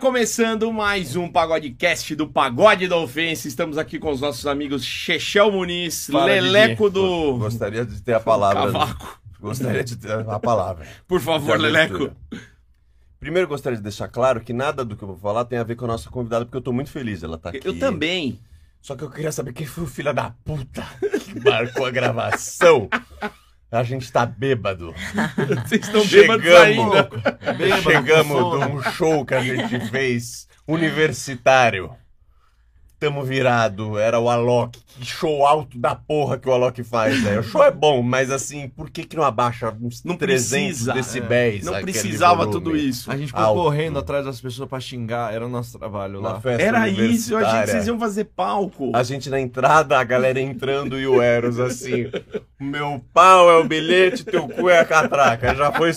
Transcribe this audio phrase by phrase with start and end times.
[0.00, 3.48] Começando mais um Pagodecast do Pagode da Ofensa.
[3.48, 7.00] Estamos aqui com os nossos amigos Chechel Muniz, Leleco Didi.
[7.00, 8.72] do Gostaria de ter a palavra.
[8.72, 9.20] Cavaco.
[9.40, 10.86] Gostaria de ter a palavra.
[11.08, 12.10] Por favor, Leleco.
[13.18, 15.76] Primeiro, gostaria de deixar claro que nada do que eu vou falar tem a ver
[15.76, 17.60] com a nossa convidada, porque eu tô muito feliz ela tá aqui.
[17.64, 18.38] Eu também.
[18.82, 22.88] Só que eu queria saber quem foi o filho da puta que marcou a gravação.
[23.70, 24.94] A gente tá bêbado.
[25.66, 27.10] Vocês estão bêbados Chegamos, ainda.
[27.82, 31.90] chegamos de um show que a gente fez universitário.
[32.98, 34.78] Tamo virado, era o Alok.
[34.98, 37.38] Que show alto da porra que o Alok faz, né?
[37.38, 40.92] O show é bom, mas assim, por que que não abaixa uns Não 300 precisa.
[40.94, 41.64] decibéis?
[41.66, 42.52] Não aquele precisava volume?
[42.54, 43.12] tudo isso.
[43.12, 43.62] A gente ficou Alto.
[43.64, 46.40] correndo atrás das pessoas pra xingar, era o nosso trabalho lá.
[46.40, 47.66] festa Era isso, eu achei que universitária.
[47.66, 48.90] vocês iam fazer palco.
[48.94, 52.10] A gente na entrada, a galera entrando e o Eros assim.
[52.58, 55.54] Meu pau é o bilhete, teu cu é a catraca.
[55.54, 55.92] Já foi,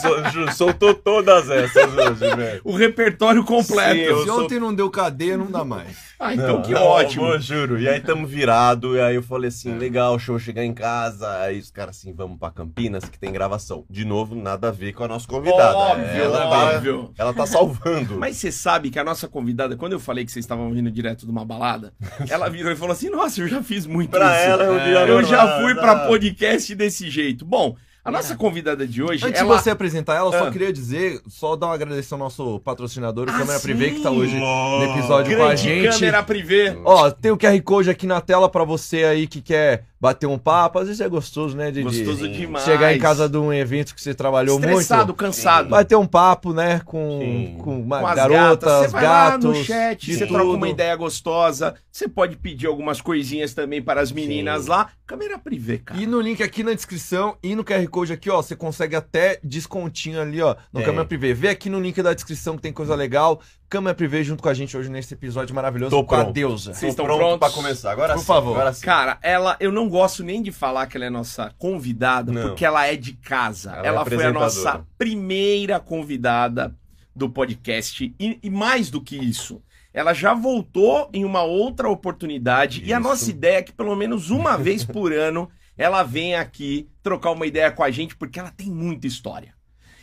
[0.53, 2.61] soltou todas essas hoje, velho.
[2.65, 4.15] O repertório completo.
[4.15, 6.08] Sim, Se sou- ontem não deu cadeia, não dá mais.
[6.21, 7.23] Ah, então Não, que não, ótimo.
[7.25, 7.79] amor, juro.
[7.79, 11.39] E aí tamo virado, e aí eu falei assim, legal, show chegar em casa.
[11.39, 13.85] Aí os caras assim, vamos pra Campinas que tem gravação.
[13.89, 15.77] De novo, nada a ver com a nossa convidada.
[15.77, 17.03] Óbvio, ela óbvio.
[17.15, 18.17] Tá, ela tá salvando.
[18.19, 21.25] Mas você sabe que a nossa convidada, quando eu falei que vocês estavam vindo direto
[21.25, 21.93] de uma balada,
[22.29, 24.49] ela virou e falou assim: Nossa, eu já fiz muito pra isso.
[24.51, 27.45] ela é um É, Eu já fui pra podcast desse jeito.
[27.45, 27.77] Bom,
[28.09, 28.35] a nossa É.
[28.35, 29.55] convidada de hoje, Antes ela...
[29.55, 30.45] de você apresentar ela, eu Ah.
[30.45, 33.63] só queria dizer, só dar um agradecer ao nosso patrocinador, o Ah, Câmera sim.
[33.63, 35.89] Privé, que tá hoje Oh, no episódio com a gente.
[35.99, 36.77] câmera privê.
[36.83, 40.37] Ó, tem o QR Code aqui na tela pra você aí que quer bater um
[40.37, 40.79] papo.
[40.79, 41.83] Às vezes é gostoso, né, Didi?
[41.83, 42.31] Gostoso Sim.
[42.31, 42.65] demais.
[42.65, 45.17] Chegar em casa de um evento que você trabalhou Estressado, muito.
[45.17, 45.69] cansado.
[45.69, 47.57] Bater um papo, né, com, Sim.
[47.61, 48.85] com uma com as garotas, gatas.
[48.85, 50.37] Você vai lá no chat, de você tudo.
[50.37, 51.75] troca uma ideia gostosa.
[51.91, 54.69] Você pode pedir algumas coisinhas também para as meninas Sim.
[54.69, 54.89] lá.
[55.05, 55.99] Câmera privê, cara.
[55.99, 59.39] E no link aqui na descrição e no QR Code aqui, ó, você consegue até
[59.43, 60.85] descontinho ali, ó, no Tem.
[60.85, 61.33] Câmera Privé.
[61.33, 63.41] Vê aqui no link da descrição que tem coisa legal.
[63.69, 66.33] Câmera Privé junto com a gente hoje nesse episódio maravilhoso Tô com a pronto.
[66.33, 66.73] deusa.
[66.73, 67.39] Vocês estão pronto prontos?
[67.39, 67.91] pra começar.
[67.91, 68.51] Agora Por sim, favor.
[68.53, 68.83] Agora sim.
[68.83, 72.41] Cara, ela, eu não gosto nem de falar que ela é nossa convidada, Não.
[72.41, 73.71] porque ela é de casa.
[73.71, 76.75] Ela é Ela, foi a nossa primeira convidada
[77.15, 78.11] do podcast.
[78.19, 79.61] E, e mais do que isso,
[79.93, 82.81] ela já voltou em uma outra oportunidade.
[82.83, 83.07] E a Isso.
[83.07, 85.47] nossa ideia é que pelo menos uma vez por ano
[85.77, 89.53] ela venha aqui trocar uma ideia com a gente, porque ela tem muita história.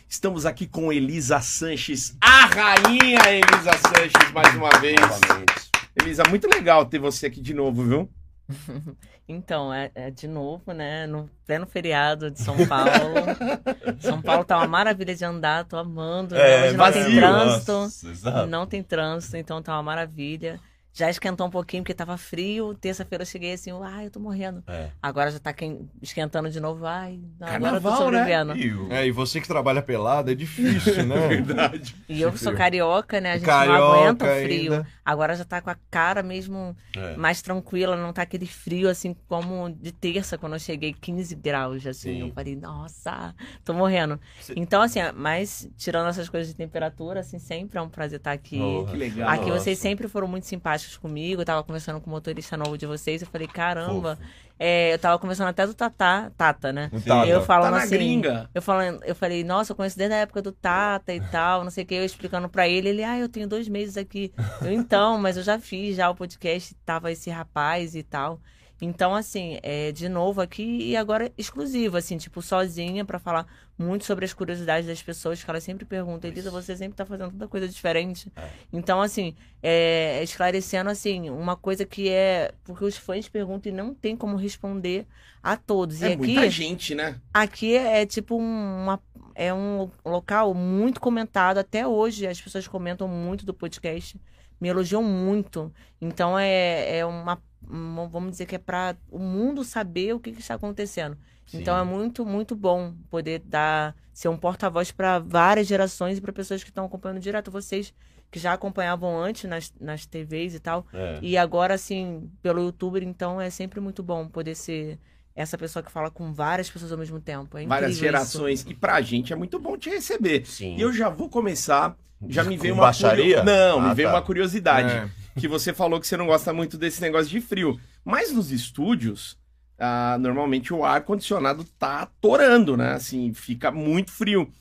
[0.07, 4.95] Estamos aqui com Elisa Sanches, a rainha Elisa Sanches, mais uma vez.
[4.99, 5.69] Novamente.
[6.01, 8.09] Elisa, muito legal ter você aqui de novo, viu?
[9.29, 11.05] Então, é, é de novo, né?
[11.05, 13.25] No pleno feriado de São Paulo.
[13.99, 16.33] São Paulo tá uma maravilha de andar, tô amando.
[16.33, 16.67] né?
[16.67, 17.71] É, Hoje não tem trânsito.
[17.73, 18.45] Nossa.
[18.45, 20.61] Não tem trânsito, então tá uma maravilha.
[20.97, 22.73] Já esquentou um pouquinho porque tava frio.
[22.73, 24.63] Terça-feira eu cheguei assim, ai, eu tô morrendo.
[24.65, 24.89] É.
[24.99, 26.87] Agora já tá quen- esquentando de novo.
[26.87, 28.57] Ai, agora eu Carnaval, tô sobrevivendo.
[28.57, 31.27] E o- É, e você que trabalha pelado é difícil, né?
[31.27, 31.95] Verdade.
[32.09, 32.57] E eu sou frio.
[32.57, 33.33] carioca, né?
[33.33, 34.73] A gente Carioca não aguenta o frio.
[34.73, 34.87] ainda.
[35.05, 37.15] Agora já tá com a cara mesmo É.
[37.15, 41.85] mais tranquila, não tá aquele frio assim como de terça, quando eu cheguei 15 graus,
[41.85, 42.21] assim.
[42.21, 42.27] Sim.
[42.29, 44.19] Eu falei, nossa, tô morrendo.
[44.41, 48.31] Você- Então, assim, mas tirando essas coisas de temperatura, assim, sempre é um prazer estar
[48.31, 48.57] aqui.
[48.57, 48.91] Porra.
[48.91, 49.29] Que legal.
[49.29, 49.59] Aqui Nossa.
[49.63, 51.41] vocês sempre foram muito simpáticos comigo.
[51.41, 53.21] Eu tava conversando com o motorista novo de vocês.
[53.21, 54.17] Eu falei, caramba.
[54.59, 56.89] É, eu tava conversando até do Tatá, Tata, né?
[56.93, 57.01] Sim.
[57.01, 57.27] tapa.
[57.27, 57.89] Eu Tá falando na assim.
[57.95, 58.49] gringa.
[58.55, 61.69] Eu, falando, eu falei, nossa, eu conheço desde a época do Tata e tal, não
[61.69, 64.33] sei o que, eu explicando pra ele, ele, ah, eu tenho dois meses aqui.
[64.61, 68.39] Eu, então, mas eu já fiz já o podcast, tava esse rapaz e tal.
[68.81, 73.45] Então, assim, é de novo aqui e agora exclusivo, assim, tipo, sozinha pra falar
[73.77, 77.31] muito sobre as curiosidades das pessoas, que elas sempre perguntam, Elisa, você sempre tá fazendo
[77.31, 78.31] tanta coisa diferente.
[78.35, 78.49] É.
[78.73, 83.93] Então, assim, é, esclarecendo, assim, uma coisa que é, porque os fãs perguntam e não
[83.93, 85.05] tem como responder
[85.43, 86.01] a todos.
[86.01, 87.19] É e aqui, muita gente, né?
[87.33, 88.99] Aqui é tipo um- uma,
[89.35, 91.59] é um local muito comentado.
[91.59, 94.19] Até hoje as pessoas comentam muito do podcast,
[94.59, 95.71] me elogiam muito.
[96.01, 100.39] Então é, é uma- Vamos dizer que é para o mundo saber o que, que
[100.41, 101.17] está acontecendo.
[101.45, 101.59] Sim.
[101.61, 106.33] Então é muito, muito bom poder dar ser um porta-voz para várias gerações e para
[106.33, 107.49] pessoas que estão acompanhando direto.
[107.51, 107.93] Vocês
[108.29, 110.85] que já acompanhavam antes nas, nas TVs e tal.
[110.93, 111.19] É.
[111.21, 114.99] E agora, assim, pelo youtuber, então é sempre muito bom poder ser
[115.33, 117.57] essa pessoa que fala com várias pessoas ao mesmo tempo.
[117.57, 118.65] É Várias gerações.
[118.67, 120.45] E pra gente é muito bom te receber.
[120.45, 120.75] Sim.
[120.75, 121.95] E eu já vou começar.
[122.27, 123.37] Já me veio uma baixaria?
[123.41, 124.15] curio- Não, me Ah, veio tá.
[124.15, 124.91] uma curiosidade.
[124.91, 125.09] É.
[125.37, 127.79] Que você falou que você não gosta muito desse negócio de frio.
[128.03, 129.37] Mas nos estúdios,
[129.77, 132.93] ah, normalmente o ar-condicionado tá atorando, né?
[132.93, 134.51] Assim, fica muito frio.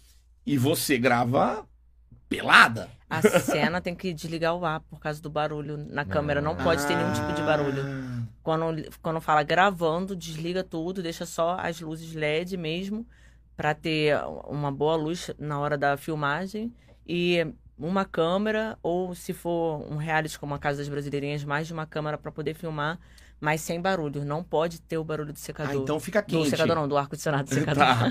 [0.45, 1.67] E você grava
[2.29, 2.89] pelada.
[3.09, 6.41] A cena tem que desligar o ar por causa do barulho na câmera.
[6.41, 7.85] Não pode ter nenhum tipo de barulho.
[8.43, 13.07] Quando, quando fala gravando, desliga tudo, deixa só as luzes LED mesmo,
[13.57, 14.19] pra ter
[14.49, 16.73] uma boa luz na hora da filmagem.
[17.07, 17.47] E
[17.79, 21.87] uma câmera, ou se for um reality como a Casa das Brasileirinhas, mais de uma
[21.87, 22.99] câmera pra poder filmar,
[23.41, 24.25] mas sem barulho.
[24.25, 25.75] Não pode ter o barulho do Ah, secador.
[25.83, 26.51] então fica do quente.
[26.51, 27.85] secador não, do ar-condicionado do secador.
[27.85, 28.07] Tá.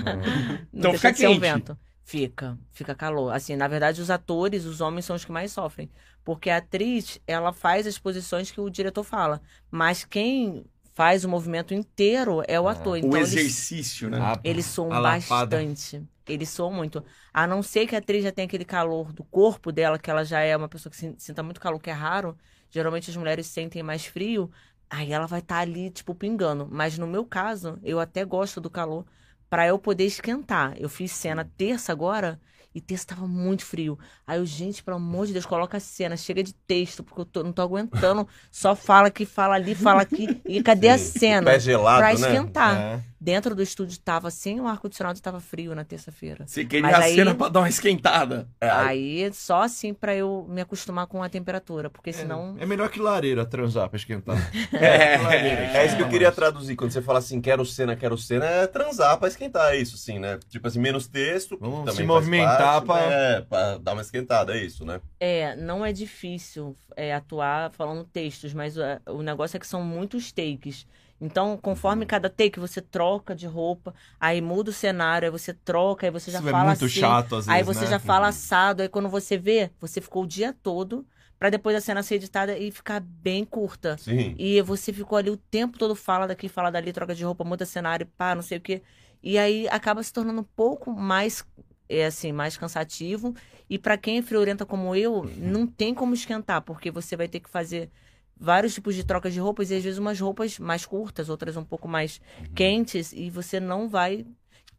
[0.72, 1.40] Então fica um quente.
[1.40, 1.78] vento.
[2.04, 3.32] Fica, fica calor.
[3.34, 5.90] Assim, na verdade, os atores, os homens são os que mais sofrem.
[6.24, 9.42] Porque a atriz, ela faz as posições que o diretor fala.
[9.68, 10.64] Mas quem
[10.96, 12.72] faz o movimento inteiro é o Ah.
[12.72, 12.98] ator.
[13.02, 14.18] O Então, eles, exercício, né?
[14.42, 15.58] Eles soam a lapada.
[15.60, 16.02] bastante.
[16.26, 17.04] Eles soam muito.
[17.32, 20.24] A não ser que a atriz já tenha aquele calor do corpo dela, que ela
[20.24, 22.36] já é uma pessoa que sin- sinta muito calor, que é raro.
[22.70, 24.50] Geralmente as mulheres sentem mais frio.
[24.90, 26.68] Aí ela vai estar ali, tipo, pingando.
[26.70, 29.06] Mas no meu caso, eu até gosto do calor
[29.50, 30.74] pra eu poder esquentar.
[30.78, 32.40] Eu fiz cena terça agora
[32.76, 33.98] e terça tava muito frio.
[34.26, 37.24] Aí eu, gente, pelo amor de Deus, coloca a cena, chega de texto, porque eu
[37.24, 38.28] tô- não tô aguentando.
[38.50, 40.28] Só fala aqui, fala ali, fala aqui.
[40.46, 41.50] E cadê a Sim, cena?
[41.52, 42.14] Pé gelado, pra né?
[42.14, 42.76] esquentar.
[42.78, 43.00] É.
[43.26, 46.44] Dentro do estúdio tava sem o ar-condicionado, tava frio na terça-feira.
[46.46, 48.46] Você queria Mas a aí- cena pra dar uma esquentada.
[48.60, 52.54] É, aí- Aí só assim pra eu me acostumar com a temperatura, porque senão.
[52.56, 54.36] É, é melhor que lareira transar pra esquentar.
[54.72, 56.76] É, é isso que eu queria traduzir.
[56.76, 60.20] Quando você fala assim, quero cena, quero cena, é transar pra esquentar, é isso, sim,
[60.20, 60.38] né?
[60.48, 61.58] Tipo assim, menos texto.
[61.60, 65.00] Vamos também se faz movimentar parte, pra- É, pra dar uma esquentada, é isso, né?
[65.18, 69.82] É, não é difícil é, atuar falando textos, mas é, o negócio é que são
[69.82, 70.86] muitos takes.
[71.20, 76.06] Então, conforme cada take, você troca de roupa, aí muda o cenário, aí você troca,
[76.06, 77.00] aí você já Isso é fala muito assim.
[77.00, 77.86] chato às vezes, Aí você né?
[77.86, 81.06] já fala assado, aí quando você vê, você ficou o dia todo
[81.38, 83.96] pra depois a cena ser editada e ficar bem curta.
[83.98, 84.34] Sim.
[84.38, 87.64] E você ficou ali o tempo todo, fala daqui, fala dali, troca de roupa, muda
[87.64, 88.82] cenário, pá, não sei o quê.
[89.22, 91.44] E aí acaba se tornando um pouco mais,
[91.88, 93.34] é assim, mais cansativo.
[93.68, 97.40] E pra quem é friorenta como eu, não tem como esquentar, porque você vai ter
[97.40, 97.90] que fazer
[98.38, 101.64] vários tipos de trocas de roupas e às vezes umas roupas mais curtas, outras um
[101.64, 102.20] pouco mais
[102.54, 104.26] quentes, e você não vai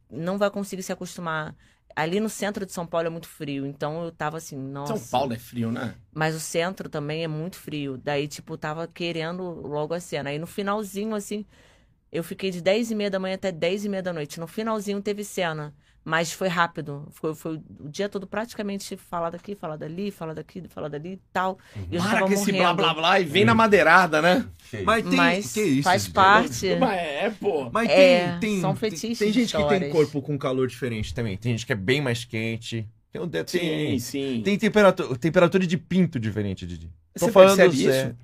[0.10, 1.56] não vai conseguir se acostumar.
[1.96, 4.96] Ali no centro de São Paulo é muito frio, então eu tava assim, nossa.
[4.96, 5.96] São Paulo é frio, né?
[6.14, 7.98] Mas o centro também é muito frio.
[7.98, 10.30] Daí, tipo, tava querendo logo a cena.
[10.30, 11.44] Aí no finalzinho, assim,
[12.12, 14.40] eu fiquei de 10 e meia da manhã até 10 e meia da noite.
[14.40, 15.74] No finalzinho teve cena.
[16.10, 17.06] Mas foi rápido.
[17.12, 21.22] Foi, foi o dia todo praticamente falar daqui, falar dali, falar daqui, falar dali e
[21.34, 21.60] tal.
[21.92, 24.46] E eu Para com esse blá blá blá e vem na madeirada, né?
[24.86, 26.14] Mas tem Mas que isso, faz gente?
[26.14, 26.76] parte.
[26.80, 27.70] Mas é, pô.
[27.74, 29.92] Mas É, tem, tem, são tem- fetiches tem gente que tem histórias.
[29.92, 31.36] corpo com calor diferente também.
[31.36, 32.88] Tem gente que é bem mais quente.
[33.12, 34.42] Tem, um- tem, Sim, sim.
[34.46, 36.88] tem temperatura, temperatura de pinto diferente, Didi.
[37.20, 38.16] Tô Você falando percebe isso?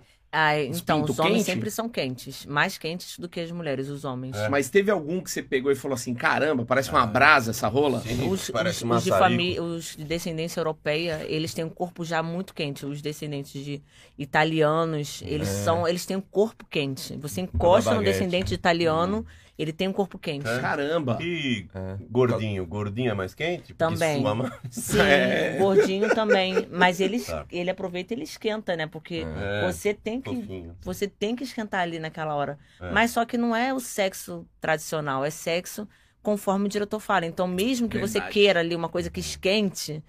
[0.70, 1.46] Os então, os homens quente?
[1.46, 2.46] sempre são quentes.
[2.48, 4.36] Mais quentes do que as mulheres, os homens.
[4.36, 4.50] É.
[4.50, 8.02] Mas teve algum que você pegou e falou assim: caramba, parece uma brasa essa rola?
[8.02, 11.70] Sim, Os, parece os- um os de família, os de descendência europeia, eles têm um
[11.70, 12.84] corpo já muito quente.
[12.86, 13.80] Os descendentes de
[14.18, 17.16] italianos, eles são, eles têm um corpo quente.
[17.18, 19.26] Você encosta no descendente italiano,
[19.58, 20.48] ele tem um corpo quente.
[20.48, 20.60] É.
[20.60, 21.18] Caramba.
[21.22, 21.98] E É.
[22.10, 23.74] gordinho, gordinho é mais quente?
[23.74, 24.22] Também.
[24.22, 24.54] sua mais.
[24.72, 25.58] Sim, É.
[25.60, 27.46] gordinho também, mas ele, Tá.
[27.52, 28.88] ele aproveita e ele esquenta, né?
[28.88, 30.76] Porque É, você tem que fofinho.
[30.82, 32.58] você tem que esquentar ali naquela hora.
[32.82, 32.92] É.
[32.92, 35.88] Mas só que não é o sexo tradicional, é sexo
[36.22, 37.26] conforme o diretor fala.
[37.26, 38.34] Então, mesmo que você Verdade.
[38.34, 40.02] queira ali uma coisa que esquente,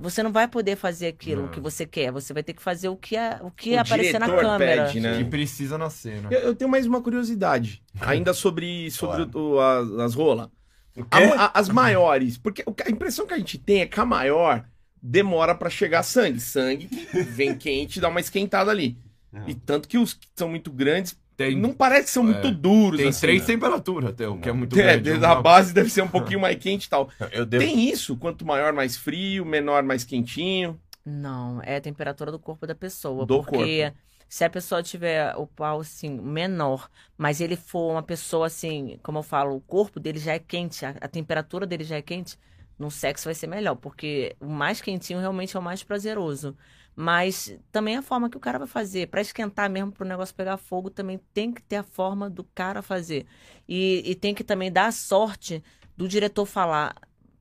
[0.00, 1.48] você não vai poder fazer aquilo Não.
[1.50, 2.10] que você quer.
[2.10, 4.84] Você vai ter que fazer o que, é, o que O aparecer na diretor câmera.
[4.86, 5.18] pede, né?
[5.18, 6.28] Que precisa na cena.
[6.32, 7.82] Eu, eu tenho mais uma curiosidade.
[8.00, 9.38] Ainda sobre, sobre Claro.
[9.54, 10.48] o- as, as rolas.
[10.96, 11.24] O A- quê?
[11.36, 12.36] a- as maiores.
[12.38, 14.64] Porque a impressão que a gente tem é que a maior
[15.02, 16.40] demora pra chegar sangue.
[16.40, 18.98] Sangue que vem quente e dá uma esquentada ali.
[19.46, 22.50] E tanto que os que são muito grandes Tem, não parece que são muito É.
[22.50, 22.98] duros.
[23.00, 23.46] tem assim, três né?
[23.46, 25.24] temperaturas até, o que é muito É, grande.
[25.24, 27.08] a base deve ser um pouquinho mais quente e tal.
[27.32, 27.64] Eu devo.
[27.64, 28.14] Tem isso?
[28.16, 30.78] Quanto maior, mais frio, menor, mais quentinho.
[31.04, 33.24] Não, é a temperatura do corpo da pessoa.
[33.24, 33.92] Do porque
[34.28, 39.18] se a pessoa tiver o pau assim, menor, mas ele for uma pessoa assim, como
[39.18, 42.38] eu falo, o corpo dele já é quente, a, a temperatura dele já é quente,
[42.78, 46.54] no sexo vai ser melhor, porque o mais quentinho realmente é o mais prazeroso.
[46.94, 50.56] Mas também a forma que o cara vai fazer, Pra esquentar mesmo, pro negócio pegar
[50.58, 53.26] fogo, também tem que ter a forma do cara fazer.
[53.68, 55.62] E, e tem que também dar a sorte
[55.96, 56.94] do diretor falar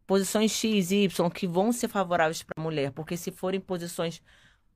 [0.08, 4.22] posições X e Y que vão ser favoráveis para a mulher, porque se forem posições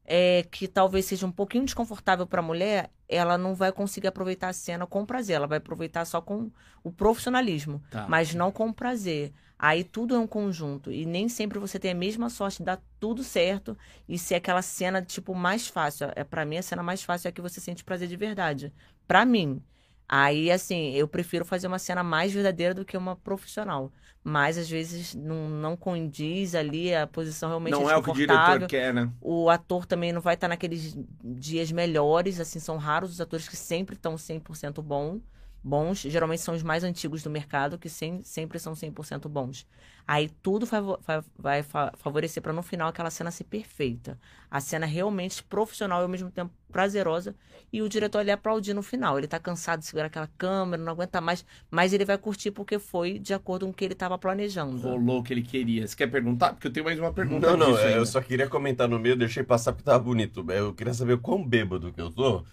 [0.05, 4.50] é, que talvez seja um pouquinho desconfortável para a mulher, ela não vai conseguir aproveitar
[4.50, 6.51] a cena com prazer, ela vai aproveitar só com
[6.83, 8.05] o profissionalismo, Tá.
[8.10, 9.31] mas não com prazer.
[9.57, 12.81] Aí tudo é um conjunto e nem sempre você tem a mesma sorte de dar
[13.00, 13.77] tudo certo
[14.10, 16.07] e ser aquela cena tipo mais fácil.
[16.15, 18.74] É para mim a cena mais fácil é a que você sente prazer de verdade.
[19.07, 19.62] Para mim.
[20.07, 23.91] Aí assim, eu prefiro fazer uma cena mais verdadeira do que uma profissional.
[24.24, 28.10] Mas às vezes não, não condiz ali, a posição realmente Não é é o que
[28.10, 29.12] o diretor quer, né?
[29.19, 33.57] O ator também não vai estar naqueles dias melhores, assim, são raros os atores que
[33.57, 35.19] sempre estão 100% bom.
[35.63, 39.65] Bons, geralmente são os mais antigos do mercado, que sem, sempre são 100% bons.
[40.05, 44.20] Aí tudo favo- fa- vai fa- favorecer para no final aquela cena ser perfeita.
[44.51, 47.36] A cena realmente profissional e ao mesmo tempo prazerosa.
[47.72, 49.17] E o diretor ali aplaudir no final.
[49.17, 52.77] Ele tá cansado de segurar aquela câmera, não aguenta mais, mas ele vai curtir porque
[52.79, 54.77] foi de acordo com o que ele estava planejando.
[54.82, 55.88] Rolou o que ele queria.
[55.88, 56.53] Você quer perguntar?
[56.53, 59.00] Porque eu tenho mais uma pergunta Não, não, disso é, eu só queria comentar no
[59.00, 60.46] meio, deixei passar porque tava bonito.
[60.51, 62.43] Eu queria saber o quão bêbado que eu tô.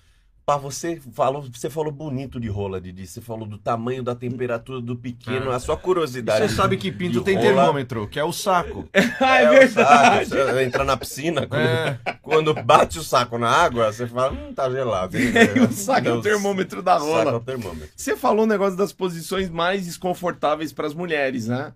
[0.50, 3.06] Pá, você falou, você falou bonito de rola, Didi.
[3.06, 5.54] Você falou do tamanho, da temperatura do pequeno, Ah.
[5.54, 6.48] a sua curiosidade.
[6.48, 8.88] Você sabe que pinto tem rola termômetro, que é o saco.
[9.20, 10.26] É, É o verdade.
[10.28, 11.98] saco, você entra na piscina, quando, É.
[12.20, 15.16] quando bate o saco na água, você fala, hum, tá gelado.
[15.16, 15.26] hein?
[15.70, 17.36] o saco é o termômetro da O saco é rola.
[17.36, 17.88] o termômetro.
[17.94, 21.72] Você falou o negócio das posições mais desconfortáveis para as mulheres, né?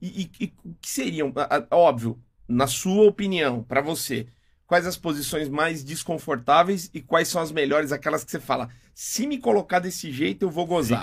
[0.00, 1.30] E, e- e o que seriam,
[1.70, 2.18] óbvio,
[2.48, 4.26] na sua opinião, para você,
[4.66, 9.26] quais as posições mais desconfortáveis e quais são as melhores, aquelas que você fala, se
[9.26, 10.98] me colocar desse jeito eu vou gozar.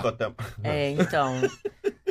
[0.62, 1.40] É, então.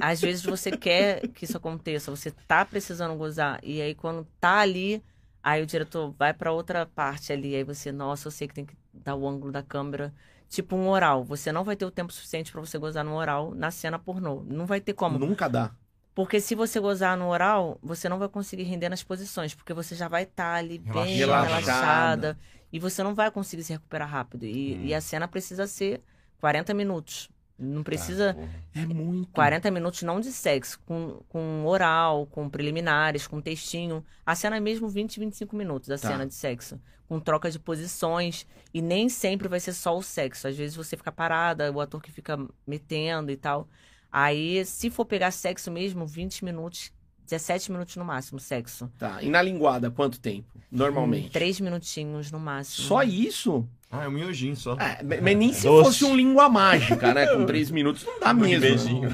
[0.01, 4.59] às vezes você quer que isso aconteça, você tá precisando gozar, e aí quando tá
[4.59, 5.03] ali,
[5.41, 8.65] aí o diretor vai pra outra parte ali, aí você, nossa, eu sei que tem
[8.65, 10.13] que dar o ângulo da câmera.
[10.49, 13.55] Tipo um oral, você não vai ter o tempo suficiente pra você gozar no oral
[13.55, 14.43] na cena pornô.
[14.47, 15.17] Não vai ter como.
[15.17, 15.71] Nunca dá.
[16.15, 19.95] Porque se você gozar no oral, você não vai conseguir render nas posições, porque você
[19.95, 21.47] já vai estar ali bem Relaxada.
[21.47, 22.39] relaxada.
[22.71, 24.45] e você não vai conseguir se recuperar rápido.
[24.45, 24.85] E, Hum.
[24.85, 26.01] e a cena precisa ser
[26.39, 27.29] 40 minutos.
[27.57, 28.35] Não precisa
[28.75, 28.79] Ah.
[28.81, 29.31] É muito.
[29.31, 34.03] 40 minutos não de sexo, com, com oral, com preliminares, com textinho.
[34.25, 36.07] A cena é mesmo 20, 25 minutos, a Tá.
[36.09, 36.79] cena de sexo.
[37.07, 38.45] Com troca de posições.
[38.73, 40.47] E nem sempre vai ser só o sexo.
[40.47, 43.67] Às vezes você fica parada, o ator que fica metendo e tal.
[44.15, 46.91] Aí, se for pegar sexo mesmo, 20 minutos,
[47.25, 48.87] 17 minutos no máximo, sexo.
[48.99, 49.23] Tá.
[49.23, 50.45] E na linguada, quanto tempo?
[50.71, 51.31] Normalmente.
[51.31, 52.87] Três minutinhos no máximo.
[52.87, 53.67] Só isso?
[53.89, 54.75] Ah, é um miojinho só.
[54.75, 55.85] É, mas nem se Doce.
[55.85, 57.25] fosse um língua mágica, né?
[57.27, 58.61] Com três minutos, não dá Um mesmo.
[58.61, 59.09] beijinho.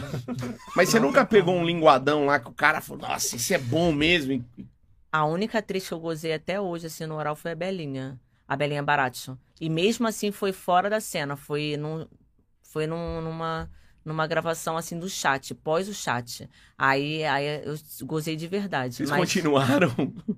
[0.76, 3.92] Mas você nunca pegou um linguadão lá que o cara falou, nossa, isso é bom
[3.94, 4.44] mesmo.
[5.12, 8.20] A única atriz que eu gozei até hoje, assim, no oral foi a Belinha.
[8.48, 9.38] A Belinha Baratio.
[9.62, 11.36] E mesmo assim foi fora da cena.
[11.36, 12.06] Foi, num,
[12.64, 13.70] foi num- numa,
[14.04, 16.50] numa gravação, assim, do chat, pós o chat.
[16.78, 17.76] Aí, aí eu
[18.06, 18.96] gozei de verdade.
[18.96, 19.94] Vocês mas continuaram?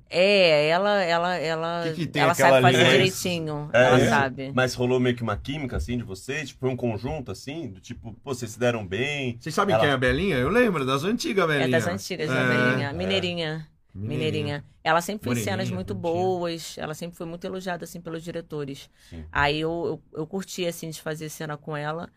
[0.10, 2.91] É, ela, ela, ela, Que que tem ela sabe fazer aliança?
[2.91, 3.70] direitinho.
[3.72, 4.10] É, ela é.
[4.10, 4.51] sabe.
[4.53, 6.50] Mas rolou meio que uma química, assim, de vocês?
[6.50, 7.70] Tipo, foi um conjunto, assim?
[7.70, 9.38] Do tipo, pô, vocês se deram bem?
[9.39, 10.36] Vocês sabem Ela- quem é a Belinha?
[10.38, 11.70] Eu lembro, das antigas É Belinha.
[11.70, 12.89] das antigas, É, Belinha.
[12.89, 12.94] é.
[12.94, 13.68] Mineirinha.
[13.94, 14.63] Mineirinha.
[14.84, 16.24] Ela sempre fez cenas muito bonitinha.
[16.25, 18.89] boas, ela sempre foi muito elogiada, assim, pelos diretores.
[19.10, 19.25] Sim.
[19.32, 22.10] Aí eu, eu, eu curti, assim, de fazer cena com ela,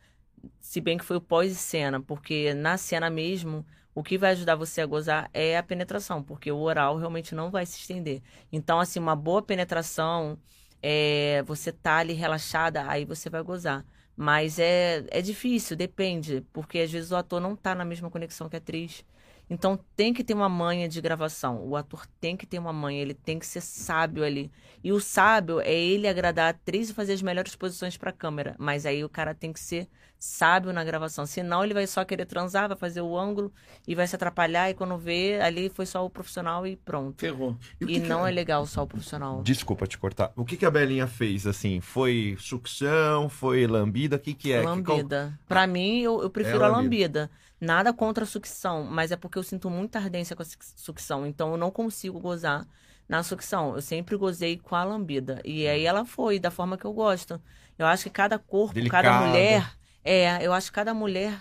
[0.61, 4.81] se bem que foi o pós-cena, porque na cena mesmo, o que vai ajudar você
[4.81, 8.23] a gozar é a penetração, porque o oral realmente não vai se estender.
[8.53, 10.39] Então, assim, uma boa penetração,
[10.83, 13.85] é, você tá ali relaxada, aí você vai gozar.
[14.17, 18.49] Mas é, é difícil, depende, porque às vezes o ator não tá na mesma conexão
[18.49, 19.05] que a atriz.
[19.49, 21.67] Então tem que ter uma manha de gravação.
[21.67, 24.51] O ator tem que ter uma manha, ele tem que ser sábio ali.
[24.83, 28.13] E o sábio é ele agradar a atriz e fazer as melhores posições para a
[28.13, 28.57] câmera.
[28.59, 29.89] Mas aí o cara tem que ser
[30.27, 31.27] sábio na gravação.
[31.27, 33.53] Senão ele vai só querer transar, vai fazer o ângulo
[33.87, 34.71] e vai se atrapalhar.
[34.71, 37.21] E quando vê, ali foi só o profissional e pronto.
[37.21, 37.57] Ferrou.
[37.81, 39.43] E E que que não é- é legal só o profissional.
[39.43, 40.33] Desculpa te cortar.
[40.35, 41.81] O que, que a Belinha fez, assim?
[41.81, 43.29] Foi sucção?
[43.29, 44.17] Foi lambida?
[44.17, 44.61] O que que é?
[44.61, 45.39] Que- Lambida.
[45.47, 47.21] Pra mim, eu, eu prefiro É a lambida.
[47.21, 47.31] lambida.
[47.61, 51.27] Nada contra a sucção, mas é porque eu sinto muita ardência com a suc- sucção.
[51.27, 52.67] Então eu não consigo gozar
[53.09, 53.75] na sucção.
[53.75, 55.41] Eu sempre gozei com a lambida.
[55.45, 57.41] E aí ela foi, da forma que eu gosto.
[57.79, 59.27] Eu acho que cada corpo, cada Delicado.
[59.27, 59.73] mulher.
[60.05, 61.41] É, eu acho que cada mulher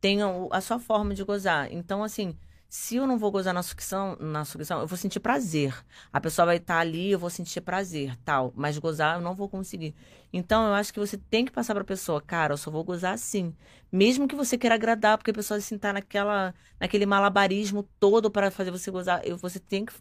[0.00, 1.70] tem a, a sua forma de gozar.
[1.72, 2.36] Então, assim,
[2.68, 5.74] se eu não vou gozar na sucção, na sucção, eu vou sentir prazer.
[6.12, 8.52] A pessoa vai estar ali, eu vou sentir prazer, tal.
[8.56, 9.94] Mas gozar eu não vou conseguir.
[10.32, 13.12] Então, eu acho que você tem que passar pra pessoa, cara, eu só vou gozar
[13.14, 13.54] assim.
[13.90, 18.50] Mesmo que você queira agradar, porque a pessoa assim tá naquela, naquele malabarismo todo para
[18.50, 19.92] fazer você gozar, eu, você tem que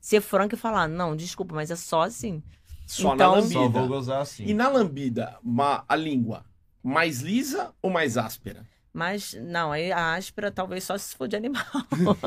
[0.00, 2.42] ser franco e falar, não, desculpa, mas é só assim.
[2.86, 3.86] Só Então- na Só vou lambida.
[3.86, 4.44] gozar assim.
[4.44, 6.44] E na lambida, uma- a língua,
[6.82, 8.66] mais lisa ou mais áspera?
[8.92, 11.62] Mas, não, aí a áspera talvez só se for de animal.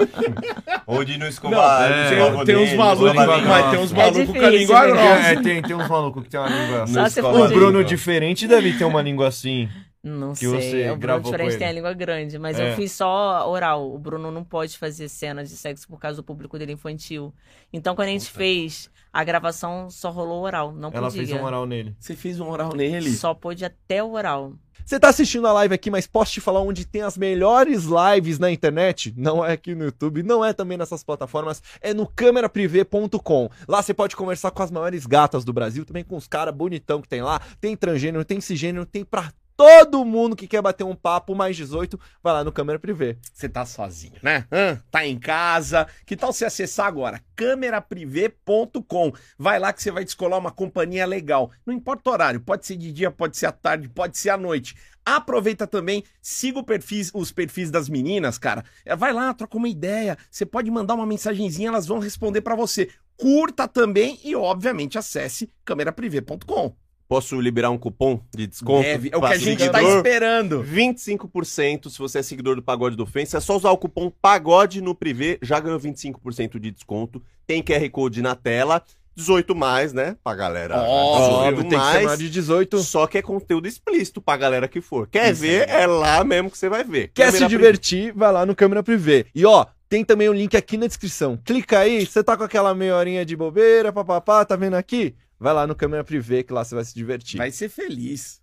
[0.88, 1.90] Ou de no escovar.
[1.90, 4.52] Não, é, tem, escova tem uns malucos, mas tem uns É malucos com a difícil,
[4.52, 4.88] língua né?
[4.92, 5.28] grossa.
[5.28, 7.22] É, tem, tem uns malucos que tem uma língua assim.
[7.22, 9.68] O Bruno diferente deve ter uma língua assim.
[10.04, 10.90] Não Que você sei.
[10.90, 12.72] O Bruno diferente tem a língua grande, mas É.
[12.72, 13.94] eu fiz só oral.
[13.94, 17.32] O Bruno não pode fazer cena de sexo por causa do público dele infantil.
[17.72, 18.38] Então, quando a gente Puta.
[18.40, 20.72] fez a gravação, só rolou oral.
[20.72, 21.26] Não Ela podia.
[21.28, 21.96] fez um oral nele.
[22.00, 23.12] Você fez um oral nele?
[23.12, 24.54] Só pôde até o oral.
[24.84, 28.40] Você tá assistindo a live aqui, mas posso te falar onde tem as melhores lives
[28.40, 29.14] na internet?
[29.16, 33.50] Não é aqui no YouTube, não é também nessas plataformas, é no cameraprivé.com.
[33.68, 37.02] Lá você pode conversar com as maiores gatas do Brasil, também com os caras bonitão
[37.02, 37.40] que tem lá.
[37.60, 39.32] Tem transgênero, tem cisgênero, tem pra
[39.62, 43.16] todo mundo que quer bater um papo mais 18, vai lá no câmera privê.
[43.32, 44.48] Você tá sozinho, né?
[44.52, 44.82] Hã?
[44.90, 45.88] Tá em casa.
[46.04, 47.22] Que tal você acessar agora?
[47.36, 49.14] câmeraprivé.com.
[49.38, 51.52] Vai lá que você vai descolar uma companhia legal.
[51.64, 54.38] Não importa o horário, pode ser de dia, pode ser à tarde, pode ser à
[54.38, 54.76] noite.
[55.06, 58.66] Aproveita também, siga o perfis, os perfis das meninas, cara.
[58.84, 60.18] É, Vai lá, troca uma ideia.
[60.32, 62.90] Você pode mandar uma mensagenzinha, elas vão responder pra você.
[63.16, 66.76] Curta também e, obviamente, acesse câmeraprivé.com.
[67.12, 68.84] Posso liberar um cupom de desconto?
[68.84, 69.98] Deve, é o que a gente tá seguidor?
[69.98, 70.64] esperando.
[70.64, 73.36] 25% se você é seguidor do Pagode do Ofensa.
[73.36, 77.22] É só usar o cupom PAGODE no Privé, já ganhou 25% de desconto.
[77.46, 78.82] Tem QR Code na tela.
[79.14, 80.16] 18 mais, né?
[80.24, 80.82] Pra galera.
[80.84, 82.20] Óbvio, 18 tem que ser mais.
[82.20, 82.80] de 18.
[82.80, 85.06] Só que é conteúdo explícito pra galera que for.
[85.06, 85.68] Quer Isso ver?
[85.68, 87.10] É lá mesmo que você vai ver.
[87.14, 89.26] Quer Câmera se divertir, vai lá no câmera privê.
[89.36, 91.38] E ó, tem também o link aqui na descrição.
[91.44, 95.14] Clica aí, você tá com aquela meia horinha de bobeira, papapá, tá vendo aqui?
[95.42, 97.38] Vai lá no câmera privê que lá você vai se divertir.
[97.40, 98.40] Vai ser feliz.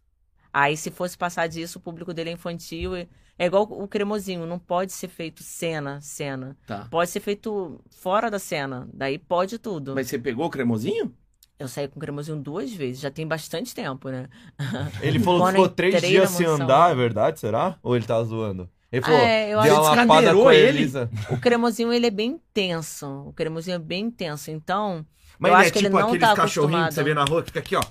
[0.53, 2.97] Aí, se fosse passar disso, o público dele é infantil.
[2.97, 6.57] e- É igual o cremosinho, não pode ser feito cena, cena.
[6.67, 6.89] Tá.
[6.91, 8.89] Pode ser feito fora da cena.
[8.93, 9.95] Daí pode tudo.
[9.95, 11.15] Mas você pegou o cremosinho?
[11.57, 14.29] Eu saí com cremosinho duas vezes, já tem bastante tempo, né?
[15.01, 17.39] Ele falou que ficou três dias sem andar, é verdade?
[17.39, 17.79] Será?
[17.83, 18.69] Ou ele tá zoando?
[18.91, 20.79] Ele falou, É, eu deu acho uma que lapada com a ele.
[20.79, 21.11] Elisa.
[21.31, 23.07] O cremosinho, ele é bem intenso.
[23.29, 24.51] O cremosinho é bem intenso.
[24.51, 25.05] Então,
[25.39, 27.05] Mas eu ele acho é que ele tipo não aqueles tá cachorrinhos que você acostumado.
[27.05, 27.83] vê na rua que fica aqui, ó.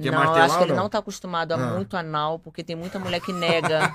[0.00, 0.82] Quer não, eu martelar acho que ele não?
[0.84, 1.74] não tá acostumado a Ah.
[1.74, 3.92] muito anal, porque tem muita mulher que nega.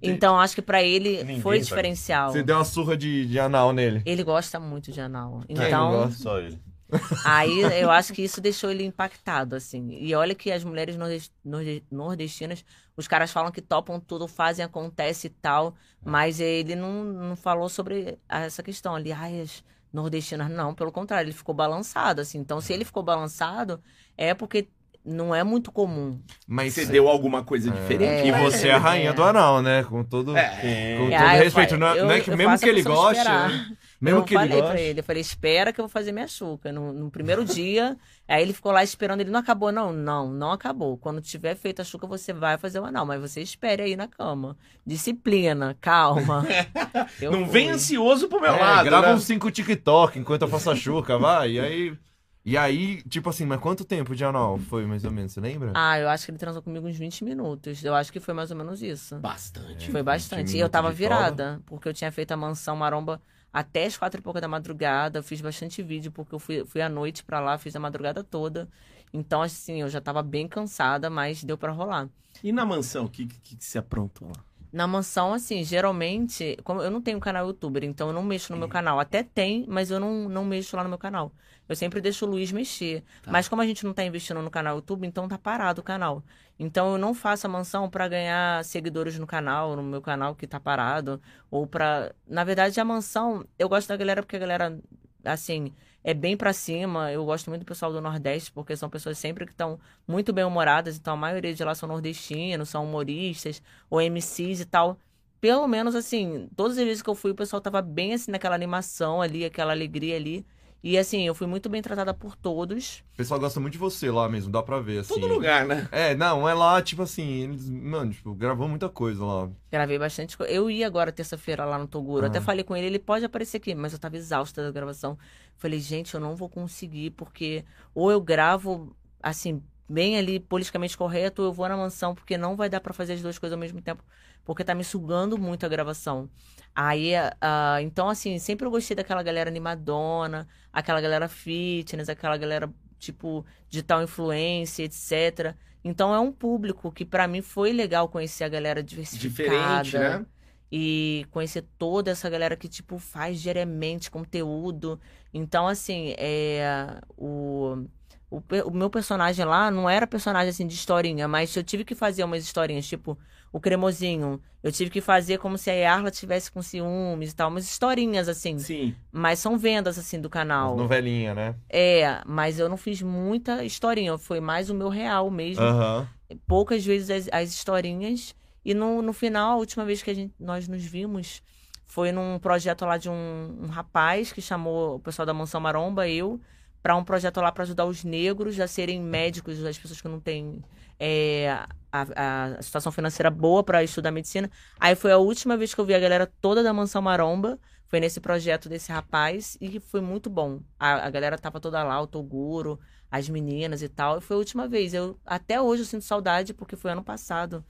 [0.00, 2.30] então, acho que pra ele Ninguém foi tá- diferencial.
[2.32, 4.00] Você deu uma surra de, de anal nele.
[4.06, 5.42] Ele gosta muito de anal.
[5.46, 6.22] Quem não Então, gosta?
[6.22, 6.58] Só ele.
[7.24, 9.88] aí eu acho que isso deixou ele impactado, assim.
[9.98, 12.64] E olha que as mulheres nordes- norde- nordestinas,
[12.96, 17.68] os caras falam que topam tudo, fazem, acontece e tal, mas ele não, não falou
[17.68, 19.10] sobre essa questão ali.
[19.10, 22.38] Ai, as nordestinas, não, pelo contrário, ele ficou balançado, assim.
[22.38, 23.80] Então, se ele ficou balançado,
[24.18, 24.68] é porque
[25.04, 26.18] não é muito comum.
[26.46, 28.26] Mas Você deu alguma coisa diferente?
[28.28, 29.84] E pra você é a rainha do anal, né?
[29.84, 30.96] Com todo, É.
[30.96, 31.74] com todo Ah, eu respeito.
[31.74, 33.48] é- eu- não é que mesmo que ele goste, esperar.
[33.50, 33.76] né?
[34.00, 34.80] Mesmo eu que ele falei pra goste.
[34.80, 36.72] ele, eu falei, espera que eu vou fazer minha chuca.
[36.72, 37.96] No, no primeiro dia,
[38.28, 40.96] aí ele ficou lá esperando, ele não acabou, não, não, não acabou.
[40.98, 44.08] Quando tiver feito a chuca, você vai fazer o anal, mas você espere aí na
[44.08, 44.56] cama.
[44.86, 46.44] Disciplina, calma.
[47.20, 47.48] Eu Não fui.
[47.48, 49.14] vem ansioso pro meu É, lado, grava né?
[49.14, 51.52] uns 5 TikTok enquanto eu faço a chuca, vai.
[51.52, 51.98] E aí.
[52.44, 55.32] E aí, tipo assim, mas quanto tempo de anal foi mais ou menos?
[55.32, 55.72] Você lembra?
[55.72, 57.82] Ah, eu acho que ele transou comigo uns 20 minutos.
[57.84, 59.18] Eu acho que foi mais ou menos isso.
[59.18, 59.90] Bastante.
[59.90, 60.56] Foi bastante.
[60.56, 63.20] E eu tava virada, porque eu tinha feito a mansão maromba
[63.54, 65.20] até as quatro e pouca da madrugada.
[65.20, 68.24] Eu fiz bastante vídeo, porque eu fui, fui à noite pra lá, fiz a madrugada
[68.24, 68.68] toda.
[69.12, 72.08] Então, assim, eu já tava bem cansada, mas deu pra rolar.
[72.42, 74.44] E na mansão, o que, que, que você aprontou lá?
[74.74, 78.58] Na mansão, assim, geralmente, como eu não tenho canal youtuber, então eu não mexo no
[78.58, 78.98] meu canal.
[78.98, 81.30] Até tem, mas eu não, não mexo lá no meu canal.
[81.68, 83.04] Eu sempre deixo o Luiz mexer.
[83.22, 83.30] Tá.
[83.30, 86.24] Mas como a gente não tá investindo no canal YouTube, então tá parado o canal.
[86.58, 90.44] Então eu não faço a mansão pra ganhar seguidores no canal, no meu canal que
[90.44, 91.22] tá parado.
[91.52, 92.12] Ou pra.
[92.26, 94.76] Na verdade, a mansão, eu gosto da galera porque a galera,
[95.24, 95.72] assim,
[96.04, 97.10] é bem pra cima.
[97.10, 100.44] Eu gosto muito do pessoal do Nordeste, porque são pessoas sempre que estão muito bem
[100.44, 100.96] humoradas.
[100.98, 104.98] Então a maioria de lá são nordestinos, são humoristas, ou MCs e tal.
[105.40, 108.54] Pelo menos, assim, todas as vezes que eu fui, o pessoal tava bem, assim, naquela
[108.54, 110.46] animação ali, aquela alegria ali.
[110.86, 113.02] E, assim, eu fui muito bem tratada por todos.
[113.14, 115.14] O pessoal gosta muito de você lá mesmo, dá pra ver, assim.
[115.14, 115.88] Todo lugar, né?
[115.90, 119.50] É, não, é lá, tipo assim, eles, mano, tipo, gravou muita coisa lá.
[119.72, 120.52] Gravei bastante coisa.
[120.52, 122.26] Eu ia agora terça-feira lá no Toguro.
[122.26, 122.28] Ah.
[122.28, 125.16] Até falei com ele, ele pode aparecer aqui, mas eu tava exausta da gravação.
[125.56, 131.40] Falei, gente, eu não vou conseguir, porque ou eu gravo, assim, bem ali, politicamente correto,
[131.40, 133.58] ou eu vou na mansão, porque não vai dar pra fazer as duas coisas ao
[133.58, 134.04] mesmo tempo,
[134.44, 136.28] porque tá me sugando muito a gravação.
[136.74, 142.68] Aí, ah, então, assim, sempre eu gostei daquela galera animadona, aquela galera fitness, aquela galera,
[142.98, 145.54] tipo, digital influência, etc.
[145.84, 149.82] Então é um público que pra mim foi legal conhecer a galera diversificada.
[149.84, 150.26] Diferente, né?
[150.72, 154.98] E conhecer toda essa galera que, tipo, faz diariamente conteúdo.
[155.32, 157.86] Então, assim, é, o,
[158.30, 161.94] o, o meu personagem lá não era personagem, assim, de historinha, mas eu tive que
[161.94, 163.16] fazer umas historinhas, tipo,
[163.54, 164.40] o cremosinho.
[164.60, 168.28] Eu tive que fazer como se a Yarla tivesse com ciúmes e tal, umas historinhas,
[168.28, 168.58] assim.
[168.58, 168.96] Sim.
[169.12, 170.76] Mas são vendas, assim, do canal.
[170.76, 171.54] Novelinha, né?
[171.70, 176.08] É, mas eu não fiz muita historinha, foi mais o meu real mesmo Aham.
[176.48, 178.34] poucas vezes as, as historinhas.
[178.64, 181.40] E no, no final, a última vez que a gente, nós nos vimos
[181.86, 186.08] foi num projeto lá de um, um rapaz que chamou o pessoal da Mansão Maromba,
[186.08, 186.40] eu,
[186.84, 190.20] para um projeto lá para ajudar os negros a serem médicos, as pessoas que não
[190.20, 190.62] têm
[191.00, 191.48] é,
[191.90, 194.50] a, a situação financeira boa para estudar medicina.
[194.78, 197.58] Aí foi a última vez que eu vi a galera toda da Mansão Maromba.
[197.86, 200.60] Foi nesse projeto desse rapaz e foi muito bom.
[200.78, 202.78] A, a galera tava toda lá, o Toguro,
[203.10, 204.18] as meninas e tal.
[204.18, 204.92] E foi a última vez.
[204.92, 207.64] Eu até hoje eu sinto saudade porque foi ano passado.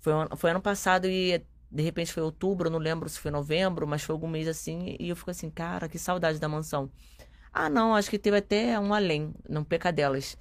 [0.00, 4.02] Foi, foi ano passado e de repente foi outubro, não lembro se foi novembro, mas
[4.02, 4.98] foi algum mês assim.
[5.00, 6.90] E eu fico assim, cara, que saudade da mansão.
[7.60, 10.36] Ah, não, acho que teve até um além, no Pecadelas.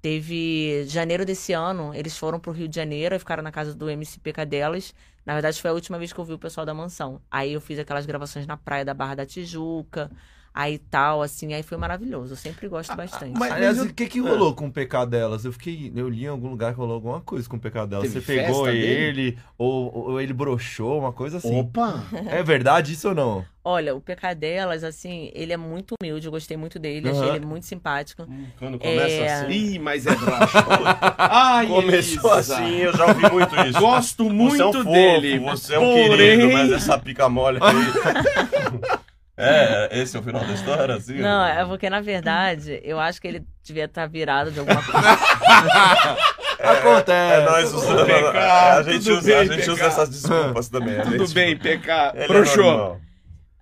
[0.00, 3.90] Teve janeiro desse ano, eles foram pro Rio de Janeiro e ficaram na casa do
[3.90, 4.94] MC Pecadelas.
[5.24, 7.20] Na verdade, foi a última vez que eu vi o pessoal da mansão.
[7.30, 10.10] Aí eu fiz aquelas gravações na praia da Barra da Tijuca,
[10.54, 12.32] aí tal, assim, aí foi maravilhoso.
[12.32, 13.38] Eu sempre gosto bastante.
[13.38, 15.44] Mas, Aliás, o que que rolou com o PK delas?
[15.44, 18.12] Eu fiquei, eu li em algum lugar que rolou alguma coisa com o PK delas.
[18.12, 21.58] Teve Você pegou festa ele, ou, ou ele broxou, uma coisa assim.
[21.58, 22.04] Opa!
[22.30, 23.44] É verdade isso ou não?
[23.64, 27.36] Olha, o PK delas, assim, ele é muito humilde, eu gostei muito dele, achei Aham.
[27.36, 28.26] ele muito simpático.
[28.58, 29.32] Quando começa É.
[29.34, 29.52] assim.
[29.52, 30.66] Ih, mas é broxa.
[31.16, 32.56] Ai, Começou Elisa.
[32.56, 33.78] assim, eu já ouvi muito isso.
[33.78, 35.38] Gosto muito você é um fofo, dele.
[35.38, 36.38] Você é um porém...
[36.38, 38.98] querido, mas essa pica mole aí.
[39.36, 41.18] é, esse é o final da história, assim?
[41.18, 45.00] Não, é porque, na verdade, eu acho que ele devia estar virado de alguma coisa.
[46.62, 47.40] Acontece.
[47.40, 48.06] É nós usando.
[48.06, 51.00] PK, a gente, usa, bem, a gente usa essas desculpas também.
[51.00, 52.12] Tudo gente- bem, PK.
[52.14, 52.26] Ele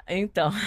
[0.08, 0.18] é.
[0.18, 0.52] Então.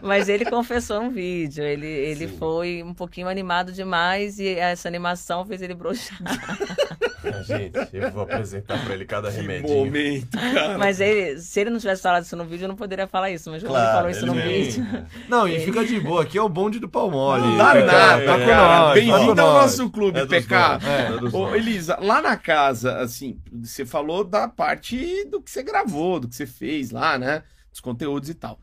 [0.00, 1.64] Mas ele confessou no vídeo.
[1.64, 2.36] Ele, ele Sim.
[2.38, 6.18] foi um pouquinho animado demais e essa animação fez ele broxar.
[7.24, 9.84] Ah, Gente, eu vou apresentar pra ele cada que remedinho.
[9.84, 10.78] momento, cara.
[10.78, 13.50] Mas ele, se ele não tivesse falado isso no vídeo, eu não poderia falar isso.
[13.50, 14.86] Mas como ele Claro, falou isso no ele vídeo.
[15.28, 16.22] Não, e fica de boa.
[16.22, 17.42] Aqui é o bonde do pau mole.
[17.42, 18.78] Não dá nada, tá com cara.
[18.78, 20.54] nós, tá com Bem-vindo ao nosso clube, É PK.
[20.54, 21.32] É.
[21.34, 21.54] é Ô.
[21.54, 26.34] Elisa, lá na casa, assim, você falou da parte do que você gravou, do que
[26.34, 27.42] você fez lá, né?
[27.70, 28.58] Dos conteúdos e tal.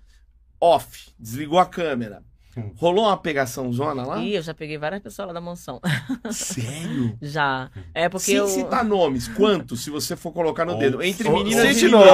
[0.62, 2.22] Off, desligou a câmera.
[2.78, 4.18] Rolou uma pegação zona lá?
[4.20, 5.80] Ih, eu já peguei várias pessoas lá da mansão.
[6.32, 7.18] Sério?
[7.22, 7.70] Já.
[7.94, 8.48] É porque Sem eu.
[8.48, 11.02] citar nomes, quantos, se você for colocar no dedo?
[11.02, 12.06] Entre meninas e meninos.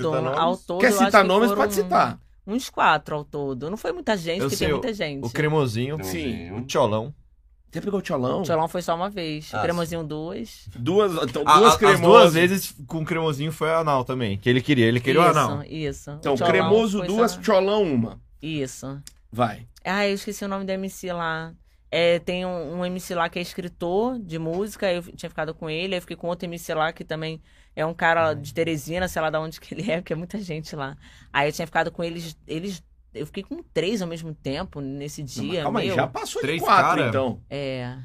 [0.00, 0.80] Todo, ao todo.
[0.80, 1.48] Quer citar que nomes?
[1.48, 2.18] foram Pode citar.
[2.46, 3.68] Uns quatro ao todo.
[3.70, 5.24] Não foi muita gente, Eu porque sei, tem o- muita gente.
[5.26, 6.50] O cremosinho, Sim.
[6.52, 7.14] o tcholão.
[7.70, 8.40] Você pegou o tcholão?
[8.40, 9.50] O Tcholão foi só uma vez.
[9.52, 10.66] Ah, o cremosinho duas.
[10.74, 12.00] Duas, então, A- duas a- cremosas.
[12.00, 14.38] As duas vezes com o cremosinho foi anal também.
[14.38, 15.62] Que ele queria, ele queria o anal.
[15.64, 16.10] Isso, isso.
[16.12, 18.18] Então, cremoso duas, só- tcholão uma.
[18.40, 18.98] Isso.
[19.30, 19.68] Vai.
[19.84, 21.54] Ah, eu esqueci o nome do MC lá.
[21.90, 25.70] É, tem um, um MC lá que é escritor de música, eu tinha ficado com
[25.70, 27.40] ele, aí eu fiquei com outro MC lá que também
[27.74, 30.38] é um cara de Teresina, sei lá de onde que ele é, porque é muita
[30.38, 30.96] gente lá.
[31.32, 32.82] Aí eu tinha ficado com eles, eles
[33.14, 35.62] eu fiquei com três ao mesmo tempo nesse Não, mas dia.
[35.62, 37.08] calma aí, já passou de Três quatro, cara?
[37.08, 37.42] então.
[37.48, 37.96] É.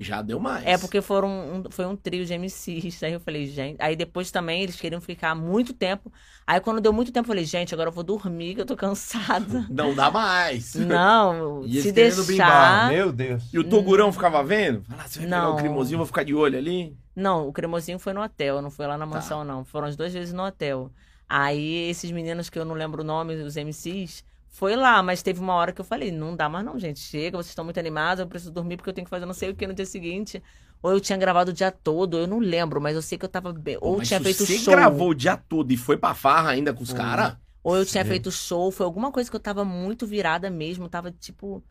[0.00, 0.64] Já deu mais.
[0.64, 3.02] É porque foram um- foi um trio de MCs.
[3.02, 3.76] Aí eu falei, gente.
[3.80, 6.12] Aí depois também eles queriam ficar muito tempo.
[6.46, 8.76] Aí quando deu muito tempo, eu falei, gente, agora eu vou dormir, que eu tô
[8.76, 9.66] cansada.
[9.68, 10.74] Não dá mais.
[10.76, 12.26] Não, E se querendo bimbar.
[12.26, 12.88] deixar.
[12.92, 13.42] Meu Deus.
[13.52, 14.82] E o Togurão ficava vendo?
[14.84, 15.54] Fala, você vai pegar Não.
[15.54, 16.96] o cremosinho, vou ficar de olho ali.
[17.16, 19.14] Não, o cremosinho foi no hotel, não foi lá na Tá.
[19.14, 19.64] mansão, não.
[19.64, 20.90] Foram as duas vezes no hotel.
[21.28, 25.40] Aí esses meninos que eu não lembro o nome, os MCs, foi lá, mas teve
[25.40, 27.00] uma hora que eu falei, não dá mais não, gente.
[27.00, 29.50] Chega, vocês estão muito animados, eu preciso dormir porque eu tenho que fazer não sei
[29.50, 30.42] o que no dia seguinte.
[30.82, 33.28] Ou eu tinha gravado o dia todo, eu não lembro, mas eu sei que eu
[33.28, 33.76] tava bem.
[33.80, 34.72] Ou Mas tinha feito você show.
[34.72, 37.36] gravou o dia todo e foi pra farra ainda com os caras?
[37.64, 38.10] Ou eu tinha Sim.
[38.10, 41.62] feito show, foi alguma coisa que eu tava muito virada mesmo, tava tipo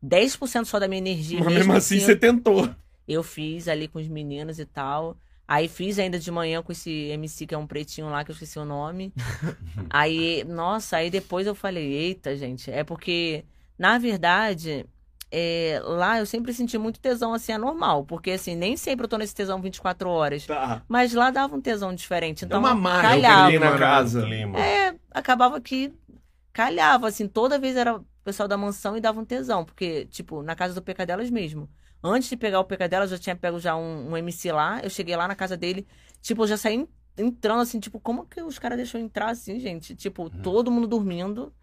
[0.00, 1.40] 10% só da minha energia.
[1.42, 2.70] Mas mesmo assim você tentou.
[3.06, 5.16] Eu fiz ali com os meninos e tal.
[5.52, 8.32] Aí fiz ainda de manhã com esse MC que é um pretinho lá, que eu
[8.32, 9.12] esqueci o nome.
[9.90, 13.44] aí, nossa, aí depois eu falei, eita, gente, é porque,
[13.78, 14.86] na verdade,
[15.30, 18.02] é, lá eu sempre senti muito tesão assim, anormal.
[18.06, 20.46] Porque assim, nem sempre eu tô nesse tesão 24 horas.
[20.46, 20.82] Tá.
[20.88, 22.44] Mas lá dava um tesão diferente.
[22.44, 23.58] É Então, uma marca calhava.
[23.58, 24.22] na casa.
[24.22, 24.58] Clima.
[24.58, 25.92] É, acabava que
[26.50, 30.42] calhava, assim, toda vez era o pessoal da mansão e dava um tesão, porque, tipo,
[30.42, 31.68] na casa do Pecadelas mesmo.
[32.02, 34.90] Antes de pegar o Pecadelas, eu já tinha pego já um, um MC lá, eu
[34.90, 35.86] cheguei lá na casa dele,
[36.20, 39.30] tipo, eu já saí en- entrando, assim, tipo, como que os caras deixou eu entrar
[39.30, 39.94] assim, gente?
[39.94, 41.54] Tipo, todo mundo dormindo.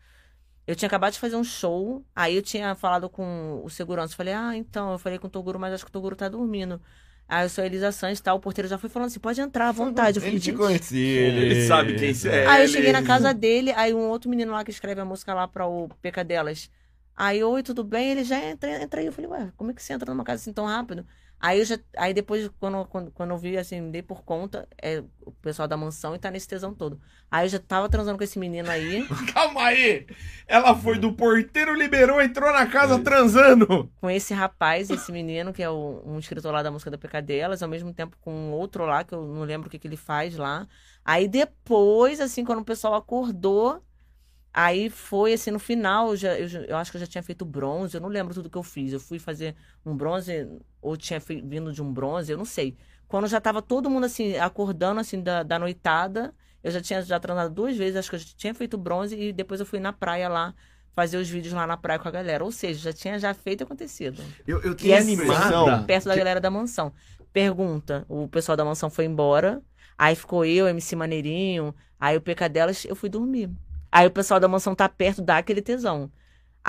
[0.68, 4.34] Eu tinha acabado de fazer um show, aí eu tinha falado com o segurança, falei,
[4.36, 6.80] ah, então, eu falei com o Toguro, mas acho que o Toguro tá dormindo.
[7.28, 9.70] Aí eu sou a Elisa Santos, tal, o porteiro já foi falando assim, pode entrar
[9.70, 10.18] à vontade.
[10.18, 11.68] Eu falei, Ele te "Gente, conhecia, ele...
[11.68, 12.48] Sabe quem você é.
[12.48, 15.34] Aí eu cheguei na casa dele, aí um outro menino lá que escreve a música
[15.34, 16.70] lá pra o PK delas.
[17.22, 18.12] Aí, oi, tudo bem?
[18.12, 19.08] Ele já entra, entra aí.
[19.08, 21.06] Eu falei, ué, como é que você entra numa casa assim tão rápido?
[21.40, 25.04] Aí eu já, aí depois, quando, quando, quando eu vi, assim, dei por conta, é
[25.26, 27.00] o pessoal da mansão e tá nesse tesão todo.
[27.32, 30.08] Aí eu já tava transando com esse menino aí, Calma aí.
[30.48, 33.90] Ela foi do porteiro, liberou, entrou na casa transando.
[34.02, 37.22] com esse rapaz, esse menino, que é o- um escritor lá da música da PK
[37.22, 39.88] delas, ao mesmo tempo com um outro lá, que eu não lembro o que, que
[39.88, 40.68] ele faz lá.
[41.04, 43.84] Aí depois, assim, quando o pessoal acordou,
[44.54, 47.46] aí foi assim, no final, eu, já, eu, eu acho que eu já tinha feito
[47.46, 48.94] bronze, eu não lembro tudo que eu fiz.
[48.94, 50.48] Eu fui fazer um bronze,
[50.82, 52.76] ou tinha vindo de um bronze, eu não sei.
[53.08, 56.34] Quando já tava todo mundo, assim, acordando, assim, da, da noitada,
[56.64, 59.34] eu já tinha já transado duas vezes, acho que eu já tinha feito bronze, e
[59.34, 60.54] depois eu fui na praia lá,
[60.94, 62.44] fazer os vídeos lá na praia com a galera.
[62.44, 64.22] Ou seja, já tinha já feito e acontecido.
[64.46, 65.34] Eu, eu Que tenho a animada.
[65.34, 65.86] impressão...
[65.86, 66.94] Perto da galera da mansão.
[67.32, 68.06] pergunta.
[68.10, 69.62] O pessoal da mansão foi embora.
[69.98, 71.74] Aí ficou eu, MC Maneirinho.
[72.00, 73.50] Aí o PK delas, eu fui dormir.
[73.92, 76.12] Aí o pessoal da mansão tá perto, dá aquele tesão.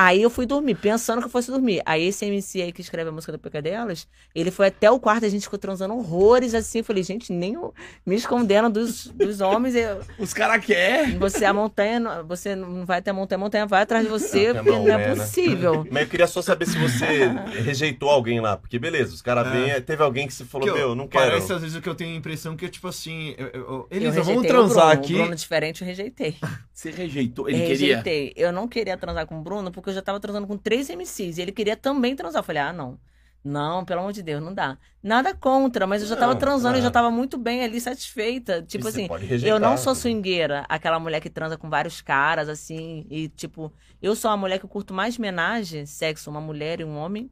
[0.02, 1.82] Aí eu fui dormir, pensando que eu fosse dormir.
[1.84, 4.98] Aí esse MC aí que escreve a música do PK delas, ele foi até o
[4.98, 6.78] quarto, a gente ficou transando horrores assim.
[6.78, 7.74] Eu falei, gente, nem o-
[8.06, 9.74] me escondendo dos, dos homens.
[9.74, 11.18] Eu, Os caras querem.
[11.18, 14.54] você, a montanha, você não vai até a montanha, a montanha vai atrás de você,
[14.54, 15.14] Não, porque não não é é, né?
[15.16, 15.86] possível.
[15.92, 17.28] Mas eu queria só saber se você
[17.62, 18.56] rejeitou alguém lá.
[18.56, 19.78] Porque beleza, os caras vêm.
[19.82, 21.30] Teve alguém que se falou, Que eu- meu, não quero.
[21.32, 23.34] Parece às vezes o que eu tenho a impressão que é tipo assim.
[23.36, 25.00] Eu, eu- Elisa, vamos rejeitei o transar Bruno.
[25.04, 25.14] aqui.
[25.14, 26.36] O Bruno diferente eu rejeitei.
[26.72, 27.46] Você rejeitou.
[27.48, 27.96] Ele queria.
[27.98, 28.32] rejeitei.
[28.36, 31.38] Eu não queria transar com o Bruno porque eu já tava transando com três MCs.
[31.38, 32.40] E ele queria também transar.
[32.40, 32.98] Eu falei, ah, não.
[33.42, 34.76] Não, pelo amor de Deus, não dá.
[35.02, 36.82] Nada contra, mas eu já tava Não, transando e ah.
[36.82, 38.62] já tava muito bem ali, satisfeita.
[38.62, 39.08] Tipo assim,
[39.42, 43.06] eu não sou swingueira, aquela mulher que transa com vários caras, assim.
[43.08, 43.72] E, tipo,
[44.02, 47.30] eu sou uma mulher que eu curto mais homenagem, sexo, uma mulher e um homem,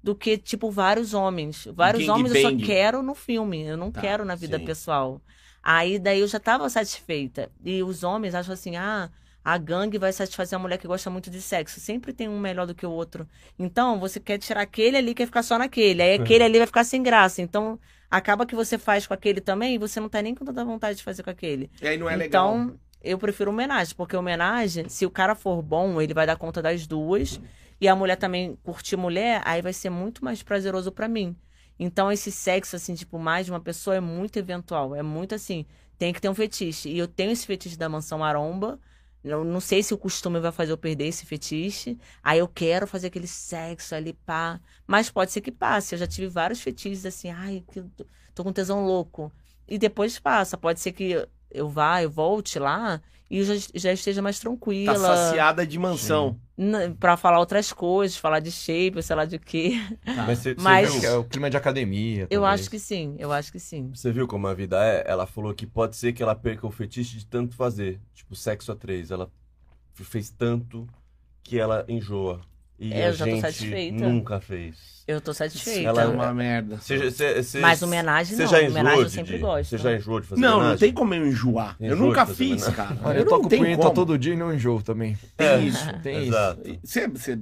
[0.00, 1.66] do que, tipo, vários homens.
[1.74, 4.64] Vários homens eu só quero no filme, eu não Tá, quero na vida sim.
[4.64, 5.20] pessoal.
[5.60, 7.50] Aí daí eu já tava satisfeita.
[7.64, 9.10] E os homens acham assim, ah,
[9.48, 11.80] a gangue vai satisfazer a mulher que gosta muito de sexo.
[11.80, 13.26] Sempre tem um melhor do que o outro.
[13.58, 16.02] Então, você quer tirar aquele ali, quer ficar só naquele.
[16.02, 17.40] Aí aquele ali vai ficar sem graça.
[17.40, 17.80] Então,
[18.10, 20.98] acaba que você faz com aquele também e você não tá nem com tanta vontade
[20.98, 21.70] de fazer com aquele.
[21.80, 22.54] E aí não é legal.
[22.54, 26.60] Então, eu prefiro homenagem, porque homenagem, se o cara for bom, ele vai dar conta
[26.60, 27.40] das duas.
[27.80, 31.34] E a mulher também curtir mulher, aí vai ser muito mais prazeroso pra mim.
[31.78, 34.94] Então, esse sexo, assim, tipo, mais de uma pessoa é muito eventual.
[34.94, 35.64] É muito assim,
[35.96, 36.90] tem que ter um fetiche.
[36.90, 38.78] E eu tenho esse fetiche da mansão maromba.
[39.22, 41.98] Eu não sei se o costume vai fazer eu perder esse fetiche.
[42.22, 44.60] Aí eu quero fazer aquele sexo ali, pá.
[44.86, 45.94] Mas pode ser que passe.
[45.94, 47.82] Eu já tive vários fetiches assim, ai, que
[48.34, 49.32] tô com tesão louco.
[49.66, 50.56] E depois passa.
[50.56, 54.92] Pode ser que eu vá, eu volte lá e já, já esteja mais tranquila.
[54.94, 56.38] Tá saciada de mansão.
[56.98, 59.72] Pra falar outras coisas, falar de shape, sei lá de quê.
[60.26, 61.10] Mas você, Mas- Que viu?
[61.10, 62.26] é o clima de academia.
[62.30, 62.60] Eu talvez.
[62.62, 63.90] acho que sim, eu acho que sim.
[63.94, 65.04] Você viu como a vida é?
[65.06, 68.00] Ela falou que pode ser que ela perca o fetiche de tanto fazer.
[68.14, 69.10] Tipo, sexo a três.
[69.10, 69.30] Ela
[69.94, 70.86] fez tanto
[71.42, 72.40] que ela enjoa.
[72.78, 74.08] E É, a eu já tô satisfeita.
[74.08, 75.02] nunca fez.
[75.06, 75.88] Eu tô satisfeita.
[75.88, 76.76] Ela é Ela- uma merda.
[76.76, 79.70] Você, você, você, Mas homenagem não, já homenagem eu sempre de- gosto.
[79.70, 80.78] Você já enjoou de fazer Não, não homenagem?
[80.78, 81.76] tem como eu enjoar.
[81.80, 82.74] Eu Enjoa nunca fiz, homenagem.
[82.74, 82.96] cara.
[83.02, 85.18] Olha, eu não toco punheta todo dia e não enjoo também.
[85.36, 85.84] Tem isso.
[86.02, 86.28] Tem isso.
[86.28, 86.78] Exato.
[86.84, 87.38] Você, você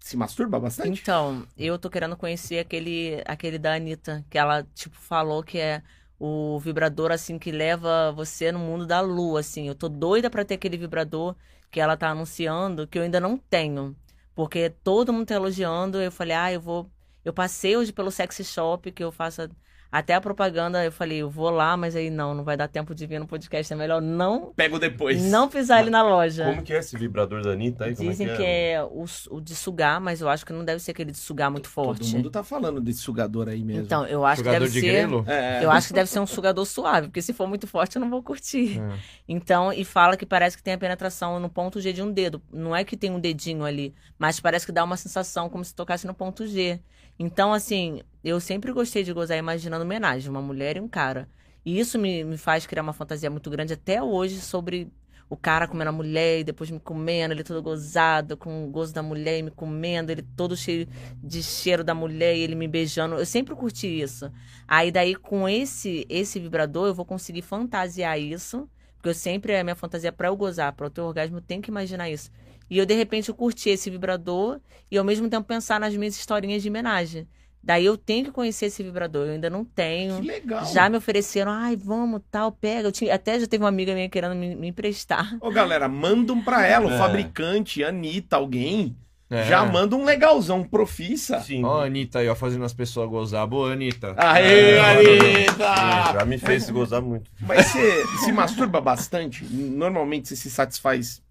[0.00, 1.00] se masturba bastante?
[1.00, 5.82] Então, eu tô querendo conhecer aquele, aquele da Anitta, que ela, tipo, falou que é
[6.18, 9.66] o vibrador, assim, que leva você no mundo da lua, assim.
[9.66, 11.34] Eu tô doida pra ter aquele vibrador
[11.70, 13.96] que ela tá anunciando, que eu ainda não tenho.
[14.34, 16.90] Porque todo mundo tá elogiando, eu falei, ah, eu vou...
[17.24, 19.48] Eu passei hoje pelo sexy shop, que eu faço
[19.94, 22.92] até a propaganda, eu falei, eu vou lá, mas aí não, não vai dar tempo
[22.96, 25.22] de vir no podcast, é melhor não, Pego depois.
[25.22, 26.46] não pisar ali na loja.
[26.46, 27.94] Como que é esse vibrador da Anitta aí?
[27.94, 30.80] Como Dizem é que é o, o de sugar, mas eu acho que não deve
[30.80, 32.06] ser aquele de sugar muito forte.
[32.10, 33.82] Todo mundo tá falando desse sugador aí mesmo.
[33.82, 34.92] Então, eu acho Jogador que deve de ser.
[34.92, 35.24] grelo?
[35.28, 35.64] É.
[35.64, 38.10] Eu acho que deve ser um sugador suave, porque se for muito forte eu não
[38.10, 38.80] vou curtir.
[38.80, 38.98] É.
[39.28, 42.42] Então, e fala que parece que tem a penetração no ponto G de um dedo.
[42.52, 45.72] Não é que tem um dedinho ali, mas parece que dá uma sensação como se
[45.72, 46.80] tocasse no ponto G.
[47.18, 51.28] Então, assim, eu sempre gostei de gozar imaginando homenagem, uma mulher e um cara.
[51.64, 54.92] E isso me, me faz criar uma fantasia muito grande até hoje sobre
[55.28, 58.92] o cara comendo a mulher e depois me comendo, ele todo gozado, com o gozo
[58.92, 60.86] da mulher e me comendo, ele todo cheio
[61.22, 63.16] de cheiro da mulher e ele me beijando.
[63.16, 64.30] Eu sempre curti isso.
[64.68, 69.60] Aí daí com esse esse vibrador eu vou conseguir fantasiar isso, porque eu sempre é
[69.60, 72.30] a minha fantasia pra eu gozar, para o teu orgasmo eu tenho que imaginar isso.
[72.70, 76.16] E eu de repente eu curti esse vibrador e ao mesmo tempo pensar nas minhas
[76.16, 77.26] historinhas de homenagem.
[77.62, 80.20] Daí eu tenho que conhecer esse vibrador, eu ainda não tenho.
[80.20, 80.66] Que legal.
[80.66, 82.88] Já me ofereceram, ai, vamos, tal, pega.
[82.88, 85.34] Eu tinha, até já teve uma amiga minha querendo me, me emprestar.
[85.40, 86.98] Ô, galera, mandam pra ela, o É.
[86.98, 88.94] fabricante, Anitta, alguém.
[89.30, 89.44] É.
[89.44, 91.40] Já manda um legalzão, profissa.
[91.40, 91.64] Sim.
[91.64, 93.46] Ó, a Anitta aí, ó, fazendo as pessoas gozar.
[93.46, 94.14] Boa, Anitta.
[94.18, 96.12] Aê, Sim, Anitta!
[96.12, 97.30] Já me fez gozar muito.
[97.40, 99.42] Mas você se masturba bastante?
[99.44, 101.22] Normalmente você se satisfaz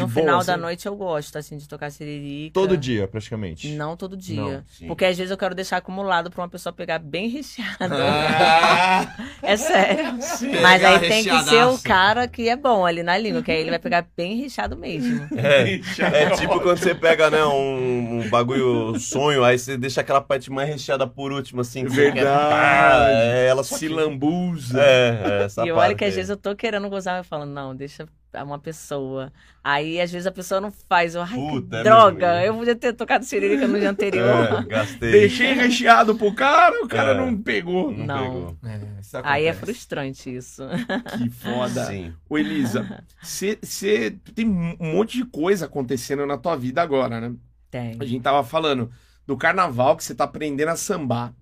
[0.00, 0.46] no boa, final assim?
[0.46, 2.54] da noite eu gosto, assim, de tocar siririca.
[2.54, 3.68] Todo dia, praticamente.
[3.74, 4.40] Não todo dia.
[4.40, 4.86] Não, sim.
[4.86, 7.88] Porque às vezes eu quero deixar acumulado pra uma pessoa pegar bem recheada.
[7.90, 10.18] Ah, É sério.
[10.62, 13.60] Mas aí tem que ser o cara que é bom ali na língua, que aí
[13.60, 15.28] ele vai pegar bem recheado mesmo.
[15.42, 15.74] É,
[16.24, 20.50] é tipo quando você pega, né, um, um bagulho sonho, aí você deixa aquela parte
[20.50, 21.84] mais recheada por último, assim.
[21.84, 23.12] Verdade.
[23.12, 24.80] É, ela só se que- lambuza.
[24.80, 27.74] É, é, essa e olha que às vezes eu tô querendo gozar, eu falo, não,
[27.74, 28.06] deixa
[28.44, 29.32] uma pessoa.
[29.64, 31.14] Aí às vezes a pessoa não faz.
[31.14, 32.32] Eu, ai, Puta, é que droga!
[32.34, 32.46] mesmo.
[32.46, 34.64] Eu podia ter tocado siririca no dia É, anterior.
[34.66, 35.10] gastei.
[35.10, 37.14] Deixei recheado pro cara, o cara É.
[37.14, 37.90] não pegou.
[37.92, 38.56] Não, Não.
[38.56, 38.56] pegou.
[38.64, 40.62] É, Aí é frustrante isso.
[41.18, 41.86] Que foda.
[41.86, 42.12] Sim.
[42.28, 47.34] Ô, Elisa, você tem um monte de coisa acontecendo na tua vida agora, né?
[47.70, 47.96] Tem.
[48.00, 48.90] A gente tava falando
[49.26, 51.32] do carnaval que você tá aprendendo a sambar.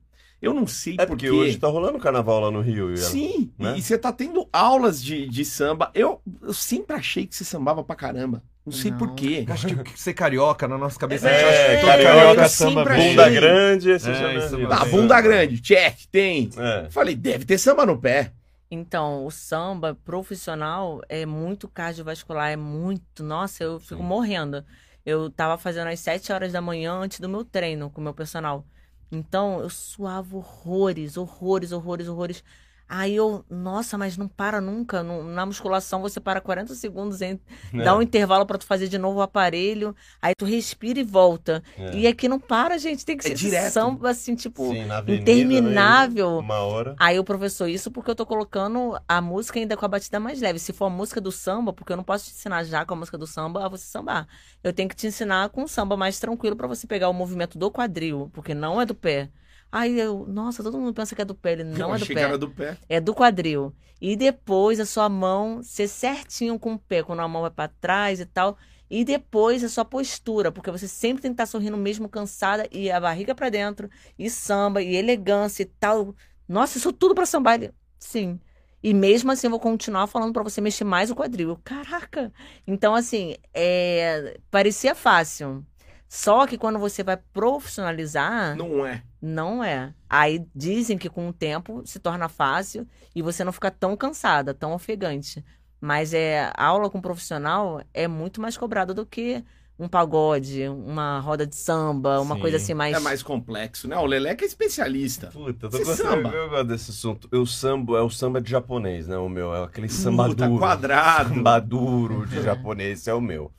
[0.41, 1.31] Eu não sei É por porque quê.
[1.31, 2.93] hoje tá rolando carnaval lá no Rio.
[2.95, 3.75] e- Sim, né?
[3.77, 5.91] e você tá tendo aulas de, de samba.
[5.95, 8.43] Eu, eu sempre achei que você sambava pra caramba.
[8.65, 8.99] Não sei Não.
[8.99, 9.45] por quê.
[9.49, 11.29] Acho que ser carioca na nossa cabeça.
[11.29, 13.01] É, a gente acha que todo carioca, carioca eu samba sempre bem.
[13.03, 13.11] achei.
[13.17, 14.73] Bunda grande, esse É, chama isso de- mesmo.
[14.73, 16.51] Ah, bunda grande, check, tem.
[16.57, 16.89] É.
[16.91, 18.33] Falei, deve ter samba no pé.
[18.71, 23.23] Então, o samba profissional é muito cardiovascular, é muito.
[23.25, 24.07] Nossa, eu fico Sim.
[24.07, 24.65] morrendo.
[25.05, 28.15] Eu tava fazendo às 7 horas da manhã antes do meu treino com o meu
[28.15, 28.65] personal.
[29.11, 32.45] Então, eu suava horrores, horrores, horrores, horrores.
[32.93, 35.01] Aí eu, nossa, mas não para nunca.
[35.05, 37.39] Na musculação você para 40 segundos, hein?
[37.73, 37.85] É.
[37.85, 41.63] dá um intervalo pra tu fazer de novo o aparelho, aí tu respira e volta.
[41.79, 41.95] É.
[41.97, 43.07] E aqui não para, gente.
[43.07, 43.73] Tem que É ser direto.
[43.73, 46.31] samba assim, tipo, Sim, avenida, interminável.
[46.37, 46.39] né?
[46.41, 46.97] Uma hora.
[46.99, 50.41] Aí o professor, isso porque eu tô colocando a música ainda com a batida mais
[50.41, 50.59] leve.
[50.59, 52.97] Se for a música do samba, porque eu não posso te ensinar já com a
[52.97, 54.27] música do samba a você sambar.
[54.65, 57.57] Eu tenho que te ensinar com o samba mais tranquilo pra você pegar o movimento
[57.57, 59.31] do quadril, porque não é do pé.
[59.73, 62.07] Aí eu, nossa, todo mundo pensa que é do pé, ele não eu é do
[62.07, 62.39] pé.
[62.39, 62.79] do pé.
[62.89, 63.73] É do quadril.
[64.01, 67.69] E depois a sua mão ser certinho com o pé, quando a mão vai pra
[67.69, 68.57] trás e tal.
[68.91, 72.91] E depois a sua postura, porque você sempre tem que estar sorrindo mesmo cansada e
[72.91, 76.15] a barriga pra dentro, e samba, e elegância e tal.
[76.49, 77.55] Nossa, isso tudo pra sambar.
[77.55, 78.41] Ele, sim.
[78.83, 81.61] E mesmo assim eu vou continuar falando pra você mexer mais o quadril.
[81.63, 82.33] Caraca!
[82.67, 84.41] Então, assim, é...
[84.51, 85.65] parecia fácil.
[86.13, 88.57] Só que quando você vai profissionalizar.
[88.57, 89.01] Não é.
[89.23, 89.95] Não é.
[90.09, 94.53] Aí dizem que com o tempo se torna fácil e você não fica tão cansada,
[94.53, 95.45] tão ofegante.
[95.81, 99.45] Mas é aula com profissional é muito mais cobrada do que
[99.79, 102.41] um pagode, uma roda de samba, uma Sim.
[102.41, 102.97] coisa assim mais.
[102.97, 103.97] É mais complexo, né?
[103.97, 105.29] O Leleca é especialista.
[105.29, 106.11] Puta, eu tô Você gostando.
[106.25, 106.29] samba.
[106.31, 107.29] Eu gosto desse assunto.
[107.31, 109.17] Eu sambo, é o samba de japonês, né?
[109.17, 109.55] O meu.
[109.55, 110.59] É aquele samba Puta, duro.
[110.59, 111.35] quadrado.
[111.37, 113.53] Samba duro de japonês, esse é o meu.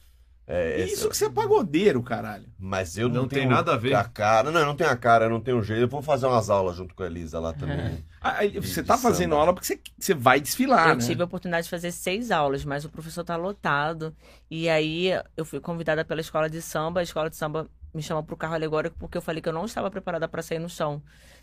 [0.53, 2.45] É, Isso é- que você é pagodeiro, caralho.
[2.59, 3.93] Mas eu não, Não tem tenho nada a ver.
[3.95, 5.81] A cara, não, eu não tenho a cara, eu não tenho jeito.
[5.83, 8.03] Eu vou fazer umas aulas junto com a Elisa lá também.
[8.19, 9.41] Aí, De- você tá fazendo samba.
[9.41, 11.01] aula porque você, você vai desfilar, eu né?
[11.05, 14.13] tive a oportunidade de fazer seis aulas, mas o professor tá lotado.
[14.49, 16.99] E aí eu fui convidada pela escola de samba.
[16.99, 19.65] A escola de samba me chamou pro carro alegórico porque eu falei que eu não
[19.65, 21.01] estava preparada para sair no chão.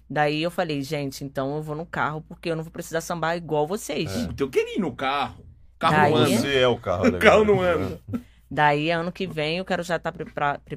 [0.09, 3.37] Daí eu falei, gente, então eu vou no carro porque eu não vou precisar sambar
[3.37, 4.15] igual vocês.
[4.15, 4.27] É.
[4.27, 5.45] Puta, eu queria ir no carro.
[5.77, 6.37] O carro Daí- não anda.
[6.39, 7.05] Você é o carro.
[7.09, 8.01] O né, carro não anda.
[8.51, 10.13] Daí, ano que vem, eu quero já estar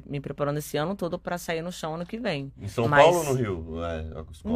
[0.06, 2.52] me preparando esse ano todo para sair no chão ano que vem.
[2.58, 3.84] Em São Mas- Paulo ou no Rio?
[3.84, 4.04] É.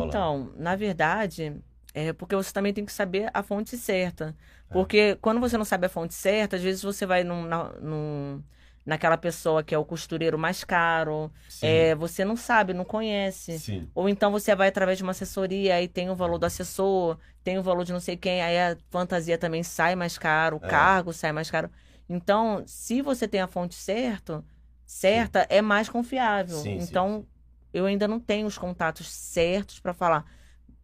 [0.07, 1.57] Então, na verdade,
[1.94, 4.35] é porque você também tem que saber a fonte certa.
[4.70, 8.42] Porque quando você não sabe a fonte certa, às vezes você vai num, na, num-
[8.85, 11.31] naquela pessoa que é o costureiro mais caro,
[11.62, 13.59] é, você não sabe, não conhece.
[13.59, 13.88] Sim.
[13.94, 17.59] Ou então você vai através de uma assessoria, aí tem o valor do assessor, tem
[17.59, 20.68] o valor de não sei quem, aí a fantasia também sai mais caro, o É.
[20.68, 21.70] cargo sai mais caro.
[22.09, 24.45] Então, se você tem a fonte certo,
[24.85, 26.57] certa, é mais confiável.
[26.57, 27.27] Sim, sim, então, sim.
[27.73, 30.25] eu ainda não tenho os contatos certos para falar,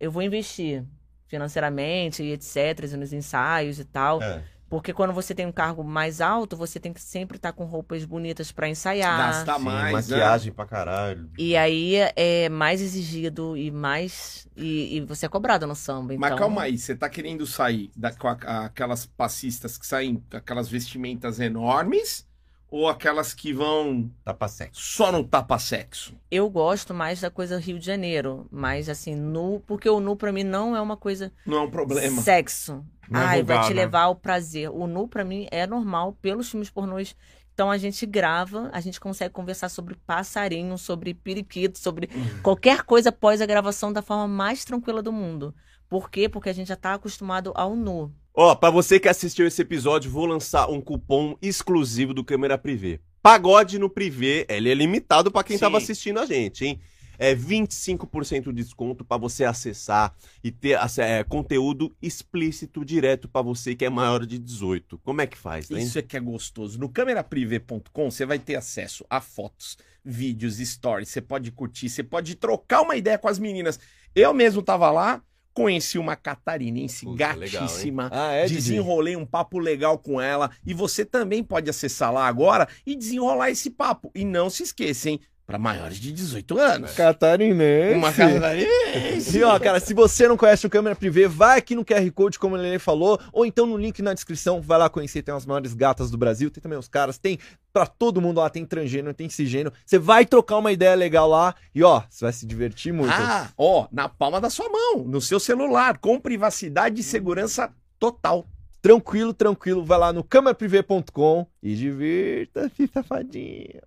[0.01, 0.85] eu vou investir
[1.27, 4.23] financeiramente e etc, nos ensaios e tal.
[4.23, 4.43] É.
[4.73, 8.07] Porque quando você tem um cargo mais alto, você tem que sempre estar com roupas
[8.07, 9.19] bonitas para ensaiar.
[9.19, 10.17] Gastar Sim, mais, né?
[10.17, 11.29] maquiagem pra caralho.
[11.37, 14.49] E aí é mais exigido e mais.
[14.57, 16.15] E, e você é cobrado no samba.
[16.15, 16.27] Então...
[16.27, 20.25] Mas calma aí, você tá querendo sair da, com a- a- aquelas passistas que saem
[20.31, 22.27] com aquelas vestimentas enormes
[22.71, 24.81] ou aquelas que vão Tapa sexo.
[24.81, 26.15] só no tapa-sexo?
[26.31, 28.47] Eu gosto mais da coisa Rio de Janeiro.
[28.51, 29.63] Mais assim, nu.
[29.67, 31.31] Porque o nu pra mim não é uma coisa.
[31.45, 32.23] Não é um problema.
[32.23, 32.83] Sexo.
[33.13, 33.83] Não é Ai, vai vulgar, te né?
[33.83, 34.71] levar ao prazer.
[34.71, 37.15] O nu pra mim é normal pelos filmes pornôs.
[37.55, 42.43] Então a gente grava, a gente consegue conversar sobre passarinho, sobre periquito, sobre Uhum.
[42.43, 45.55] qualquer coisa após a gravação da forma mais tranquila do mundo.
[45.89, 46.29] Por quê?
[46.29, 48.11] Porque a gente já tá acostumado ao nu.
[48.35, 52.99] Ó, pra você que assistiu esse episódio, vou lançar um cupom exclusivo do Câmera Privé.
[53.23, 55.61] Pagode no Privé, ele é limitado pra quem Sim.
[55.61, 56.81] tava assistindo a gente, hein?
[57.23, 63.77] É 25% de desconto pra você acessar e ter é, conteúdo explícito direto pra você
[63.77, 64.99] que é maior de 18.
[64.99, 65.81] Como é que faz, né?
[65.81, 66.81] Isso é que é gostoso.
[66.81, 71.11] No cameraprivé.com você vai ter acesso a fotos, vídeos, stories.
[71.11, 73.79] Você pode curtir, você pode trocar uma ideia com as meninas.
[74.15, 78.09] Eu mesmo tava lá, conheci uma catarinense Puta, legal, gatíssima.
[78.13, 78.47] Ah, é?
[78.47, 83.51] Desenrolei um papo legal com ela e você também pode acessar lá agora e desenrolar
[83.51, 84.11] esse papo.
[84.15, 85.21] E não se esqueça, hein?
[85.47, 86.93] Para maiores de 18 anos.
[86.93, 87.97] Catarinense.
[87.97, 89.39] Uma catarinense.
[89.39, 92.39] E ó, cara, se você não conhece o Câmera Privé, vai aqui no QR Code,
[92.39, 95.75] como ele falou, ou então no link na descrição, vai lá conhecer, tem as maiores
[95.75, 97.39] gatas do Brasil, tem também os caras, tem
[97.73, 99.75] pra todo mundo lá, tem transgênero, tem cisgênero.
[99.85, 103.13] Você vai trocar uma ideia legal lá e ó, você vai se divertir muito.
[103.13, 108.47] Ah, ó, na palma da sua mão, no seu celular, com privacidade e segurança total.
[108.81, 113.81] Tranquilo, tranquilo, vai lá no cameraprivé.com e divirta-se, safadinho.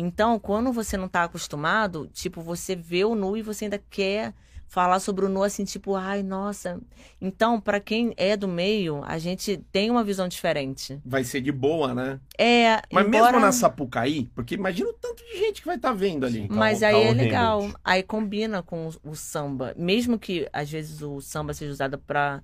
[0.00, 4.32] Então, quando você não tá acostumado, tipo, você vê o nu e você ainda quer
[4.66, 6.80] falar sobre o nu assim, tipo, ai, nossa.
[7.20, 10.98] Então, pra quem é do meio, a gente tem uma visão diferente.
[11.04, 12.20] Vai ser de boa, né?
[12.38, 13.24] É, Mas embora...
[13.32, 16.46] mesmo na Sapucaí, porque imagina o tanto de gente que vai estar vendo ali.
[16.48, 17.22] Mas Tá- aí tá é horrendo.
[17.22, 17.70] legal.
[17.84, 19.74] Aí combina com o, o samba.
[19.76, 22.40] Mesmo que às vezes o samba seja usado para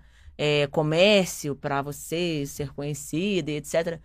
[0.70, 3.98] comércio, para você ser conhecida e etc.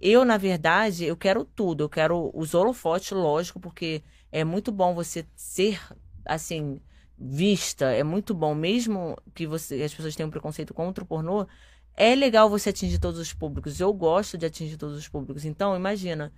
[0.00, 1.84] Eu, na verdade, eu quero tudo.
[1.84, 5.80] Eu quero os holofotes, lógico, porque é muito bom você ser
[6.24, 6.80] assim
[7.16, 7.86] vista.
[7.86, 11.46] É muito bom, mesmo que você as pessoas tenham preconceito contra o pornô.
[11.94, 13.80] É legal você atingir todos os públicos.
[13.80, 15.44] Eu gosto de atingir todos os públicos.
[15.44, 16.32] Então, imagina,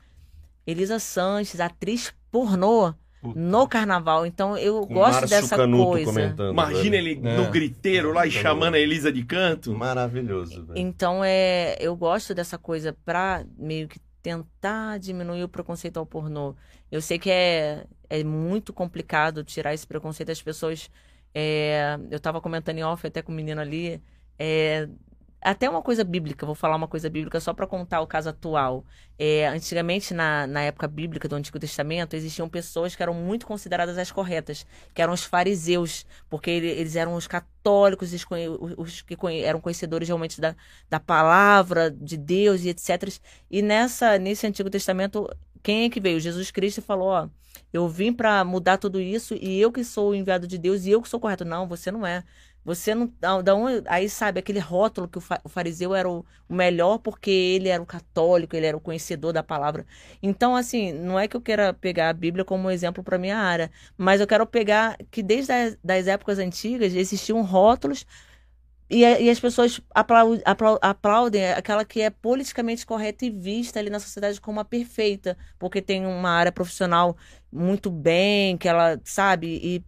[0.66, 4.24] Elisa Sanches, atriz pornô no carnaval.
[4.26, 6.06] Então eu Com gosto Márcio dessa Canuto coisa.
[6.06, 6.52] comentando.
[6.52, 7.08] Imagina velho.
[7.08, 7.36] ele É.
[7.36, 9.74] no griteiro lá e Tá chamando a Elisa de canto.
[9.74, 10.78] Maravilhoso, velho.
[10.78, 16.54] Então é, eu gosto dessa coisa pra meio que tentar diminuir o preconceito ao pornô.
[16.90, 20.90] Eu sei que é, é muito complicado tirar esse preconceito das pessoas.
[21.34, 24.02] é, eu tava comentando em off até com o menino ali.
[24.38, 24.88] é,
[25.40, 28.84] até uma coisa bíblica, vou falar uma coisa bíblica só para contar o caso atual.
[29.18, 33.96] É, antigamente, na, na época bíblica do Antigo Testamento, existiam pessoas que eram muito consideradas
[33.98, 38.24] as corretas, que eram os fariseus, porque ele- eles eram os católicos, os,
[38.78, 40.54] os que eram conhecedores realmente da,
[40.88, 43.20] da palavra de Deus e etc.
[43.50, 45.28] E nessa, nesse Antigo Testamento,
[45.62, 46.20] quem é que veio?
[46.20, 47.28] Jesus Cristo falou: Ó,
[47.72, 50.90] eu vim para mudar tudo isso e eu que sou o enviado de Deus e
[50.90, 51.44] eu que sou correto.
[51.44, 52.24] Não, você não é.
[52.64, 53.12] Você não.
[53.42, 57.30] Da, onde, aí sabe, aquele rótulo que o, fa- o fariseu era o, melhor porque
[57.30, 59.86] ele era o católico, ele era o conhecedor da palavra.
[60.22, 63.70] Então, assim, não é que eu queira pegar a Bíblia como exemplo para minha área,
[63.96, 68.04] mas eu quero pegar que desde as das épocas antigas existiam rótulos
[68.88, 73.88] e, e as pessoas aplau- aplau- aplaudem aquela que é politicamente correta e vista ali
[73.88, 77.16] na sociedade como a perfeita, porque tem uma área profissional
[77.52, 79.84] muito bem, que ela sabe, e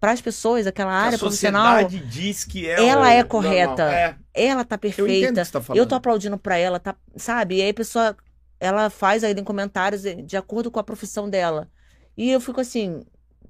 [0.00, 3.92] para as pessoas, aquela área a profissional, sociedade diz que é ela é correta.
[3.92, 5.32] É, ela tá eu o perfeita.
[5.32, 5.74] que você tá.
[5.74, 7.56] Eu tô aplaudindo pra ela, tá, sabe?
[7.56, 8.16] E aí a pessoa,
[8.58, 11.70] ela faz aí em comentários de acordo com a profissão dela.
[12.16, 13.02] E eu fico assim,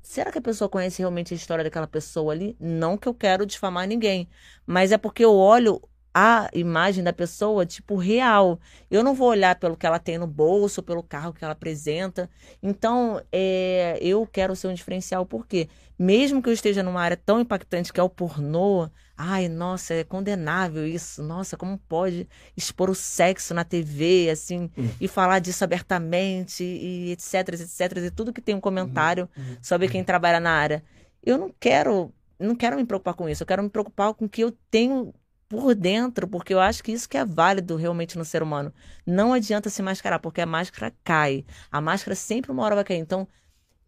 [0.03, 2.57] será que a pessoa conhece realmente a história daquela pessoa ali?
[2.61, 4.29] Não que eu quero difamar ninguém,
[4.67, 5.81] mas é porque eu olho
[6.19, 8.59] a imagem da pessoa, tipo, real.
[8.91, 12.31] Eu não vou olhar pelo que ela tem no bolso, pelo carro que ela apresenta.
[12.63, 17.39] Então, é, eu quero ser um diferencial, porque mesmo que eu esteja numa área tão
[17.39, 21.23] impactante que é o pornô, ai, nossa, é condenável isso.
[21.23, 24.89] Nossa, como pode expor o sexo na TV, assim, Hum.
[24.99, 29.29] e falar disso abertamente, e etc, etc, e tudo que tem um comentário
[29.61, 30.83] sobre quem trabalha na área.
[31.23, 32.11] Eu não quero,
[32.41, 33.43] não quero me preocupar com isso.
[33.43, 35.13] Eu quero me preocupar com o que eu tenho
[35.49, 38.73] por dentro, porque eu acho que isso que é válido realmente no ser humano.
[39.07, 41.45] Não adianta se mascarar, porque a máscara cai.
[41.71, 42.99] A máscara sempre uma hora vai cair.
[42.99, 43.29] Então,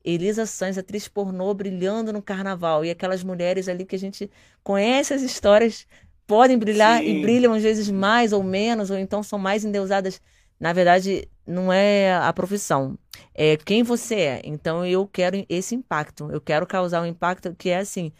[0.04, 2.84] Elisa Sanz, atriz pornô, brilhando no carnaval.
[2.84, 4.30] E aquelas mulheres ali que a gente
[4.62, 5.86] conhece as histórias,
[6.26, 7.06] podem brilhar Sim.
[7.08, 10.20] e brilham às vezes mais ou menos, ou então são mais endeusadas.
[10.60, 12.98] Na verdade, não é a profissão,
[13.34, 14.40] é quem você é.
[14.44, 16.30] Então, eu quero esse impacto.
[16.30, 18.12] Eu quero causar um impacto que é assim.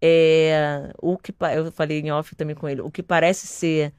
[0.00, 3.92] É, o que eu falei em off também com ele, o que parece ser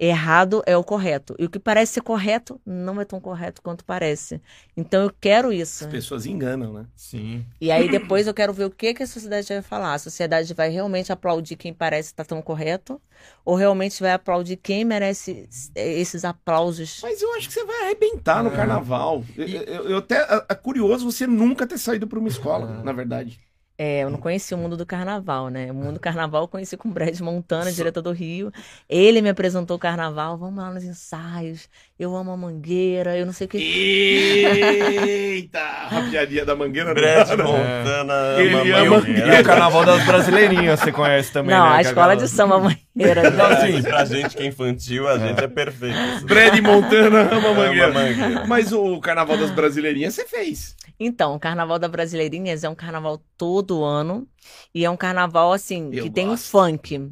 [0.00, 1.34] errado é o correto.
[1.40, 4.40] E o que parece ser correto não é tão correto quanto parece.
[4.76, 5.84] Então eu quero isso.
[5.84, 6.86] As pessoas enganam, né?
[6.94, 7.44] Sim.
[7.60, 9.94] E aí depois eu quero ver o que, que a sociedade vai falar.
[9.94, 13.00] A sociedade vai realmente aplaudir quem parece estar tão correto?
[13.44, 17.00] Ou realmente vai aplaudir quem merece esses aplausos?
[17.02, 18.54] Mas eu acho que você vai arrebentar no É.
[18.56, 19.24] carnaval.
[19.36, 22.84] Eu, eu- eu até é- é curioso você nunca ter saído para uma escola, É.
[22.84, 23.40] na verdade.
[23.80, 25.70] É, eu não conheci o mundo do carnaval, né?
[25.70, 28.50] O mundo do carnaval eu conheci com o Brad Montana, diretor do Rio.
[28.88, 31.68] Ele me apresentou o carnaval, vamos lá nos ensaios.
[31.98, 33.58] Eu amo a mangueira, eu não sei o que.
[33.58, 35.58] Eita!
[35.90, 37.46] A piadinha da mangueira Brad não não.
[37.52, 39.40] Montana Ele ama E mangueira.
[39.40, 41.76] o Carnaval das Brasileirinhas, você conhece também, Não, né?
[41.76, 43.30] a escola galera- de samba mangueira.
[43.30, 43.54] Não, né?
[43.56, 45.96] assim, pra gente que é infantil, a gente é perfeito.
[46.24, 47.92] Brad Montana ama Ama mangueira.
[47.92, 48.46] mangueira.
[48.46, 50.76] Mas o Carnaval das Brasileirinhas você fez.
[51.00, 54.26] Então, o Carnaval da Brasileirinhas é um carnaval todo ano.
[54.74, 56.50] E é um carnaval, assim, Eu que tem um gosto.
[56.50, 57.10] funk.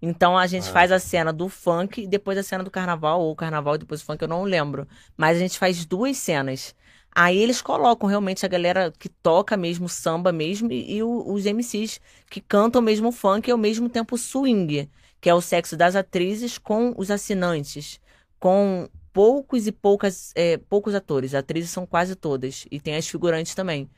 [0.00, 0.72] Então a gente Ah.
[0.72, 3.78] faz a cena do funk e depois a cena do carnaval, ou o carnaval e
[3.78, 4.86] depois o funk, eu não lembro.
[5.16, 6.74] Mas a gente faz duas cenas.
[7.14, 12.00] Aí eles colocam realmente a galera que toca mesmo samba mesmo e, e os MCs
[12.30, 14.88] que cantam mesmo funk e ao mesmo tempo swing,
[15.20, 17.98] que é o sexo das atrizes com os assinantes,
[18.38, 21.34] com poucos e poucas, é, poucos atores.
[21.34, 23.90] Atrizes são quase todas e tem as figurantes também.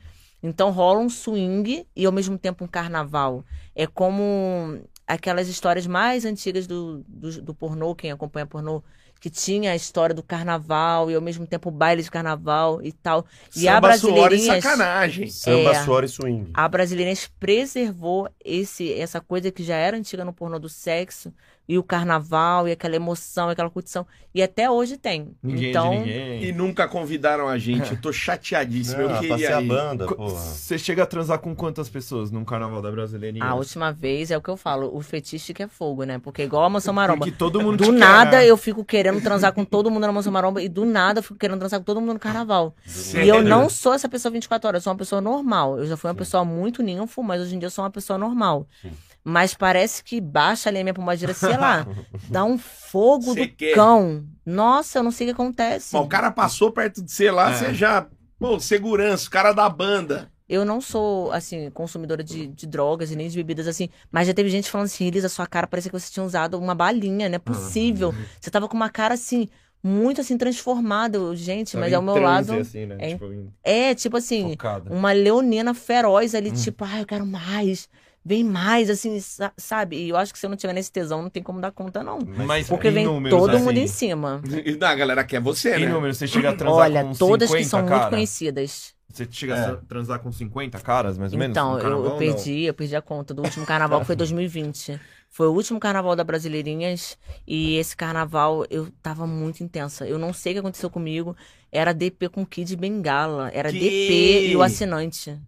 [0.43, 3.45] Então rola um swing e ao mesmo tempo um carnaval.
[3.75, 4.81] É como
[5.15, 8.83] aquelas histórias mais antigas do, do, do pornô, quem acompanha pornô,
[9.21, 12.91] que tinha a história do carnaval e ao mesmo tempo o baile de carnaval e
[12.91, 13.27] tal.
[13.55, 15.29] E a Samba, suor e Brasileirinhas, sacanagem.
[15.31, 15.85] Samba, É.
[15.85, 16.51] suor e swing.
[16.55, 21.33] a Brasileirinhas preservou esse, essa coisa que já era antiga no pornô do sexo
[21.71, 24.05] e o carnaval e aquela emoção, aquela curtição.
[24.35, 25.37] E até hoje tem.
[25.41, 26.45] Ninguém então, de ninguém.
[26.45, 27.93] E nunca convidaram a gente.
[27.93, 29.03] Eu tô chateadíssimo.
[29.03, 30.35] eu Ah, queria passei a banda, porra.
[30.35, 33.45] Você chega a transar com quantas pessoas num carnaval da Brasileirinha?
[33.45, 36.19] a última vez é o que eu falo, o fetiche que é fogo, né?
[36.19, 37.19] Porque igual a Mansão Maromba.
[37.25, 38.47] Porque todo mundo Do te quer, nada né?
[38.49, 41.37] eu fico querendo transar com todo mundo na Mansão Maromba e do nada eu fico
[41.39, 42.75] querendo transar com todo mundo no carnaval.
[42.85, 43.27] Sério?
[43.27, 45.79] E eu não sou essa pessoa 24 horas, eu sou uma pessoa normal.
[45.79, 48.19] Eu já fui uma pessoa muito ninfo, mas hoje em dia eu sou uma pessoa
[48.19, 48.67] normal.
[48.83, 48.91] Sim.
[49.23, 51.87] Mas parece que baixa ali a minha pombagira, sei lá,
[52.31, 53.75] dá um fogo Cê do quer.
[53.75, 54.25] cão.
[54.47, 55.95] Nossa, eu não sei o que acontece.
[55.95, 57.55] Mas o cara passou perto de você lá, É.
[57.55, 58.07] você já.
[58.39, 60.31] Pô, segurança, o cara da banda.
[60.49, 63.89] Eu não sou, assim, consumidora de, de drogas e nem de bebidas assim.
[64.11, 66.75] Mas já teve gente falando assim, Elisa, sua cara parecia que você tinha usado uma
[66.75, 68.13] balinha, não é possível.
[68.41, 69.47] Você tava com uma cara assim,
[69.83, 71.19] muito assim, transformada.
[71.19, 72.61] Eu, Gente, Tava mas ao meu transe, lado.
[72.63, 72.97] Assim, né?
[72.99, 74.93] é- Tipo, em- É, tipo assim, focada.
[74.93, 77.89] uma leonina feroz ali, tipo, ai, eu quero mais.
[78.25, 79.97] Vem mais, assim, sa- sabe?
[79.97, 82.03] E eu acho que se eu não tiver nesse tesão, não tem como dar conta,
[82.05, 82.19] não.
[82.47, 84.43] Mas Porque em vem números, todo assim, mundo em cima.
[84.65, 85.93] E não, a galera quer você, Em né?
[85.93, 88.01] números, você chega a transar Olha, com todas 50, que são cara?
[88.01, 88.95] muito conhecidas.
[89.09, 89.71] Você chega É.
[89.71, 91.53] a transar com 50 caras, mais ou menos?
[91.57, 92.19] Então, eu, carnaval, eu não?
[92.19, 95.01] perdi, eu perdi a conta do último carnaval, que foi 2020.
[95.29, 97.17] Foi o último carnaval da Brasileirinhas
[97.47, 100.07] e esse carnaval eu tava muito intensa.
[100.07, 101.37] Eu não sei o que aconteceu comigo.
[101.73, 103.51] Era DP com Kid Bengala.
[103.55, 103.79] Era Que?
[103.79, 105.39] DP e o assinante.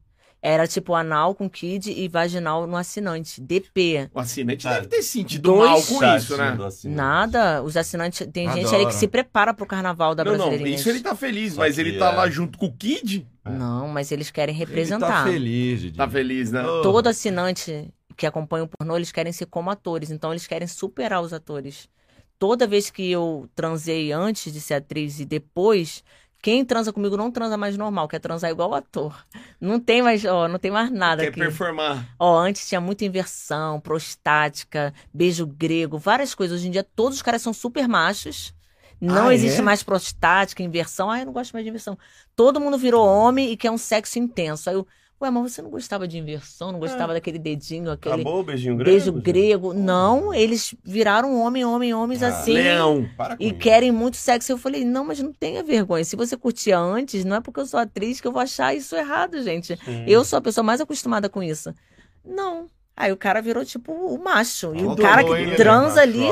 [0.44, 3.40] Era tipo anal com Kid e vaginal no assinante.
[3.40, 4.10] DP.
[4.12, 4.74] O assinante Tá.
[4.74, 6.58] deve ter sentido Dois mal com isso, né?
[6.86, 7.62] Nada.
[7.62, 8.26] Os assinantes.
[8.32, 8.76] Tem gente Adoro.
[8.78, 10.80] aí que se prepara pro carnaval da Não, não, Brasileirinhas.
[10.80, 13.24] isso ele tá feliz, mas ele tá é- lá junto com o Kid.
[13.44, 15.24] Não, mas eles querem Ele representar.
[15.24, 15.96] tá feliz, Didi.
[15.96, 16.64] Tá feliz, né?
[16.66, 16.82] Oh.
[16.82, 21.22] todo assinante que acompanha o pornô, eles querem ser como atores, então eles querem superar
[21.22, 21.88] os atores.
[22.38, 26.02] Toda vez que eu transei antes de ser atriz e depois,
[26.42, 29.24] quem transa comigo não transa mais normal, quer transar igual o ator.
[29.60, 31.38] Não tem mais, ó, não tem mais nada Quer aqui.
[31.40, 32.06] performar.
[32.18, 36.58] Ó, antes tinha muita inversão, prostática, beijo grego, várias coisas.
[36.58, 38.54] Hoje em dia todos os caras são super machos.
[39.00, 39.62] Não Ah, existe é?
[39.62, 41.10] mais prostática, inversão.
[41.10, 41.98] Ah, eu não gosto mais de inversão.
[42.36, 44.68] Todo mundo virou homem e quer um sexo intenso.
[44.70, 44.86] Aí eu,
[45.22, 46.72] ué, mas você não gostava de inversão?
[46.72, 48.90] Não gostava daquele dedinho, aquele Acabou o beijinho grego?
[48.90, 49.22] beijo gente?
[49.22, 49.72] grego?
[49.72, 52.54] Não, eles viraram homem, homem, homens Ah, assim.
[52.54, 53.08] Leão.
[53.16, 53.58] Para com E isso.
[53.58, 54.52] querem muito sexo.
[54.52, 56.04] Eu falei, não, mas não tenha vergonha.
[56.04, 58.94] Se você curtia antes, não é porque eu sou atriz que eu vou achar isso
[58.96, 59.76] errado, gente.
[59.84, 60.04] Sim.
[60.06, 61.72] Eu sou a pessoa mais acostumada com isso.
[62.24, 62.66] Não.
[62.94, 64.74] Aí o cara virou tipo o macho.
[64.74, 65.56] E o cara que hein, Lelê?
[65.56, 66.26] transa ali.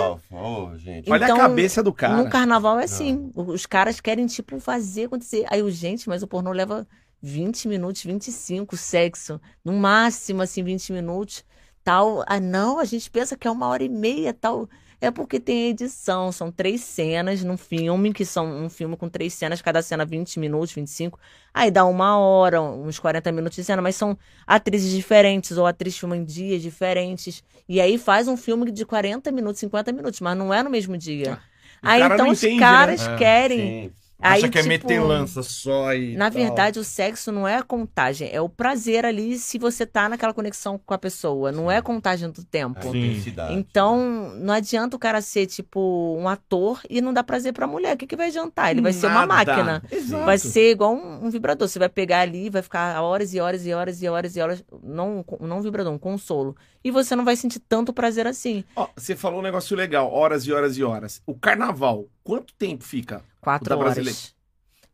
[0.76, 1.10] Gente.
[1.10, 2.16] Olha Então, a cabeça do cara.
[2.22, 3.30] No carnaval é assim.
[3.34, 5.46] Os caras querem, tipo, fazer acontecer.
[5.50, 6.86] Aí eu, gente, mas o pornô leva
[7.22, 9.40] 20 minutos, 25, sexo.
[9.64, 11.44] No máximo, assim, 20 minutos.
[11.82, 12.24] Tal.
[12.26, 14.68] Ah, não, a gente pensa que é uma hora e meia, tal.
[15.00, 16.30] É porque tem edição.
[16.30, 20.38] São três cenas num filme, que são um filme com três cenas, cada cena 20
[20.38, 21.18] minutos, 25.
[21.54, 24.16] Aí dá uma hora, uns 40 minutos de cena, mas são
[24.46, 27.42] atrizes diferentes, ou atrizes filmam em dias diferentes.
[27.66, 30.98] E aí faz um filme de 40 minutos, 50 minutos, mas não é no mesmo
[30.98, 31.38] dia.
[31.82, 33.16] o Aí então os entende, caras né?
[33.16, 33.92] Querem.
[34.20, 34.26] Sim.
[34.26, 36.40] Aí, Acha que é tipo, meter lança só e Na tal.
[36.42, 40.34] verdade, o sexo não é a contagem, é o prazer ali se você tá naquela
[40.34, 42.86] conexão com a pessoa, não é a contagem do tempo.
[42.88, 43.54] Intensidade.
[43.54, 47.94] Então, não adianta o cara ser, tipo, um ator e não dar prazer pra mulher.
[47.94, 48.70] O que, que vai adiantar?
[48.70, 49.54] Ele vai ser uma Nada.
[49.56, 49.82] máquina.
[49.90, 50.24] Exato.
[50.24, 51.66] Vai ser igual um, um vibrador.
[51.66, 54.64] Você vai pegar ali, vai ficar horas e horas e horas e horas e horas.
[54.82, 56.54] Não, não um vibrador, um consolo.
[56.84, 58.64] E você não vai sentir tanto prazer assim.
[58.76, 61.22] Ó, você falou um negócio legal, horas e horas e horas.
[61.26, 63.22] O carnaval, quanto tempo fica?
[63.40, 63.94] Quatro horas.
[63.94, 64.18] brasileira.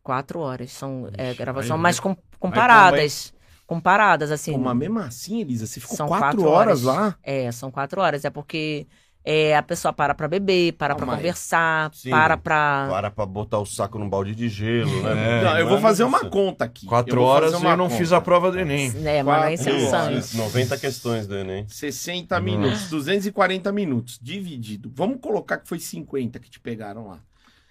[0.03, 0.71] Quatro horas.
[0.71, 3.33] São é, gravação, aí mas vai- com, comparadas.
[3.65, 4.53] Comparadas, assim.
[4.53, 6.99] Pô, mas mesmo assim, Elisa, você ficou São quatro, quatro horas, horas.
[7.07, 7.15] lá?
[7.21, 8.23] É, são quatro horas.
[8.23, 8.87] É porque
[9.25, 11.17] é, a pessoa para pra beber, para pra Calma aí.
[11.19, 12.09] conversar, Sim.
[12.09, 12.87] para pra.
[12.89, 15.41] Para pra botar o saco num balde de gelo, né?
[15.41, 16.85] É, Não, eu vou fazer uma conta aqui.
[16.85, 17.97] Quatro Eu horas fazer eu não conta.
[17.97, 18.89] fiz a prova do Enem.
[19.05, 20.25] É, mas não é horas.
[20.27, 21.67] Isso, 90 questões do Enem.
[21.67, 24.89] 60 minutos, 240 minutos, dividido.
[24.95, 27.19] Vamos colocar que foi 50 que te pegaram lá.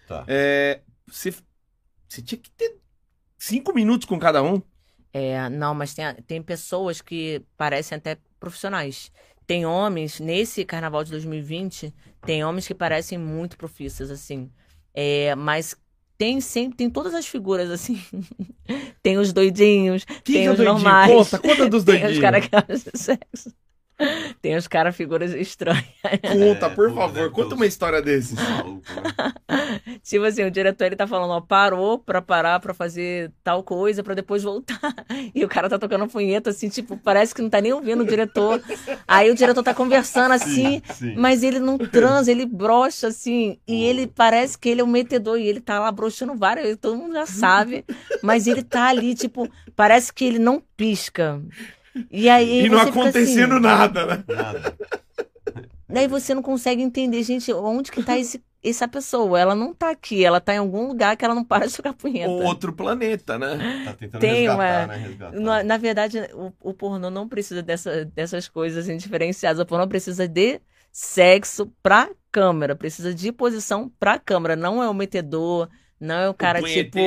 [0.07, 0.25] Tá.
[0.29, 1.35] É, você,
[2.09, 2.79] você tinha que ter
[3.39, 4.63] 5 minutos com cada um.
[5.13, 9.11] É, não, mas tem, tem pessoas que parecem até profissionais.
[9.47, 11.95] Tem homens, nesse carnaval de 2020,
[12.25, 14.51] tem homens que parecem muito profissionais, assim.
[14.93, 15.77] É, mas
[16.19, 17.99] tem sempre, tem todas as figuras, assim.
[19.03, 20.65] tem os doidinhos, Quem tem que é os doidinho?
[20.65, 21.11] normais.
[21.11, 22.19] Conta, conta dos tem os doidinhos.
[22.19, 23.55] caras que acham sexo.
[24.43, 25.85] Tem os caras figuras estranhas.
[26.23, 28.37] Conta, por pô, favor, conta uma história desses.
[28.47, 29.33] Né?
[30.03, 34.03] Tipo assim, o diretor ele tá falando, ó, parou pra parar pra fazer tal coisa
[34.03, 34.95] pra depois voltar.
[35.35, 38.07] E o cara tá tocando punheta assim, tipo, parece que não tá nem ouvindo o
[38.07, 38.63] diretor.
[39.07, 41.15] Aí o diretor tá conversando assim, Sim.
[41.17, 45.39] mas ele não transa, ele brocha assim, e ele parece que ele é um metedor
[45.39, 47.85] e ele tá lá broxando várias, todo mundo já sabe,
[48.23, 51.41] mas ele tá ali, tipo, parece que ele não pisca.
[52.11, 54.25] E aí E não fica acontecendo assim, nada, né?
[54.29, 54.77] Nada.
[55.89, 59.39] Daí você não consegue entender, gente, onde que tá esse, essa pessoa?
[59.39, 61.93] Ela não tá aqui, ela tá em algum lugar que ela não para de jogar
[61.93, 62.29] punheta.
[62.29, 63.83] Ou outro planeta, né?
[63.85, 64.97] Tá tentando Tem resgatar, uma- né?
[65.07, 65.41] Resgatar.
[65.41, 69.61] Na, na verdade, o, o pornô não precisa dessa, dessas coisas assim, diferenciadas.
[69.61, 74.57] O pornô precisa de sexo pra câmera, precisa de posição pra câmera.
[74.57, 75.69] Não é o metedor,
[76.01, 76.99] não é o cara tipo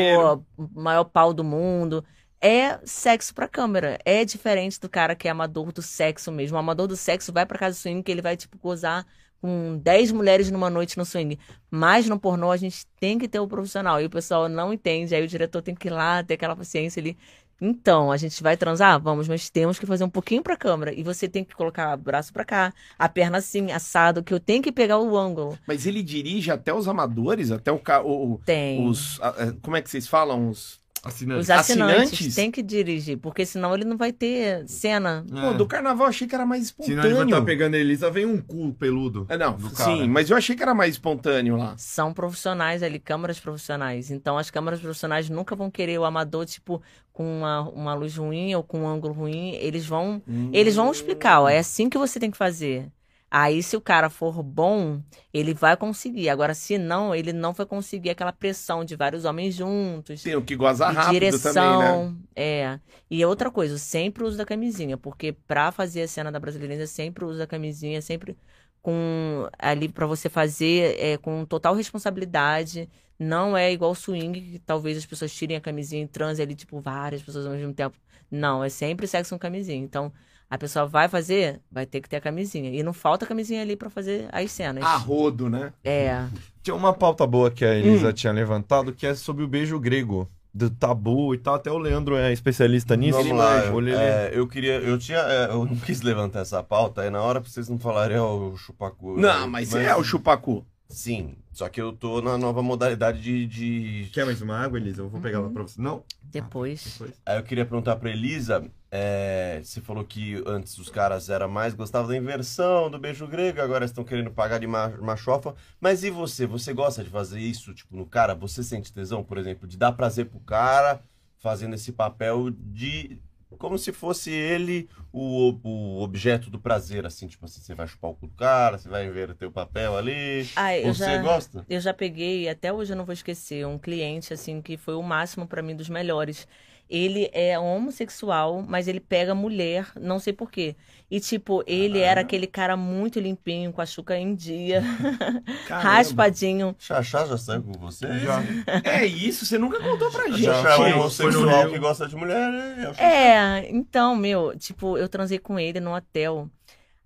[0.57, 2.03] o maior pau do mundo.
[2.41, 3.99] É sexo pra câmera.
[4.05, 6.55] É diferente do cara que é amador do sexo mesmo.
[6.55, 9.05] O amador do sexo vai pra casa do swing que ele vai, tipo, gozar
[9.41, 11.37] com 10 mulheres numa noite no swing.
[11.69, 14.01] Mas no pornô a gente tem que ter o profissional.
[14.01, 15.13] E o pessoal não entende.
[15.13, 17.17] Aí o diretor tem que ir lá, ter aquela paciência ali.
[17.61, 18.97] Então, a gente vai transar?
[19.01, 20.93] Vamos, mas temos que fazer um pouquinho pra câmera.
[20.93, 24.39] E você tem que colocar o braço pra cá, a perna assim, assado, que eu
[24.39, 25.59] tenho que pegar o ângulo.
[25.67, 28.87] Mas ele dirige até os amadores, até o, o- Tem.
[28.87, 29.19] os.
[29.21, 30.47] a- Como é que vocês falam?
[30.49, 30.78] Os.
[31.03, 31.39] Assinante.
[31.41, 32.35] Os assinantes, assinantes?
[32.35, 35.25] têm que dirigir, porque senão ele não vai ter cena.
[35.29, 37.15] Pô, do carnaval eu achei que era mais Senão ele espontâneo.
[37.17, 39.25] vai estar pegando a Elisa, vem um cu peludo.
[39.29, 41.73] É, não, sim, mas eu achei que era mais espontâneo lá.
[41.77, 44.11] São profissionais ali, câmeras profissionais.
[44.11, 46.81] Então, as câmeras profissionais nunca vão querer o amador, tipo,
[47.13, 49.55] com uma, uma luz ruim ou com um ângulo ruim.
[49.55, 50.21] Eles vão
[50.51, 52.87] Eles vão explicar, ó, é assim que você tem que fazer.
[53.31, 55.01] Aí, se o cara for bom,
[55.31, 56.29] ele vai conseguir.
[56.29, 60.23] Agora, se não, ele não vai conseguir aquela pressão de vários homens juntos.
[60.23, 62.17] Tem o que goza rápido direção, também, né?
[62.35, 62.79] é.
[63.09, 66.87] E outra coisa, sempre uso da camisinha, porque pra fazer a cena da Brasileirinha, eu
[66.87, 68.35] sempre uso a camisinha, sempre
[68.81, 72.89] com ali pra você fazer é, com total responsabilidade.
[73.19, 76.79] Não é igual swing, que talvez as pessoas tirem a camisinha e transem ali, tipo,
[76.79, 77.97] várias pessoas ao mesmo tempo.
[78.31, 79.77] Não, é sempre sexo com camisinha.
[79.77, 80.11] Então,
[80.49, 82.71] a pessoa vai fazer, vai ter que ter a camisinha.
[82.71, 84.83] E não falta camisinha ali pra fazer as cenas.
[84.83, 85.71] A rodo, né?
[85.83, 86.25] É.
[86.63, 90.29] Tinha uma pauta boa que a Elisa tinha levantado, que é sobre o beijo grego.
[90.51, 91.53] Do tabu e tal.
[91.53, 93.19] Até o Leandro é especialista nisso.
[93.19, 97.03] Vamos lá, eu, é, eu queria, eu tinha, é, eu não quis levantar essa pauta,
[97.03, 99.15] aí na hora pra vocês não falarem, é o chupacu.
[99.15, 100.65] Não, mas, é o chupacu.
[100.89, 104.09] Sim, só que eu tô na nova modalidade de, de...
[104.11, 105.03] Quer mais uma água, Elisa?
[105.03, 105.79] Eu vou pegar lá pra você.
[105.79, 106.03] Não?
[106.23, 106.83] Depois.
[106.83, 107.13] Depois.
[107.23, 111.73] Aí eu queria perguntar pra Elisa, é, você falou que antes os caras era mais,
[111.73, 116.09] gostavam da inversão, do beijo grego, agora estão querendo pagar de ma- machofa, mas e
[116.09, 116.47] você?
[116.47, 118.33] Você gosta de fazer isso, tipo, no cara?
[118.35, 121.01] Você sente tesão, por exemplo, de dar prazer pro cara,
[121.37, 123.17] fazendo esse papel de...
[123.57, 128.11] Como se fosse ele o, o objeto do prazer, assim, tipo assim, você vai chupar
[128.11, 130.47] o cu do cara, você vai inverter o papel ali.
[130.55, 131.21] Ah, eu Você já...
[131.21, 131.65] gosta?
[131.67, 135.01] Eu já peguei, até hoje eu não vou esquecer, um cliente assim que foi o
[135.01, 136.47] máximo pra mim dos melhores.
[136.89, 140.75] Ele é homossexual, mas ele pega mulher, não sei por quê.
[141.09, 144.81] E tipo, ele era aquele cara muito limpinho, com a chuca em dia,
[145.67, 145.89] Caramba.
[145.89, 146.75] raspadinho.
[146.79, 148.07] Xaxá já saiu com você?
[148.19, 148.41] Já.
[148.83, 150.43] É isso, você nunca contou pra gente.
[150.43, 152.93] Xaxá é um homossexual que gosta de mulher, né?
[152.97, 156.49] É, então, meu, tipo, eu transei com ele no hotel.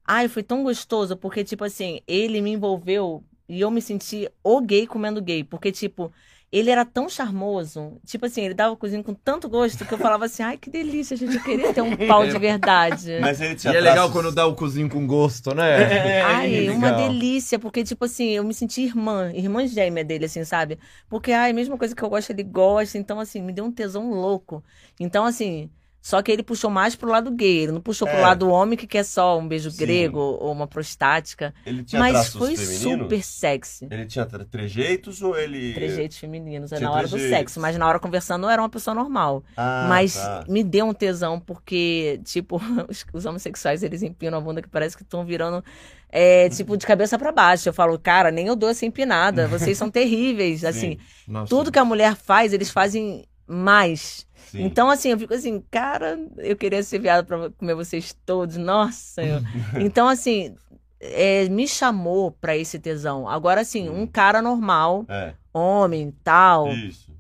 [0.06, 4.62] Ai, foi tão gostoso, porque, tipo assim, ele me envolveu e eu me senti o
[4.62, 5.44] gay comendo gay.
[5.44, 6.12] Porque, tipo,
[6.58, 8.00] ele era tão charmoso.
[8.06, 11.16] Tipo assim, ele dava cozinha com tanto gosto que eu falava assim, ai, que delícia,
[11.18, 13.12] gente, eu queria ter um pau de verdade.
[13.18, 15.88] Mas ele E tinha é legal quando dá o cozinho com gosto, né?
[16.20, 16.94] Ai, uma legal.
[16.94, 20.80] delícia, porque, tipo assim, eu me senti irmã, irmã gêmea dele, assim, sabe?
[21.10, 23.72] Porque, ai, a mesma coisa que eu gosto, ele gosta, então, assim, me deu um
[23.72, 24.64] tesão louco.
[25.00, 25.70] Então, assim,
[26.06, 28.22] só que ele puxou mais pro lado gay, ele não puxou pro É.
[28.22, 29.78] lado homem que quer só um beijo Sim.
[29.78, 31.54] grego ou uma prostática.
[31.66, 32.82] Ele tinha Mas foi femininos?
[32.82, 33.88] super sexy.
[33.90, 35.74] Ele tinha tre- trejeitos ou ele.
[35.74, 37.38] Trejeitos femininos, é na hora do trejeitos.
[37.38, 39.46] sexo, mas na hora conversando eu era uma pessoa normal.
[39.56, 40.44] Ah, mas tá.
[40.50, 42.58] me deu um tesão, porque, tipo,
[42.90, 45.64] os, os homossexuais, eles empinam a bunda que parece que estão virando,
[46.10, 47.70] é, tipo, de cabeça pra baixo.
[47.70, 50.66] Eu falo, cara, nem eu dou essa empinada, vocês são terríveis.
[50.66, 51.48] Assim, Nossa.
[51.50, 54.28] tudo que a mulher faz, eles fazem mais.
[54.54, 54.64] Sim.
[54.66, 59.22] Então, assim, eu fico assim, cara, eu queria ser viado pra comer vocês todos, nossa.
[59.24, 59.42] eu-
[59.84, 60.56] Então, assim,
[61.00, 63.28] é, me chamou pra esse tesão.
[63.28, 67.12] Agora, assim, um cara normal, É, homem, tal, isso.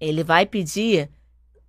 [0.00, 1.08] ele vai pedir,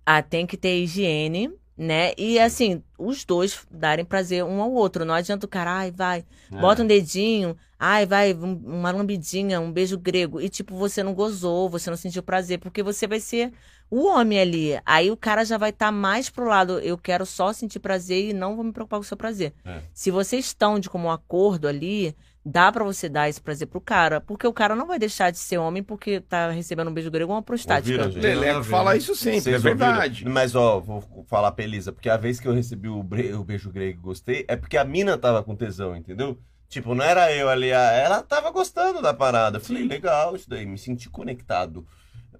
[0.04, 2.12] ah, tem que ter higiene, né?
[2.18, 5.04] E assim, os dois darem prazer um ao outro.
[5.06, 6.56] Não adianta o cara, ai, vai, É.
[6.60, 10.40] bota um dedinho, ai, vai, um- uma lambidinha, um beijo grego.
[10.40, 13.52] E tipo, você não gozou, você não sentiu prazer, porque você vai ser
[13.90, 14.78] o homem ali.
[14.86, 18.32] Aí o cara já vai estar mais pro lado, eu quero só sentir prazer e
[18.32, 19.52] não vou me preocupar com o seu prazer.
[19.64, 19.80] É.
[19.92, 22.16] Se vocês estão de como um acordo ali,
[22.46, 25.38] dá pra você dar esse prazer pro cara, porque o cara não vai deixar de
[25.38, 28.04] ser homem porque tá recebendo um beijo grego ou uma prostática.
[28.04, 28.20] Ouviram?
[28.22, 30.12] Leleco fala isso sempre, Vocês é verdade.
[30.24, 30.32] ouviram?
[30.32, 33.44] Mas, ó, vou falar pra Elisa, porque a vez que eu recebi o, bre- o
[33.44, 36.38] beijo grego e gostei, é porque a mina tava com tesão, entendeu?
[36.68, 39.58] Tipo, não era eu ali, ela tava gostando da parada.
[39.58, 41.86] Eu falei, legal isso daí, me senti conectado.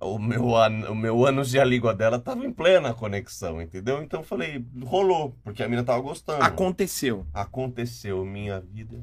[0.00, 4.02] O meu, an- o meu ânus e a língua dela tava em plena conexão, entendeu?
[4.02, 6.42] Então eu falei, rolou, porque a mina tava gostando.
[6.42, 7.24] Aconteceu.
[7.32, 8.96] Aconteceu, minha vida.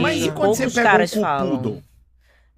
[0.00, 1.50] Mas e quando você poucos pega caras um falam.
[1.50, 1.82] poodle?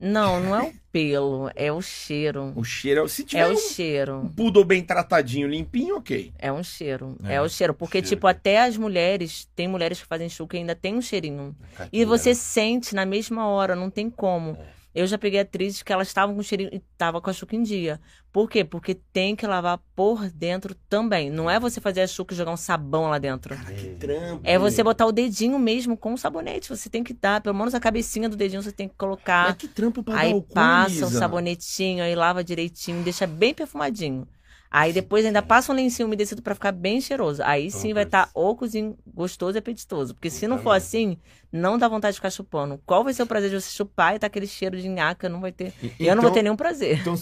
[0.02, 2.52] Não, não é o pelo, é o cheiro.
[2.56, 4.32] O cheiro, é- se É tiver o um cheiro.
[4.36, 6.32] poodle bem tratadinho, limpinho, ok.
[6.38, 7.16] É um cheiro.
[7.24, 7.72] É, É, o cheiro.
[7.72, 8.08] Porque, cheiro.
[8.08, 11.54] tipo, até as mulheres, tem mulheres que fazem chuca e ainda tem um cheirinho.
[11.72, 12.34] E Caquinha, você né?
[12.34, 14.58] sente na mesma hora, não tem como.
[14.94, 17.62] Eu já peguei atrizes que elas estavam com cheirinho e tava com a chuca em
[17.62, 17.98] dia.
[18.30, 18.62] Por quê?
[18.62, 21.30] Porque tem que lavar por dentro também.
[21.30, 23.54] Não é você fazer a chuca e jogar um sabão lá dentro.
[23.98, 24.40] Trampo.
[24.44, 26.68] É você botar o dedinho mesmo com o sabonete.
[26.68, 29.48] Você tem que dar, pelo menos a cabecinha do dedinho você tem que colocar.
[29.48, 34.26] Mas que trampo pra dar Aí passa o sabonetinho, aí lava direitinho, deixa bem perfumadinho.
[34.72, 37.42] Aí depois ainda passa um lencinho umedecido pra ficar bem cheiroso.
[37.44, 40.14] Aí sim Então, vai estar o cozinho gostoso e apetitoso.
[40.14, 41.18] Porque se não for assim,
[41.52, 42.80] não dá vontade de ficar chupando.
[42.86, 45.28] Qual vai ser o prazer de você chupar e tá aquele cheiro de nhaca?
[45.28, 45.74] Não vai ter.
[46.00, 46.98] Eu não vou ter nenhum prazer.
[47.00, 47.14] Então,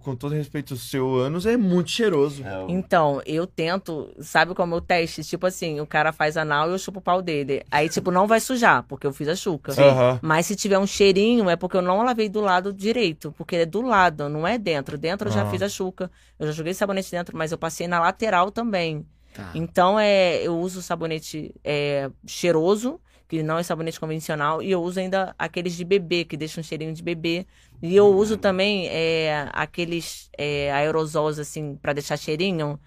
[0.00, 2.42] com todo respeito, o seu ânus é muito cheiroso.
[2.42, 5.22] É, Então, eu tento, sabe como é o teste?
[5.22, 7.62] Tipo assim, o cara faz anal e eu chupo o pau dele.
[7.70, 9.72] Aí, tipo, não vai sujar, porque eu fiz a chuca.
[9.72, 10.18] Aham.
[10.22, 13.32] Mas se tiver um cheirinho, é porque eu não lavei do lado direito.
[13.36, 14.96] Porque é do lado, não é dentro.
[14.96, 15.50] Dentro eu já Ah.
[15.50, 16.10] fiz a chuca.
[16.38, 19.04] Eu já joguei sabonete dentro, mas eu passei na lateral também.
[19.34, 19.50] Tá.
[19.54, 22.98] Então, é, eu uso sabonete é, cheiroso,
[23.28, 24.62] que não é sabonete convencional.
[24.62, 27.46] E eu uso ainda aqueles de bebê, que deixam um cheirinho de bebê.
[27.82, 32.78] E eu uso também é, aqueles é, aerosols, assim, pra deixar cheirinho.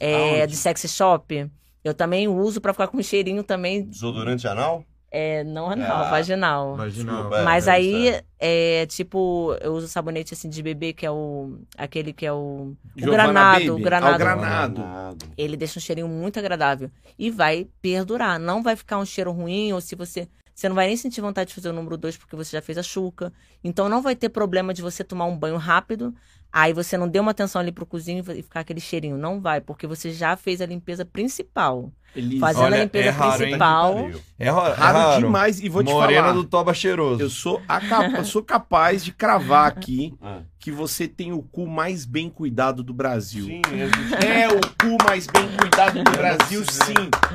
[0.00, 1.50] É, de sexy shop.
[1.82, 3.84] Eu também uso pra ficar com cheirinho também.
[3.84, 4.84] Desodorante anal?
[5.10, 6.74] É, não anal, Ah, vaginal.
[6.74, 7.16] Imaginava.
[7.20, 7.44] Desculpa, é.
[7.44, 11.58] Mas deve aí, é tipo, eu uso sabonete assim de bebê, que é o.
[11.78, 12.74] aquele que é o.
[12.96, 13.70] O granado, Baby?
[13.70, 14.12] o granado.
[14.12, 15.26] Ah, o granado.
[15.36, 16.90] Ele deixa um cheirinho muito agradável.
[17.18, 18.38] E vai perdurar.
[18.38, 20.28] Não vai ficar um cheiro ruim, ou se você.
[20.54, 22.76] Você não vai nem sentir vontade de fazer o número 2 porque você já fez
[22.76, 23.32] a chuca.
[23.62, 26.12] Então não vai ter problema de você tomar um banho rápido.
[26.52, 29.18] Aí você não deu uma atenção ali pro cozinho e ficar aquele cheirinho.
[29.18, 31.92] Não vai, porque você já fez a limpeza principal.
[32.16, 32.40] Elisa.
[32.40, 33.38] Fazendo Olha, a limpeza é raro, hein?
[33.38, 34.10] principal.
[34.38, 35.60] É raro, Raro, demais.
[35.60, 36.32] E vou te Morena falar.
[36.32, 37.20] do Toba cheiroso.
[37.20, 40.38] Eu sou, a capa- eu sou capaz de cravar aqui Ah.
[40.58, 43.44] que você tem o cu mais bem cuidado do Brasil.
[43.44, 43.60] Sim,
[44.26, 46.94] É o cu mais bem cuidado do Brasil, sim.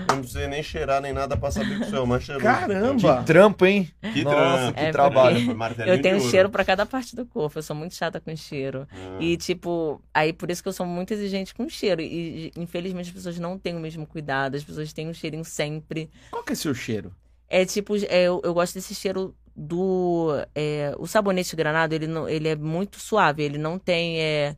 [0.09, 2.43] não precisa nem cheirar nem nada pra saber que o seu é mais cheiroso.
[2.45, 3.17] Caramba!
[3.19, 3.89] Que trampo, hein?
[4.11, 4.73] Que Nossa, trampo.
[4.73, 5.57] que É, trabalho.
[5.85, 7.59] Eu tenho cheiro pra cada parte do corpo.
[7.59, 8.87] Eu sou muito chata com cheiro.
[9.03, 9.17] Ah.
[9.21, 12.01] E, tipo, aí por isso que eu sou muito exigente com cheiro.
[12.01, 14.55] E, infelizmente, as pessoas não têm o mesmo cuidado.
[14.55, 16.09] As pessoas têm um cheirinho sempre.
[16.31, 17.13] Qual que é seu cheiro?
[17.49, 20.29] É tipo, é, eu, eu gosto desse cheiro do.
[20.55, 23.43] é, o sabonete granado, ele, não, ele é muito suave.
[23.43, 24.19] Ele não tem.
[24.19, 24.55] é,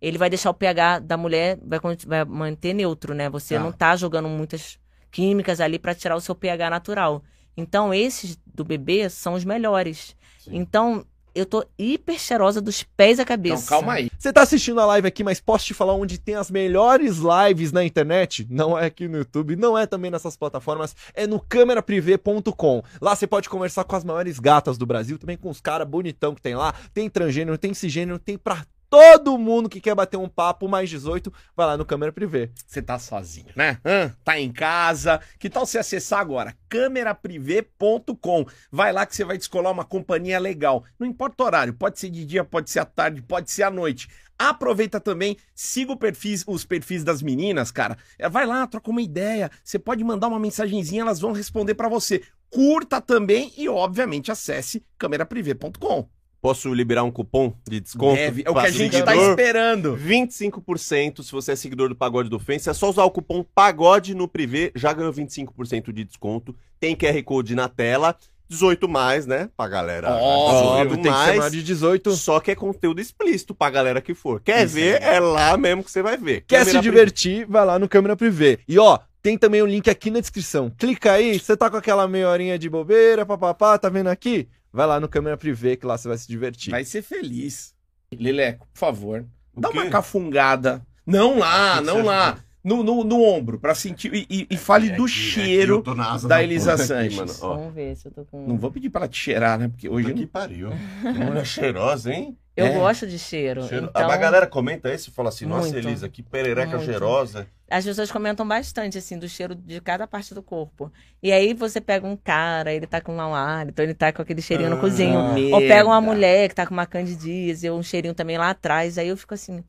[0.00, 3.30] ele vai deixar o pH da mulher, vai, vai manter neutro, né?
[3.30, 3.60] Você Tá.
[3.62, 4.78] não tá jogando muitas
[5.10, 7.22] químicas ali pra tirar o seu pH natural.
[7.56, 10.14] Então, esses do bebê são os melhores.
[10.38, 10.56] Sim.
[10.56, 11.06] Então,
[11.36, 13.64] eu tô hiper cheirosa dos pés à cabeça.
[13.66, 14.10] Então, calma aí.
[14.18, 17.72] Você tá assistindo a live aqui, mas posso te falar onde tem as melhores lives
[17.72, 18.46] na internet?
[18.50, 22.82] Não é aqui no YouTube, não é também nessas plataformas, é no cameraprivé.com.
[23.00, 26.34] Lá você pode conversar com as maiores gatas do Brasil, também com os caras bonitão
[26.34, 26.74] que tem lá.
[26.94, 31.32] Tem transgênero, tem cisgênero, tem pra todo mundo que quer bater um papo mais 18,
[31.56, 32.50] vai lá no Câmera Privé.
[32.66, 33.78] Você tá sozinho, né?
[33.84, 34.14] Hã?
[34.24, 35.20] Tá em casa.
[35.38, 36.56] Que tal você acessar agora?
[36.68, 38.46] cameraprivé.com.
[38.70, 40.84] Vai lá que você vai descolar uma companhia legal.
[40.98, 43.70] Não importa o horário, pode ser de dia, pode ser à tarde, pode ser à
[43.70, 44.08] noite.
[44.38, 47.96] Aproveita também, siga perfis, os perfis das meninas, cara.
[48.18, 49.50] É, Vai lá, troca uma ideia.
[49.64, 52.22] Você pode mandar uma mensagenzinha, elas vão responder pra você.
[52.50, 56.08] Curta também e, obviamente, acesse cameraprivé.com.
[56.46, 58.14] Posso liberar um cupom de desconto?
[58.14, 59.30] Deve, é o que a gente tá seguidor?
[59.30, 59.96] esperando.
[59.96, 62.70] 25% se você é seguidor do Pagode do Fence.
[62.70, 66.54] É só usar o cupom PAGODE no Privé, já ganhou 25% de desconto.
[66.78, 68.16] Tem QR Code na tela.
[68.48, 69.50] 18 mais, né?
[69.56, 70.12] Pra galera.
[70.12, 71.52] Óbvio, 18 tem que ser maior mais.
[71.52, 72.12] de 18.
[72.12, 74.40] Só que é conteúdo explícito pra galera que for.
[74.40, 75.02] Quer Isso ver?
[75.02, 76.42] É lá mesmo que você vai ver.
[76.42, 78.60] Quer Câmera se divertir, vai lá no Câmera Privé.
[78.68, 80.70] E ó, tem também o link aqui na descrição.
[80.78, 84.48] Clica aí, você tá com aquela meia horinha de bobeira, papapá, tá vendo aqui?
[84.76, 86.70] Vai lá no Câmera Privé que lá você vai se divertir.
[86.70, 87.74] Vai ser feliz.
[88.12, 89.78] Leleco, por favor, O dá quê?
[89.78, 90.86] uma cafungada.
[91.06, 92.38] Não lá, não lá.
[92.66, 94.12] No, no, no ombro, pra sentir.
[94.12, 95.84] E, e- e fale do cheiro.
[96.26, 97.38] da Elisa Sanches.
[97.38, 98.44] Vamos ver se eu tô com.
[98.44, 99.68] Não vou pedir pra ela te cheirar, né?
[99.68, 100.08] Porque hoje.
[100.08, 100.70] Puta que pariu.
[101.00, 102.36] Que mulher cheirosa, hein?
[102.56, 102.72] Eu É.
[102.72, 103.62] gosto de cheiro.
[103.68, 105.86] Cheiro- Então, A galera comenta isso e fala assim, nossa, Muito.
[105.86, 106.84] Elisa, que perereca Muito.
[106.86, 107.46] cheirosa.
[107.70, 110.90] as pessoas comentam bastante, assim, do cheiro de cada parte do corpo.
[111.22, 114.40] E aí você pega um cara, ele tá com mau hálito, ele tá com aquele
[114.40, 115.18] cheirinho no Ah, cozinho.
[115.52, 118.96] Ou pega uma mulher que tá com uma candidíase, ou um cheirinho também lá atrás.
[118.98, 119.62] Aí eu fico assim,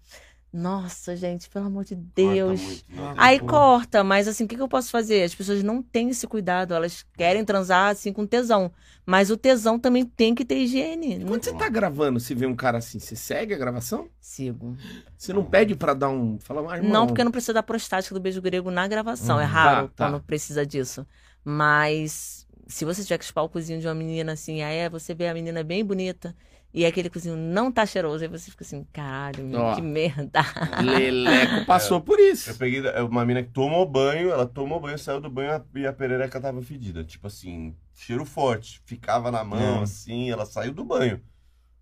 [0.52, 2.60] nossa, gente, pelo amor de Deus.
[2.62, 3.14] Corta muito, né?
[3.18, 5.24] Aí corta, mas assim, o que, que eu posso fazer?
[5.24, 8.72] As pessoas não têm esse cuidado, elas querem transar assim com tesão.
[9.06, 11.20] Mas o tesão também tem que ter higiene.
[11.20, 14.10] Não Quando você tá gravando, você vê um cara assim, você segue a gravação?
[14.20, 14.76] sigo.
[15.18, 16.38] Você não pede pra dar um.
[16.40, 19.40] Fala, ah, irmão, Não, porque não precisa da prostática do beijo grego na gravação.
[19.40, 20.12] é Hum, raro tá, tá.
[20.12, 21.06] quando precisa disso.
[21.44, 25.14] Mas se você tiver que chupar o cozinho de uma menina assim, aí é, você
[25.16, 26.36] vê a menina bem bonita
[26.82, 29.76] e aquele cozinho não tá cheiroso, aí você fica assim, caralho, meu, Ó.
[29.76, 30.42] que merda.
[30.84, 32.52] Leleco passou por isso.
[32.52, 35.94] Eu peguei uma mina que tomou banho, ela tomou banho, saiu do banho e a
[35.94, 37.04] perereca tava fedida.
[37.04, 38.82] Tipo assim, cheiro forte.
[38.86, 39.84] Ficava na mão, É.
[39.84, 41.20] assim, ela saiu do banho.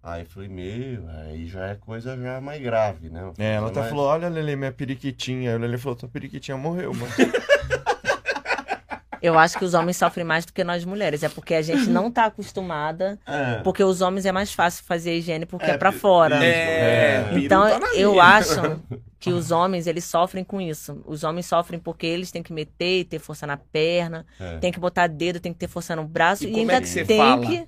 [0.01, 3.33] Aí eu falei, meu, aí já é coisa já mais grave, né?
[3.39, 5.49] É, ela até Mas- falou, olha, Lele, minha periquitinha.
[5.51, 7.11] Aí o Lele falou, tua periquitinha morreu, mano.
[9.25, 11.23] Eu acho que os homens sofrem mais do que nós mulheres.
[11.23, 13.19] É porque a gente não tá acostumada.
[13.25, 13.55] É.
[13.63, 16.43] Porque os homens é mais fácil fazer a higiene porque é, É, pra pi- fora.
[16.43, 17.25] É, É.
[17.29, 18.79] piru Então, tá eu acho
[19.19, 21.01] que os homens, eles sofrem com isso.
[21.05, 24.57] Os homens sofrem porque eles têm que meter e ter força na perna, É.
[24.57, 26.81] tem que botar dedo, tem que ter força no braço E e, como ainda é
[26.81, 27.45] que você tem fala?
[27.45, 27.67] que...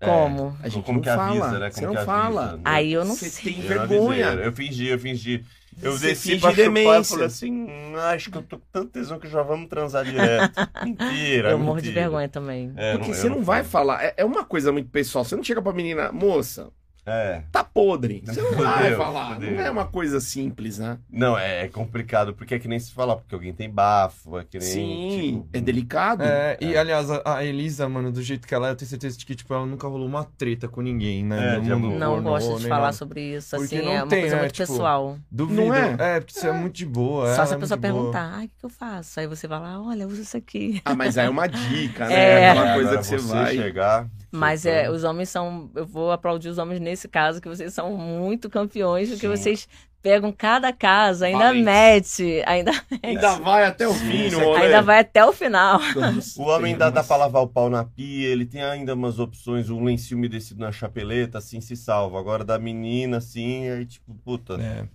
[0.00, 0.56] Como?
[0.62, 1.58] A gente Como não que avisa, fala.
[1.58, 1.70] né?
[1.70, 2.40] Você Como não que fala.
[2.42, 2.62] avisa, né?
[2.64, 3.52] Aí eu não Você sei.
[3.52, 4.28] tem Eu não vergonha.
[4.28, 5.44] avisei, Eu fingi, eu fingi.
[5.82, 7.04] Eu Você desci pra chupar e demência.
[7.14, 10.52] falei assim, "Hum, acho que eu tô com tanto tesão que já vamos transar direto.
[10.84, 12.02] mentira, Eu morro de mentira.
[12.02, 12.72] vergonha também.
[12.76, 13.86] É, Porque eu você não vai falo.
[13.88, 14.04] falar.
[14.04, 15.24] É, é uma coisa muito pessoal.
[15.24, 16.68] Você não chega pra menina, moça,
[17.10, 17.42] É.
[17.50, 18.22] tá podre.
[18.24, 19.34] Você não vai Fudeu, falar.
[19.34, 19.50] fudeu.
[19.52, 20.98] Não é uma coisa simples, né?
[21.10, 24.44] Não, é, é complicado, porque é que nem se falar, porque alguém tem bafo, é
[24.44, 24.68] que nem.
[24.68, 26.22] Sim, tipo, é delicado.
[26.22, 29.16] É, e aliás, a, a Elisa, mano, do jeito que ela é, eu tenho certeza
[29.18, 31.56] de que, tipo, ela nunca rolou uma treta com ninguém, né?
[31.56, 31.98] É, mundo.
[31.98, 32.92] Não pornô, gosto de falar nada.
[32.92, 35.18] sobre isso, Porque assim, não é uma tem, coisa né, muito tipo, pessoal.
[35.30, 35.62] Duvido.
[35.62, 35.96] Não é?
[35.98, 37.34] É, porque você é muito de boa.
[37.34, 39.20] Só se a é pessoa perguntar, ai, o que, que eu faço?
[39.20, 40.80] Aí você vai lá, olha, usa isso aqui.
[40.84, 42.20] Ah, mas aí é uma dica, né?
[42.20, 42.50] É.
[42.50, 43.56] Aquela coisa agora que você vai.
[43.56, 44.06] chegar.
[44.32, 45.70] Mas é, os homens são.
[45.74, 49.36] Eu vou aplaudir os homens nesse caso, que vocês são muito campeões, porque Sim.
[49.36, 49.68] vocês
[50.02, 51.62] pegam cada caso, ainda Valente.
[51.64, 52.72] mete, ainda,
[53.02, 54.62] Ainda vai até o Sim, fim, no rolê.
[54.62, 55.78] ainda vai até o final.
[56.38, 59.68] O homem dá, dá pra lavar o pau na pia, ele tem ainda umas opções,
[59.68, 62.18] um lencinho umedecido na chapeleta, assim se salva.
[62.18, 64.86] Agora da menina, assim, aí tipo, puta, É.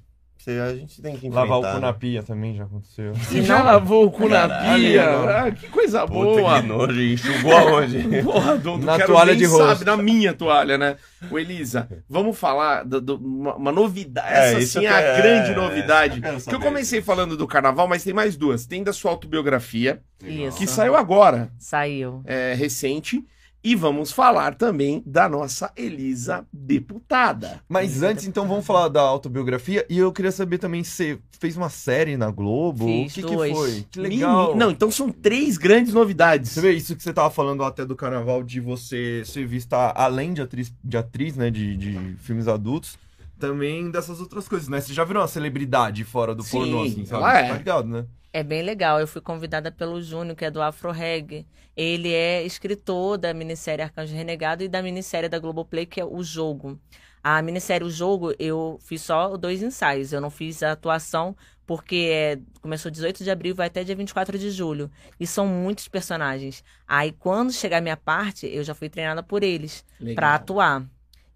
[0.45, 1.41] você- a gente tem que enfrentar.
[1.41, 1.87] Lavar o cu né?
[1.87, 3.13] na pia também já aconteceu.
[3.25, 5.03] Você já lavou o cu na Caralho, pia?
[5.09, 5.41] agora.
[5.45, 6.61] Ah, que coisa Puta boa.
[6.61, 7.97] que nojo, enxugou aonde?
[8.23, 9.85] Porra, do, do Na toalha de sabe, rosto.
[9.85, 10.95] na minha toalha, né?
[11.31, 14.27] Ô, Elisa, vamos falar de uma, uma novidade.
[14.31, 16.13] É, Essa isso sim é a é- grande é, novidade.
[16.13, 16.65] isso que eu quero que eu saber.
[16.65, 18.65] comecei falando do carnaval, mas tem mais duas.
[18.65, 20.57] Tem da sua autobiografia, Isso.
[20.57, 22.21] que saiu agora, Saiu.
[22.25, 23.23] é, recente.
[23.65, 27.61] E vamos falar também da nossa Elisa deputada.
[27.67, 29.83] Mas antes, então, vamos falar da autobiografia.
[29.89, 32.85] E eu queria saber também se você fez uma série na Globo.
[32.85, 33.49] Fiz o que, duas.
[33.49, 33.85] que foi?
[33.89, 34.47] Que legal.
[34.49, 36.51] Meni- Não, então são três grandes novidades.
[36.51, 40.33] Você vê isso que você tava falando até do carnaval, de você ser vista além
[40.33, 42.97] de atriz, de atriz né, de, de filmes adultos,
[43.45, 44.81] também dessas outras coisas, né?
[44.81, 47.23] Você já virou uma celebridade fora do Sim, pornô, assim, sabe?
[47.23, 47.47] ela é.
[47.49, 48.05] Tá ligado, né?
[48.33, 48.99] É bem legal.
[48.99, 51.45] Eu fui convidada pelo Júnior, que é do Afro Reg.
[51.75, 56.21] Ele é escritor da minissérie Arcanjo Renegado e da minissérie da Globoplay, que é O
[56.23, 56.79] Jogo.
[57.23, 60.11] A minissérie O Jogo, eu fiz só dois ensaios.
[60.11, 61.35] Eu não fiz a atuação,
[61.65, 64.91] porque é, começou 18 de abril, vai até dia 24 de julho.
[65.19, 66.63] E são muitos personagens.
[66.87, 70.85] Aí, quando chegar a minha parte, eu já fui treinada por eles pra atuar.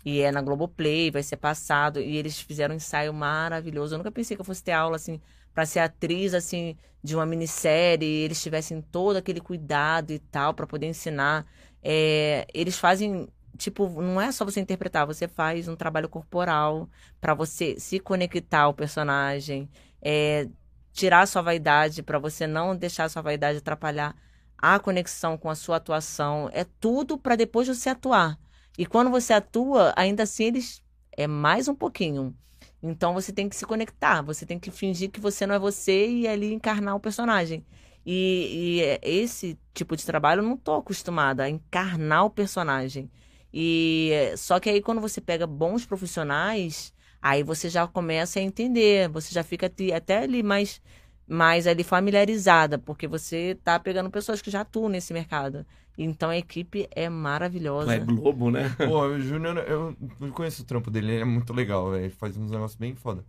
[0.05, 1.99] E é na Globoplay, vai ser passado.
[1.99, 3.93] E eles fizeram um ensaio maravilhoso.
[3.93, 5.21] Eu nunca pensei que eu fosse ter aula, assim,
[5.53, 8.05] pra ser atriz, assim, de uma minissérie.
[8.07, 11.45] E eles tivessem todo aquele cuidado e tal, pra poder ensinar.
[11.83, 13.27] É, eles fazem,
[13.57, 16.89] tipo, não é só você interpretar, você faz um trabalho corporal
[17.19, 19.69] pra você se conectar ao personagem.
[20.01, 20.47] É,
[20.93, 24.15] tirar a sua vaidade, pra você não deixar sua vaidade atrapalhar
[24.57, 26.49] a conexão com a sua atuação.
[26.53, 28.37] É tudo pra depois você atuar.
[28.79, 32.33] E quando você atua, ainda assim eles é mais um pouquinho.
[32.81, 36.07] Então você tem que se conectar, você tem que fingir que você não é você
[36.07, 37.65] e ali encarnar o personagem.
[38.05, 43.11] E, e é- esse tipo de trabalho eu não tô acostumada a encarnar o personagem.
[43.53, 48.41] E é, só que aí quando você pega bons profissionais, aí você já começa a
[48.41, 50.81] entender, você já fica até ali mais
[51.27, 55.65] mais ali familiarizada, porque você tá pegando pessoas que já atuam nesse mercado.
[56.01, 57.93] Então a equipe é maravilhosa.
[57.93, 58.73] É Globo, né?
[58.87, 59.93] Pô, o Júnior, eu,
[60.31, 62.09] conheço o trampo dele, ele é muito legal, velho.
[62.11, 63.25] Faz uns negócios bem foda.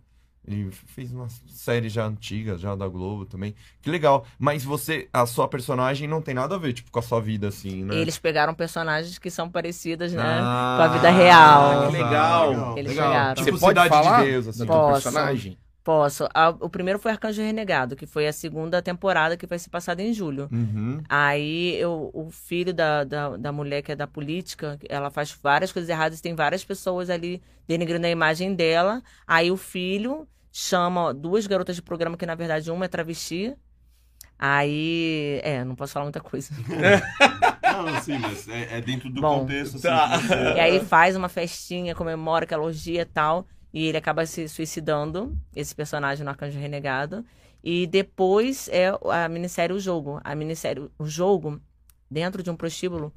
[0.47, 3.53] Ele fez uma série já antiga, já da Globo também.
[3.81, 4.25] Que legal.
[4.39, 7.49] Mas você, a sua personagem não tem nada a ver, tipo, com a sua vida,
[7.49, 7.95] assim, né?
[7.95, 10.39] Eles pegaram personagens que são parecidas, né?
[10.41, 11.87] Ah, com a vida real.
[11.87, 12.77] que legal.
[12.77, 13.09] Eles legal.
[13.11, 13.35] pegaram.
[13.35, 14.65] Tipo, Você pode Cidade falar de Deus, assim.
[14.65, 15.03] Posso.
[15.03, 15.57] personagem?
[15.83, 16.27] Posso.
[16.59, 20.13] O primeiro foi Arcanjo Renegado, que foi a segunda temporada que vai ser passada em
[20.13, 20.47] julho.
[20.51, 21.01] Uhum.
[21.09, 25.71] Aí eu, o filho da, da, da mulher que é da política, ela faz várias
[25.71, 29.01] coisas erradas, tem várias pessoas ali denegrindo a imagem dela.
[29.25, 33.55] Aí o filho chama duas garotas de programa, que na verdade uma é travesti.
[34.37, 35.39] Aí.
[35.43, 36.49] É, não posso falar muita coisa.
[37.71, 39.75] Não, sim, mas é, é dentro do Bom, contexto.
[39.75, 40.55] Assim, tá.
[40.55, 43.47] E aí faz uma festinha, comemora aquela orgia e tal.
[43.73, 47.25] E ele acaba se suicidando, esse personagem no Arcanjo Renegado.
[47.63, 50.19] E depois é a minissérie O Jogo.
[50.23, 51.61] A minissérie O Jogo,
[52.09, 53.13] dentro de um prostíbulo,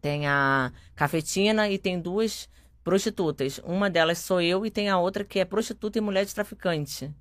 [0.00, 2.48] tem a cafetina e tem duas
[2.84, 3.58] prostitutas.
[3.64, 7.12] Uma delas sou eu e tem a outra que é prostituta e mulher de traficante.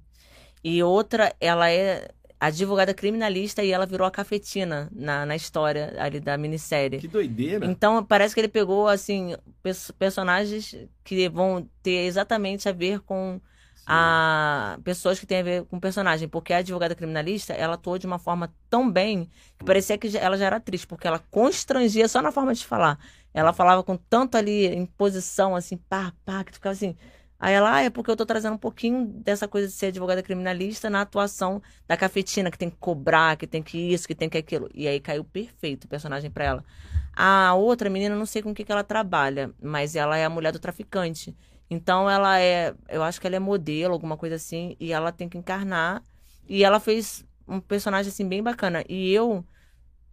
[0.63, 2.09] E outra, ela é
[2.39, 6.99] advogada criminalista e ela virou a cafetina na, na história ali da minissérie.
[6.99, 7.65] Que doideira.
[7.65, 13.39] Então, parece que ele pegou, assim, pers- personagens que vão ter exatamente a ver com
[13.87, 18.07] a pessoas que têm a ver com personagem, porque a advogada criminalista, ela atuou de
[18.07, 19.29] uma forma tão bem
[19.59, 22.97] que parecia que ela já era atriz, porque ela constrangia só na forma de falar.
[23.33, 26.95] Ela falava com tanto ali em posição, assim, pá, pá, que tu ficava assim.
[27.39, 30.23] Aí ela, ah, é porque eu tô trazendo um pouquinho dessa coisa de ser advogada
[30.23, 34.29] criminalista na atuação da cafetina, que tem que cobrar, que tem que isso, que tem
[34.29, 34.69] que aquilo.
[34.73, 36.65] E aí caiu perfeito o personagem pra ela.
[37.15, 40.29] A outra menina, não sei com o que, que ela trabalha, mas ela é a
[40.29, 41.35] mulher do traficante.
[41.69, 45.27] Então ela é, eu acho que ela é modelo, alguma coisa assim, e ela tem
[45.27, 46.03] que encarnar.
[46.47, 48.83] E ela fez um personagem assim bem bacana.
[48.87, 49.45] E eu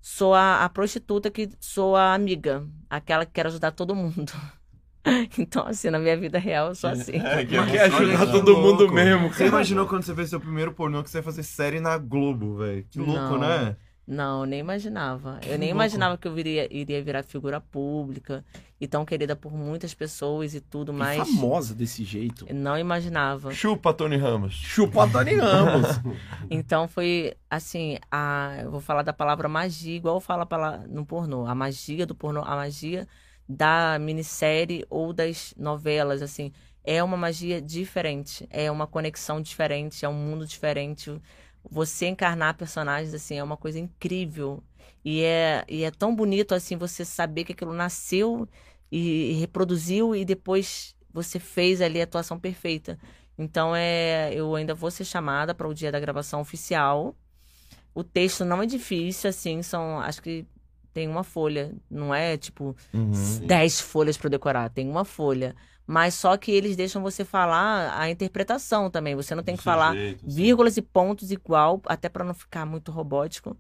[0.01, 4.33] sou a, a prostituta que sou a amiga, aquela que quer ajudar todo mundo.
[5.39, 7.13] Então, assim, na minha vida real, eu sou assim.
[7.17, 8.95] É, que Mas é ajudar que todo mundo louco.
[8.95, 11.99] mesmo, Você imaginou quando você fez seu primeiro pornô que você ia fazer série na
[11.99, 12.85] Globo, velho?
[12.91, 13.39] Que louco, Não.
[13.39, 13.77] né?
[14.07, 15.39] Não, nem imaginava.
[15.45, 15.77] Eu nem louco.
[15.77, 18.45] imaginava que eu viria, iria virar figura pública
[18.81, 22.45] e tão querida por muitas pessoas e tudo, Que mas famosa desse jeito.
[22.53, 23.53] não imaginava.
[23.53, 24.55] Chupa, Tony Ramos.
[24.55, 25.87] Chupa a Tony Ramos.
[26.51, 30.85] Então foi assim, a, eu vou falar da palavra magia, igual eu falo a palavra
[30.89, 33.07] no pornô, a magia do pornô, a magia
[33.53, 36.53] da minissérie ou das novelas, assim,
[36.85, 41.21] é uma magia diferente, é uma conexão diferente, é um mundo diferente.
[41.71, 44.63] Você encarnar personagens assim é uma coisa incrível.
[45.05, 48.49] E é, e é tão bonito assim você saber que aquilo nasceu
[48.91, 52.99] e, e reproduziu e depois você fez ali a atuação perfeita.
[53.39, 57.17] Então é, eu ainda vou ser chamada para o dia da gravação oficial.
[57.95, 60.47] O texto não é difícil, assim, são, acho que
[60.93, 63.13] tem uma folha, não é tipo Uhum.
[63.47, 65.55] dez folhas para decorar, tem uma folha.
[65.87, 69.17] Mas só que eles deixam você falar a interpretação também.
[69.17, 70.17] Você não tem que falar assim.
[70.25, 73.57] vírgulas e pontos igual, até para não ficar muito robótico.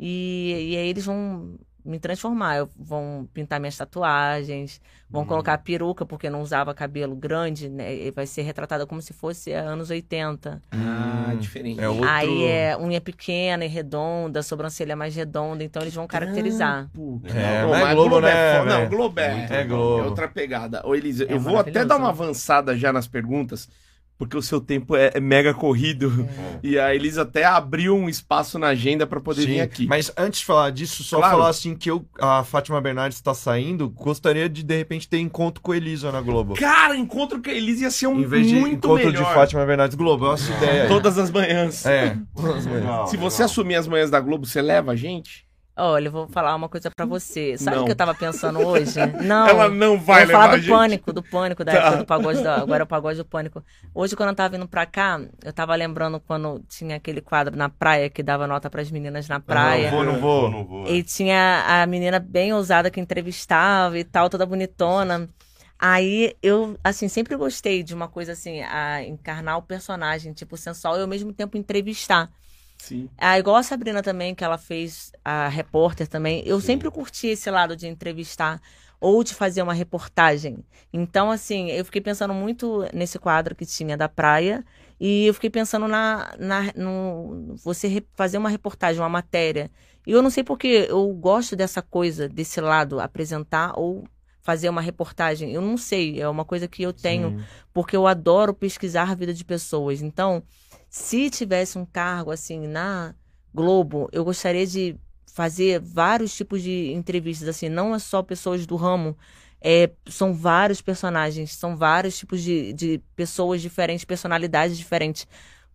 [0.00, 4.80] E, e aí eles vão me transformar, eu- vão pintar minhas tatuagens,
[5.10, 5.28] vão Uhum.
[5.28, 7.94] colocar peruca, porque não usava cabelo grande, né?
[7.94, 10.62] E vai ser retratada como se fosse anos 80.
[10.70, 11.38] Ah, Hum.
[11.38, 11.80] diferente.
[11.80, 12.06] É outro...
[12.08, 16.88] Aí é unha pequena e redonda, sobrancelha mais redonda, então eles vão caracterizar.
[16.92, 17.22] Trampo.
[17.24, 18.88] É, Não, mas mas Globo, né, é Não?
[18.88, 20.00] Globo é, É Globo.
[20.00, 20.82] é outra pegada.
[20.86, 23.68] Ô, Elisa, É eu vou até dar uma avançada já nas perguntas,
[24.18, 26.26] porque o seu tempo é, é mega corrido.
[26.62, 29.86] E a Elisa até abriu um espaço na agenda pra poder Sim, vir aqui.
[29.86, 31.36] Mas antes de falar disso, só Claro.
[31.36, 35.60] falar assim que eu, a Fátima Bernardes está saindo, gostaria de de repente ter encontro
[35.62, 36.54] com a Elisa na Globo.
[36.54, 39.28] Cara, encontro com a Elisa ia ser um Em vez de muito encontro melhor.
[39.28, 40.88] de Fátima Bernardes Globo, é essa ideia.
[40.88, 41.84] Todas as manhãs.
[41.86, 42.16] É.
[42.36, 43.46] Legal, Se você legal.
[43.46, 45.45] assumir as manhãs da Globo, você leva a gente?
[45.78, 47.58] Olha, eu vou falar uma coisa pra você.
[47.58, 47.82] Sabe Não.
[47.82, 48.94] o que eu tava pensando hoje?
[49.22, 49.46] Não.
[49.46, 50.70] Ela não vai eu levar vou falar a do gente.
[50.74, 51.78] pânico, do pânico, da Tá.
[51.78, 53.62] época do pagode, da- agora é o pagode do pânico.
[53.94, 57.68] Hoje, quando eu tava vindo pra cá, eu tava lembrando quando tinha aquele quadro na
[57.68, 59.90] praia que dava nota pras meninas na praia.
[59.90, 60.50] Não vou, não vou.
[60.50, 60.88] Não vou.
[60.88, 65.28] E tinha a menina bem ousada que entrevistava e tal, toda bonitona.
[65.78, 70.96] Aí eu, assim, sempre gostei de uma coisa assim, a encarnar o personagem, tipo, sensual
[70.96, 72.30] e ao mesmo tempo entrevistar.
[72.86, 73.10] Sim.
[73.18, 76.44] Ah, igual a Sabrina também, que ela fez a repórter também.
[76.46, 78.60] Eu sempre curti esse lado de entrevistar
[79.00, 80.64] ou de fazer uma reportagem.
[80.92, 84.64] Então, assim, eu fiquei pensando muito nesse quadro que tinha da praia
[85.00, 89.68] e eu fiquei pensando na, na no você fazer uma reportagem, uma matéria.
[90.06, 94.04] E eu não sei porque eu gosto dessa coisa, desse lado, apresentar ou
[94.42, 95.52] fazer uma reportagem.
[95.52, 97.36] Eu não sei, é uma coisa que eu tenho
[97.74, 100.00] porque eu adoro pesquisar a vida de pessoas.
[100.00, 100.44] Então,
[100.96, 103.14] se tivesse um cargo assim na
[103.54, 108.76] Globo, eu gostaria de fazer vários tipos de entrevistas, assim, não é só pessoas do
[108.76, 109.14] ramo,
[109.60, 115.28] é, são vários personagens, são vários tipos de, de pessoas diferentes, personalidades diferentes.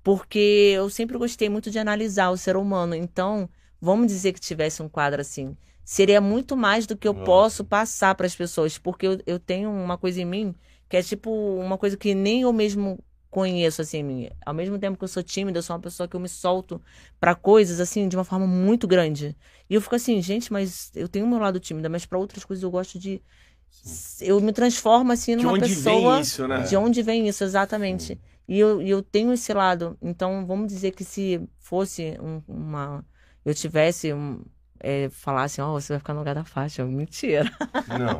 [0.03, 2.95] Porque eu sempre gostei muito de analisar o ser humano.
[2.95, 3.47] Então,
[3.79, 5.55] vamos dizer que tivesse um quadro assim.
[5.85, 7.25] Seria muito mais do que eu Nossa.
[7.25, 8.79] posso passar para as pessoas.
[8.79, 10.55] Porque eu, eu tenho uma coisa em mim
[10.89, 12.99] que é tipo uma coisa que nem eu mesmo
[13.31, 14.29] conheço assim.
[14.45, 16.81] Ao mesmo tempo que eu sou tímida, eu sou uma pessoa que eu me solto
[17.19, 19.35] para coisas assim de uma forma muito grande.
[19.69, 22.45] E eu fico assim, gente, mas eu tenho o meu lado tímida, mas para outras
[22.45, 23.21] coisas eu gosto de
[24.21, 26.61] eu me transformo assim De numa onde pessoa vem isso, né?
[26.63, 28.19] de onde vem isso exatamente.
[28.47, 29.97] E eu, eu tenho esse lado.
[30.01, 33.05] Então, vamos dizer que se fosse um- uma.
[33.45, 34.41] Eu tivesse um.
[34.83, 36.83] É, falasse, ó, você vai ficar no lugar da faixa.
[36.85, 37.45] Mentira.
[37.87, 38.19] Não.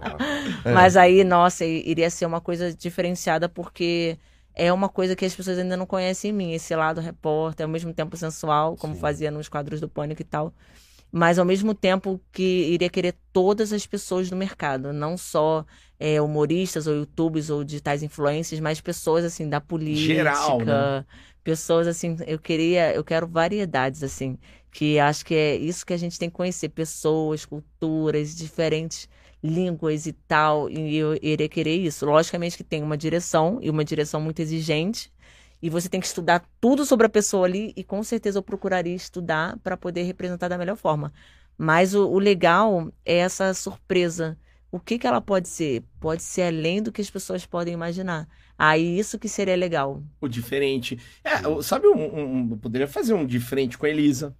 [0.64, 0.74] É.
[0.74, 4.18] Mas aí, nossa, iria ser uma coisa diferenciada porque
[4.56, 6.54] é uma coisa que as pessoas ainda não conhecem em mim.
[6.54, 8.99] Esse lado repórter, ao mesmo tempo sensual, como Sim.
[8.99, 10.54] fazia nos quadros do Pânico e tal.
[11.12, 15.66] Mas ao mesmo tempo que iria querer todas as pessoas do mercado, não só
[15.99, 21.06] é, humoristas ou youtubers ou digitais influencers, mas pessoas assim da política, Geral, né?
[21.43, 24.38] pessoas assim, eu queria, eu quero variedades assim,
[24.72, 29.10] que acho que é isso que a gente tem que conhecer, pessoas, culturas, diferentes
[29.43, 32.05] línguas e tal, e eu iria querer isso.
[32.05, 35.11] Logicamente que tem uma direção, e uma direção muito exigente,
[35.61, 38.95] e você tem que estudar tudo sobre a pessoa ali, e com certeza eu procuraria
[38.95, 41.13] estudar para poder representar da melhor forma.
[41.57, 44.37] Mas o, o legal é essa surpresa.
[44.71, 45.83] O que que ela pode ser?
[45.99, 48.27] Pode ser além do que as pessoas podem imaginar.
[48.57, 50.03] Aí isso que seria legal.
[50.19, 50.97] O diferente.
[51.23, 54.35] É, sabe, um, um- poderia fazer um de frente com a Elisa.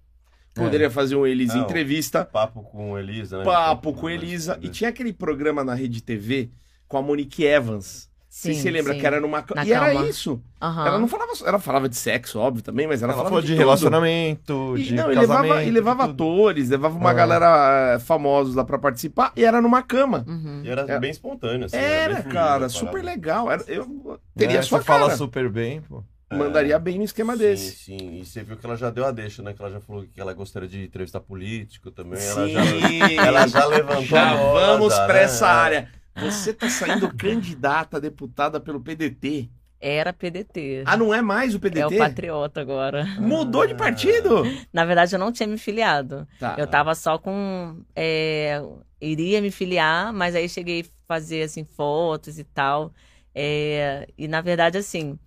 [0.54, 1.64] Poderia fazer um Elisa Não.
[1.64, 2.24] entrevista.
[2.24, 3.44] Papo com Elisa, né?
[3.44, 4.58] Papo com Elisa.
[4.60, 6.50] E tinha aquele programa na Rede TV
[6.86, 8.10] com a Monique Evans.
[8.28, 9.00] Se você lembra sim.
[9.00, 9.44] que era numa.
[9.54, 10.06] Na e era cama.
[10.06, 10.42] isso.
[10.60, 10.86] Aham.
[10.86, 11.32] Ela não falava.
[11.44, 14.84] Ela falava de sexo, óbvio, também, mas ela, Ela falava falou de, de relacionamento, E,
[14.84, 15.42] de não, e casamento.
[15.42, 16.22] levava, e levava de tudo.
[16.24, 17.14] atores, levava uma Ah.
[17.14, 20.24] galera eh, famosos lá pra participar e era numa cama.
[20.26, 20.62] Uhum.
[20.64, 20.98] E era É.
[20.98, 21.76] bem espontâneo, assim.
[21.76, 23.50] Era, bem fluido cara, a super legal.
[23.50, 25.16] Era, eu teria É, sua você fala cara.
[25.16, 26.02] super bem, pô.
[26.36, 27.76] Mandaria bem no esquema sim, desse.
[27.76, 29.52] Sim, e você viu que ela já deu a deixa, né?
[29.52, 32.20] Que ela já falou que ela gostaria de entrevistar político também.
[32.22, 35.22] Ela Sim, já, ela já levantou Já vamos pra né?
[35.22, 35.88] essa área.
[36.16, 39.50] Você tá saindo candidata a deputada pelo PDT.
[39.80, 40.84] Era PDT.
[40.86, 41.80] Ah, não é mais o PDT?
[41.80, 43.04] É o Patriota agora.
[43.18, 44.44] Mudou de partido?
[44.72, 46.26] Na verdade, eu não tinha me filiado.
[46.38, 46.54] Tá.
[46.56, 47.82] Eu tava só com.
[47.96, 48.62] é,
[49.00, 52.92] iria me filiar, mas aí cheguei a fazer assim, fotos e tal.
[53.34, 55.18] É, e na verdade, assim,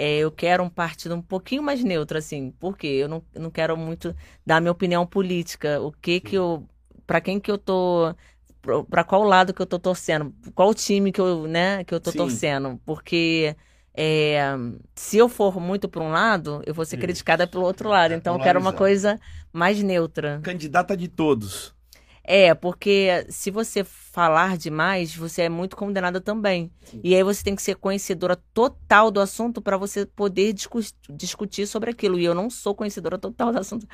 [0.00, 3.76] é, eu quero um partido um pouquinho mais neutro, assim, porque eu não, não quero
[3.76, 5.80] muito dar minha opinião política.
[5.80, 6.66] O que que eu.
[7.06, 8.14] Pra quem que eu tô.
[8.88, 10.34] Pra qual lado que eu tô torcendo?
[10.54, 12.18] Qual time que eu, né, que eu tô Sim.
[12.18, 12.80] torcendo?
[12.86, 13.54] Porque.
[13.94, 14.40] é,
[14.94, 17.02] se eu for muito para um lado, eu vou ser Isso.
[17.02, 18.14] criticada pelo outro lado.
[18.14, 19.20] Então, eu quero uma coisa
[19.52, 20.40] mais neutra.
[20.42, 21.74] Candidata de todos.
[22.22, 26.70] É, porque se você falar demais, você é muito condenada também.
[27.02, 31.66] E aí você tem que ser conhecedora total do assunto para você poder discu- discutir
[31.66, 32.18] sobre aquilo.
[32.18, 33.86] E eu não sou conhecedora total do assunto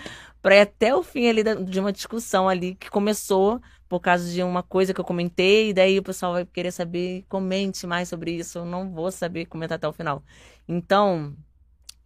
[0.43, 4.31] para ir até o fim ali da- de uma discussão ali que começou por causa
[4.31, 8.09] de uma coisa que eu comentei, e daí o pessoal vai querer saber, comente mais
[8.09, 8.59] sobre isso.
[8.59, 10.24] Eu não vou saber comentar até o final.
[10.68, 11.37] Então,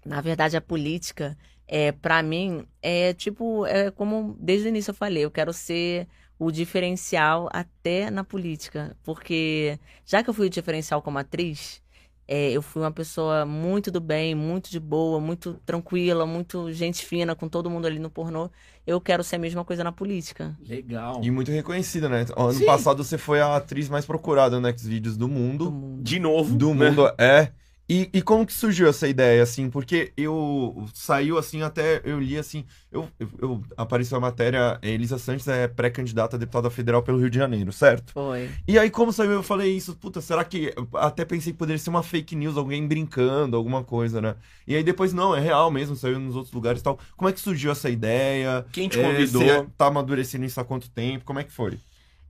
[0.04, 1.36] na verdade, a política
[1.72, 6.08] é, para mim, é tipo, é como desde o início eu falei, eu quero ser
[6.36, 8.96] o diferencial até na política.
[9.04, 11.80] Porque já que eu fui o diferencial como atriz,
[12.26, 17.06] é, eu fui uma pessoa muito do bem, muito de boa, muito tranquila, muito gente
[17.06, 18.50] fina com todo mundo ali no pornô.
[18.84, 20.58] Eu quero ser a mesma coisa na política.
[20.66, 21.20] Legal.
[21.22, 22.26] E muito reconhecida, né?
[22.36, 22.66] Ano Sim.
[22.66, 25.66] passado você foi a atriz mais procurada no Xvideos do mundo.
[25.66, 26.02] Do mundo.
[26.02, 26.56] De novo.
[26.56, 26.90] Do né?
[26.90, 27.52] mundo, é.
[27.92, 29.68] E, e como que surgiu essa ideia, assim?
[29.68, 35.18] Porque eu saiu assim, até eu li assim, eu, eu, eu- apareceu a matéria, Elisa
[35.18, 38.14] Santos é pré-candidata a deputada federal pelo Rio de Janeiro, certo?
[38.14, 38.56] Foi.
[38.66, 40.72] E aí, como saiu, eu falei isso, puta, será que.
[40.94, 44.36] Até pensei que poderia ser uma fake news, alguém brincando, alguma coisa, né?
[44.66, 46.96] E aí depois, não, é real mesmo, saiu nos outros lugares e tal.
[47.16, 48.64] Como é que surgiu essa ideia?
[48.72, 49.66] Quem te É, convidou?
[49.66, 51.24] você tá amadurecendo isso há quanto tempo?
[51.24, 51.80] Como é que foi?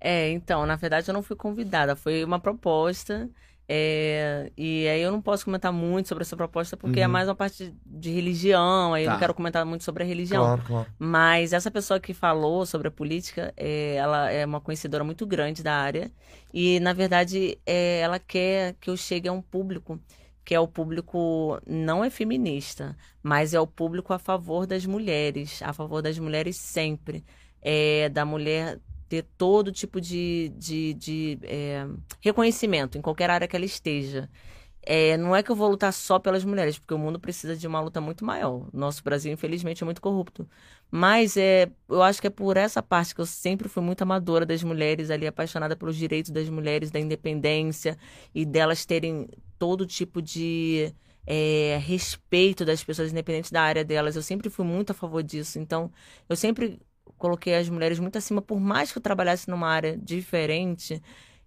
[0.01, 3.31] É, então, na verdade eu não fui convidada, foi uma proposta.
[3.73, 7.13] É, e aí eu não posso comentar muito sobre essa proposta porque é Uhum.
[7.13, 9.13] mais uma parte de religião, aí eu Tá.
[9.13, 10.43] não quero comentar muito sobre a religião.
[10.43, 10.87] Claro, claro.
[10.99, 15.63] Mas essa pessoa que falou sobre a política, é, ela é uma conhecedora muito grande
[15.63, 16.11] da área.
[16.53, 20.01] E, na verdade, é, ela quer que eu chegue a um público
[20.45, 25.63] que é o público não é feminista, mas é o público a favor das mulheres,
[25.63, 27.25] a favor das mulheres sempre.
[27.63, 28.81] É, da mulher
[29.11, 31.87] ter todo tipo de, de, de é,
[32.23, 34.31] reconhecimento em qualquer área que ela esteja.
[34.83, 37.67] é, não é que eu vou lutar só pelas mulheres, porque o mundo precisa de
[37.67, 38.69] uma luta muito maior.
[38.73, 40.49] Nosso Brasil, infelizmente, é muito corrupto.
[40.91, 44.47] Mas é, eu acho que é por essa parte que eu sempre fui muito amadora
[44.47, 47.99] das mulheres, ali apaixonada pelos direitos das mulheres, da independência
[48.35, 49.29] e delas terem
[49.59, 50.95] todo tipo de
[51.27, 54.17] é, respeito das pessoas independentes da área delas.
[54.17, 55.59] Eu sempre fui muito a favor disso.
[55.59, 55.93] Então,
[56.29, 56.81] eu sempre
[57.21, 61.01] coloquei as mulheres muito acima, por mais que eu trabalhasse numa área diferente.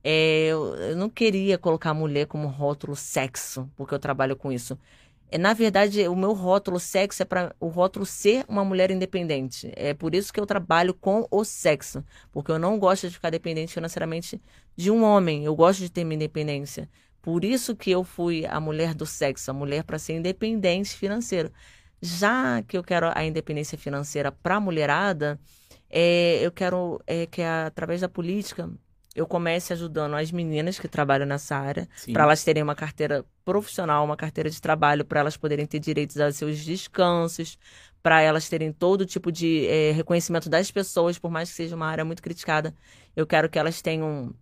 [0.03, 4.51] É, eu, eu não queria colocar a mulher como rótulo sexo, porque eu trabalho com
[4.51, 4.77] isso.
[5.31, 9.71] É, na verdade, o meu rótulo sexo é para o rótulo ser uma mulher independente.
[9.75, 13.31] É por isso que eu trabalho com o sexo, porque eu não gosto de ficar
[13.31, 14.39] dependente financeiramente
[14.75, 15.43] de um homem.
[15.45, 16.87] Eu gosto de ter minha independência.
[17.21, 21.51] Por isso que eu fui a mulher do sexo, a mulher para ser independente financeiro.
[22.01, 25.39] Já que eu quero a independência financeira para a mulherada,
[25.95, 28.67] é, eu quero é, que através da política
[29.15, 34.03] eu comece ajudando as meninas que trabalham nessa área, para elas terem uma carteira profissional,
[34.03, 37.59] uma carteira de trabalho, para elas poderem ter direitos aos seus descansos,
[38.01, 41.85] para elas terem todo tipo de é, reconhecimento das pessoas, por mais que seja uma
[41.85, 42.73] área muito criticada.
[43.15, 44.33] Eu quero que elas tenham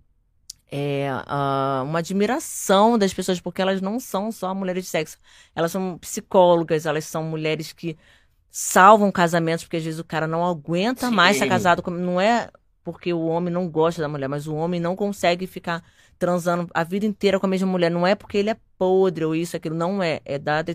[0.71, 5.17] é, uh, uma admiração das pessoas, porque elas não são só mulheres de sexo.
[5.53, 7.97] Elas são psicólogas, elas são mulheres que
[8.51, 11.15] salvam casamentos, porque às vezes o cara não aguenta Sim.
[11.15, 11.81] mais estar casado.
[11.81, 11.89] Com...
[11.89, 12.49] Não é
[12.83, 15.83] porque o homem não gosta da mulher, mas o homem não consegue ficar
[16.19, 17.89] transando a vida inteira com a mesma mulher.
[17.89, 19.75] Não é porque ele é podre ou isso, aquilo.
[19.75, 20.19] Não é.
[20.25, 20.73] É da, da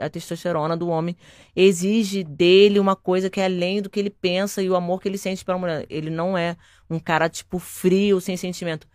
[0.00, 1.16] a testosterona do homem.
[1.54, 5.08] Exige dele uma coisa que é além do que ele pensa e o amor que
[5.08, 5.86] ele sente pela mulher.
[5.88, 6.56] Ele não é
[6.90, 8.88] um cara, tipo, frio, sem sentimento.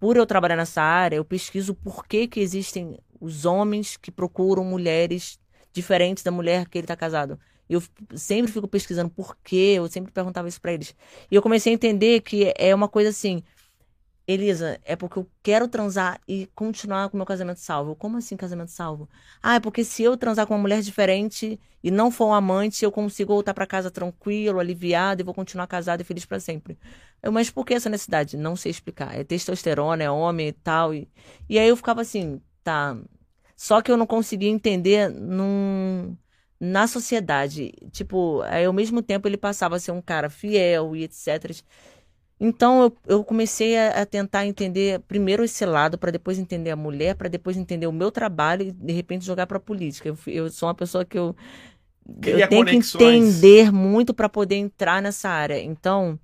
[0.00, 4.64] Por eu trabalhar nessa área, eu pesquiso por que, que existem os homens que procuram
[4.64, 5.38] mulheres
[5.72, 7.38] diferentes da mulher que ele está casado.
[7.68, 7.82] Eu
[8.14, 10.94] sempre fico pesquisando por quê, eu sempre perguntava isso para eles.
[11.30, 13.42] E eu comecei a entender que é uma coisa assim,
[14.26, 17.96] Elisa, é porque eu quero transar e continuar com meu casamento salvo.
[17.96, 19.08] Como assim casamento salvo?
[19.42, 22.84] Ah, é porque se eu transar com uma mulher diferente e não for um amante,
[22.84, 26.78] eu consigo voltar para casa tranquilo, aliviado e vou continuar casado e feliz para sempre.
[27.22, 28.36] Eu, mas por que essa necessidade?
[28.36, 29.14] Não sei explicar.
[29.18, 30.94] É testosterona, é homem e tal.
[30.94, 31.08] E,
[31.48, 32.96] e aí eu ficava assim, tá.
[33.56, 36.16] Só que eu não conseguia entender num
[36.64, 37.72] na sociedade.
[37.90, 41.60] Tipo, aí ao mesmo tempo ele passava a ser um cara fiel e etc.
[42.38, 46.76] Então eu, eu comecei a, a, tentar entender primeiro esse lado, para depois entender a
[46.76, 50.08] mulher, para depois entender o meu trabalho e de repente jogar para a política.
[50.08, 51.34] Eu, eu, sou uma pessoa que eu,
[52.24, 52.96] eu tenho conexões.
[52.96, 55.60] que entender muito para poder entrar nessa área.
[55.60, 56.16] Então,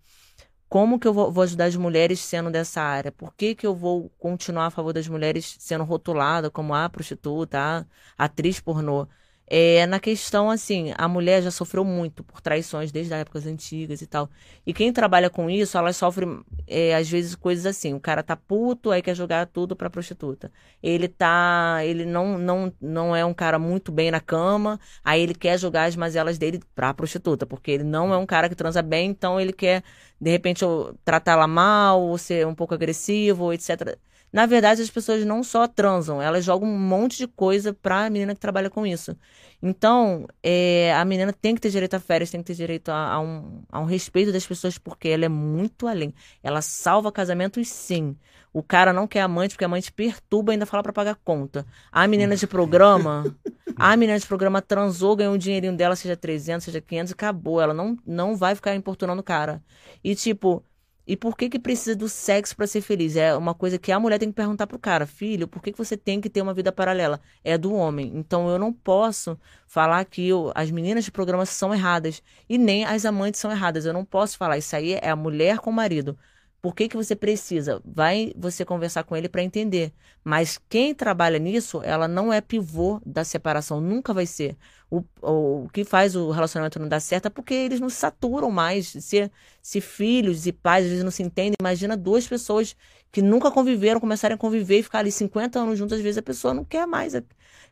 [0.69, 3.11] como que eu vou, vou, ajudar as mulheres sendo dessa área?
[3.11, 7.59] Por que, que eu vou continuar a favor das mulheres sendo rotulada como a prostituta,
[7.59, 9.09] a atriz pornô?
[9.51, 14.03] É, na questão, assim, a mulher já sofreu muito por traições desde as épocas antigas
[14.03, 14.29] e tal.
[14.67, 17.95] E quem trabalha com isso, elas sofrem, é, às vezes, coisas assim.
[17.95, 20.53] O cara tá puto, aí quer jogar tudo pra prostituta.
[20.83, 21.79] Ele tá.
[21.83, 25.85] Ele não, não, não é um cara muito bem na cama, aí ele quer jogar
[25.85, 29.41] as mazelas dele pra prostituta, porque ele não é um cara que transa bem, então
[29.41, 29.83] ele quer,
[30.21, 30.65] de repente,
[31.05, 33.97] tratá-la mal, ou ser um pouco agressivo, etc.
[34.33, 38.35] Na verdade, as pessoas não só transam, elas jogam um monte de coisa pra menina
[38.35, 39.17] que trabalha com isso.
[39.63, 43.15] Então, é, a menina tem que ter direito a férias, tem que ter direito a,
[43.15, 46.15] a, um, a um respeito das pessoas, porque ela é muito além.
[46.43, 48.17] Ela salva casamentos, sim.
[48.53, 51.67] O cara não quer amante, porque a amante perturba e ainda fala para pagar conta.
[51.91, 53.37] A menina de programa,
[53.77, 57.61] a menina de programa transou, ganhou o dinheirinho dela, seja 300, seja 500, e acabou.
[57.61, 59.63] Ela não, não vai ficar importunando o cara.
[60.05, 60.63] E, tipo,
[61.09, 63.17] e por que que precisa do sexo para ser feliz?
[63.17, 65.79] É uma coisa que a mulher tem que perguntar pro cara, filho, por que que
[65.79, 67.19] você tem que ter uma vida paralela?
[67.43, 68.13] É do homem.
[68.15, 72.85] Então eu não posso falar que eu, as meninas de programa são erradas e nem
[72.85, 73.87] as amantes são erradas.
[73.87, 76.19] Eu não posso falar isso aí é a mulher com o marido.
[76.61, 77.81] Por que, que você precisa?
[77.85, 79.93] Vai você conversar com ele para entender.
[80.25, 84.57] Mas quem trabalha nisso, ela não é pivô da separação, nunca vai ser.
[84.91, 87.97] O, o, o que faz o relacionamento não dar certo é porque eles não se
[87.97, 88.89] saturam mais.
[88.89, 92.75] Se, se filhos e pais às vezes não se entendem, imagina duas pessoas
[93.13, 96.23] que nunca conviveram, começarem a conviver e ficar ali 50 anos juntas, às vezes a
[96.23, 97.15] pessoa não quer mais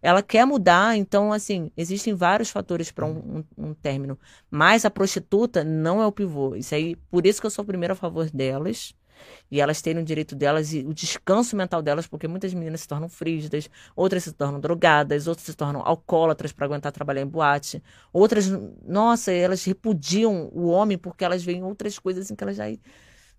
[0.02, 4.18] ela quer mudar, então, assim, existem vários fatores para um, um, um, término.
[4.50, 6.54] Mas a prostituta não é o pivô.
[6.54, 8.94] Isso aí, por isso que eu sou primeiro a favor delas.
[9.50, 12.88] E elas terem o direito delas e o descanso mental delas, porque muitas meninas se
[12.88, 17.82] tornam frígidas, outras se tornam drogadas, outras se tornam alcoólatras para aguentar trabalhar em boate.
[18.12, 18.48] Outras,
[18.84, 22.64] nossa, elas repudiam o homem porque elas veem outras coisas assim que elas já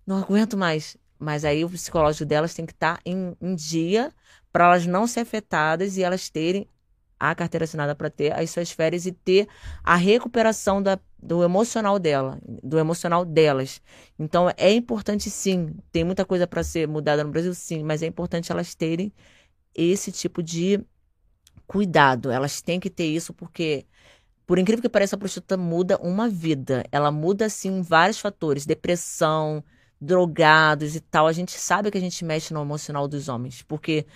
[0.06, 0.96] não aguento mais.
[1.18, 4.12] Mas aí o psicológico delas tem que estar tá em, em dia
[4.52, 6.68] para elas não ser afetadas e elas terem
[7.18, 9.48] a carteira assinada para ter as suas férias e ter
[9.82, 13.80] a recuperação da, do emocional dela, do emocional delas.
[14.18, 18.06] Então é importante sim, tem muita coisa para ser mudada no Brasil sim, mas é
[18.06, 19.12] importante elas terem
[19.74, 20.84] esse tipo de
[21.68, 22.30] cuidado.
[22.30, 23.86] Elas têm que ter isso porque,
[24.46, 26.84] por incrível que pareça, a prostituta muda uma vida.
[26.90, 28.66] Ela muda, assim, vários fatores.
[28.66, 29.62] Depressão,
[30.00, 31.26] drogados e tal.
[31.28, 33.62] A gente sabe que a gente mexe no emocional dos homens.
[33.62, 34.06] Porque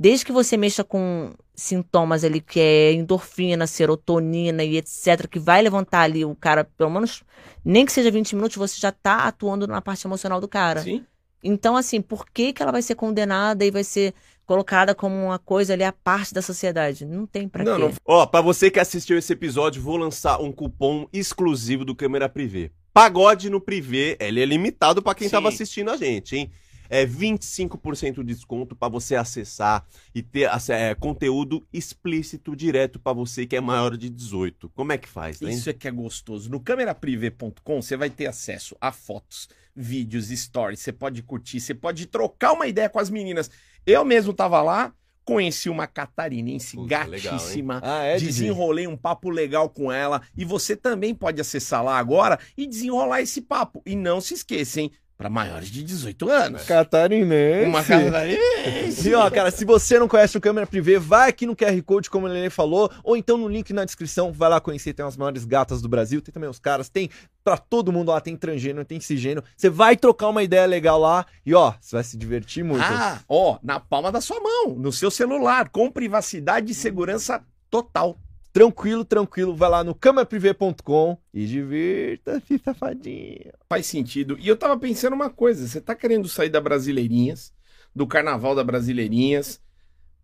[0.00, 5.60] desde que você mexa com sintomas ali que é endorfina, serotonina e etc, que vai
[5.60, 7.22] levantar ali o cara, pelo menos,
[7.62, 10.80] nem que seja 20 minutos, você já tá atuando na parte emocional do cara.
[10.82, 11.04] Sim.
[11.44, 14.14] Então, assim, por que, que ela vai ser condenada e vai ser
[14.46, 17.04] colocada como uma coisa ali à parte da sociedade?
[17.04, 17.82] Não tem pra Não, quê.
[17.82, 17.92] não.
[18.06, 22.70] Ó, pra você que assistiu esse episódio, vou lançar um cupom exclusivo do Câmera Privé.
[22.92, 25.32] Pagode no Privé, ele é limitado pra quem Sim.
[25.32, 26.50] tava assistindo a gente, hein?
[26.90, 33.46] É 25% de desconto pra você acessar e ter é, conteúdo explícito direto pra você
[33.46, 34.68] que é maior de 18.
[34.70, 35.50] Como é que faz, hein?
[35.50, 36.50] Isso é que é gostoso.
[36.50, 40.80] No cameraprivé.com você vai ter acesso a fotos, vídeos, stories.
[40.80, 43.50] Você pode curtir, você pode trocar uma ideia com as meninas.
[43.86, 44.92] Eu mesmo tava lá,
[45.24, 47.80] conheci uma catarinense legal, gatíssima.
[47.84, 48.18] Ah, é?
[48.18, 53.20] Desenrolei um papo legal com ela e você também pode acessar lá agora e desenrolar
[53.20, 53.80] esse papo.
[53.86, 54.90] E não se esqueça, hein?
[55.20, 56.64] Para maiores de 18 anos.
[56.64, 57.68] Catarinense.
[57.68, 59.06] Uma catarinense.
[59.06, 62.08] E ó, cara, se você não conhece o Câmera Privé, vai aqui no QR Code,
[62.08, 65.44] como ele falou, ou então no link na descrição, vai lá conhecer, tem as maiores
[65.44, 67.10] gatas do Brasil, tem também os caras, tem
[67.44, 69.44] pra todo mundo lá, tem transgênero, tem cisgênero.
[69.54, 72.82] Você vai trocar uma ideia legal lá e ó, você vai se divertir muito.
[72.82, 78.16] Ah, ó, na palma da sua mão, no seu celular, com privacidade e segurança total.
[78.52, 83.52] Tranquilo, tranquilo, vai lá no cameraprivé.com e divirta-se, safadinho.
[83.68, 84.36] Faz sentido.
[84.40, 87.52] E eu tava pensando uma coisa: você tá querendo sair da Brasileirinhas,
[87.94, 89.60] do carnaval da Brasileirinhas,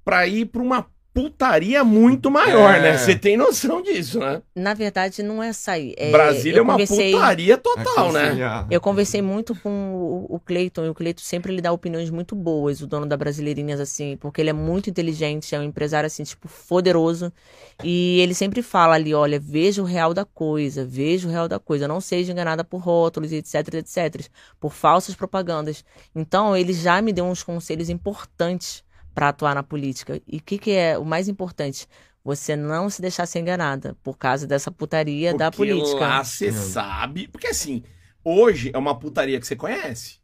[0.05, 2.81] pra ir pra uma putaria muito maior, É.
[2.83, 2.99] né?
[2.99, 4.43] Você tem noção disso, né?
[4.55, 5.95] Na verdade, não é sair.
[5.97, 8.67] É, Brasília é eu uma conversei- putaria total, né?
[8.71, 12.37] Eu conversei muito com o, o Cleiton, e o Cleiton sempre ele dá opiniões muito
[12.37, 16.23] boas, o dono da Brasileirinhas, assim, porque ele é muito inteligente, é um empresário, assim,
[16.23, 17.33] tipo, poderoso.
[17.83, 21.59] E ele sempre fala ali, olha, veja o real da coisa, veja o real da
[21.59, 24.27] coisa, não seja enganada por rótulos, etc, etc,
[24.61, 25.83] por falsas propagandas.
[26.15, 28.85] Então, ele já me deu uns conselhos importantes
[29.17, 30.21] para atuar na política.
[30.29, 31.89] E o que, que é o mais importante?
[32.23, 36.01] Você não se deixar ser enganada por causa dessa putaria da Porque política.
[36.01, 37.27] lá você sabe.
[37.27, 37.83] Porque assim,
[38.23, 40.19] hoje é uma putaria que você conhece.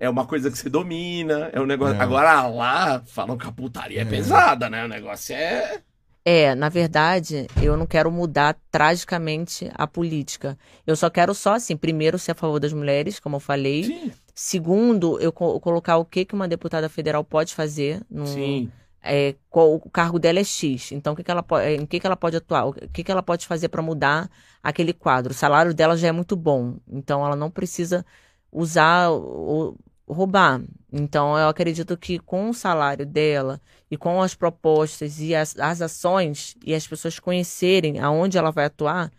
[0.00, 1.48] É uma coisa que você domina.
[1.52, 1.94] É um negócio.
[1.94, 2.00] É.
[2.00, 4.84] Agora lá falam que a putaria é, pesada, né?
[4.84, 5.80] O negócio é.
[6.24, 10.58] É, na verdade, eu não quero mudar tragicamente a política.
[10.84, 13.84] Eu só quero só, assim, primeiro ser a favor das mulheres, como eu falei.
[13.84, 14.10] Sim.
[14.34, 18.02] Segundo, eu co- colocar o que, que uma deputada federal pode fazer.
[18.10, 18.70] No, Sim.
[19.02, 20.92] é, qual- o cargo dela é X.
[20.92, 22.66] Então, o que, que ela pode, em que, que ela pode atuar?
[22.68, 24.28] O que, que ela pode fazer para mudar
[24.62, 25.32] aquele quadro?
[25.32, 26.76] O salário dela já é muito bom.
[26.88, 28.04] Então, ela não precisa
[28.50, 30.60] usar ou roubar.
[30.92, 35.80] Então, eu acredito que com o salário dela e com as propostas e as, as
[35.80, 39.10] ações e as pessoas conhecerem aonde ela vai atuar,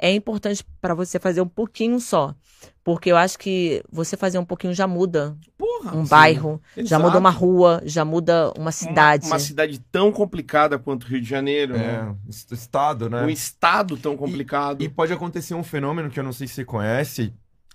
[0.00, 2.34] é importante para você fazer um pouquinho só.
[2.82, 5.94] Porque eu acho que você fazer um pouquinho já muda Porra.
[5.96, 6.10] um sim.
[6.10, 7.02] bairro, já Exato.
[7.04, 9.26] muda uma rua, já muda uma cidade.
[9.26, 12.14] Uma, uma cidade tão complicada quanto o Rio de Janeiro, né?
[12.26, 13.22] É, est- estado, né?
[13.22, 14.82] Um estado tão complicado.
[14.82, 17.32] E pode acontecer um fenômeno que eu não sei se você conhece,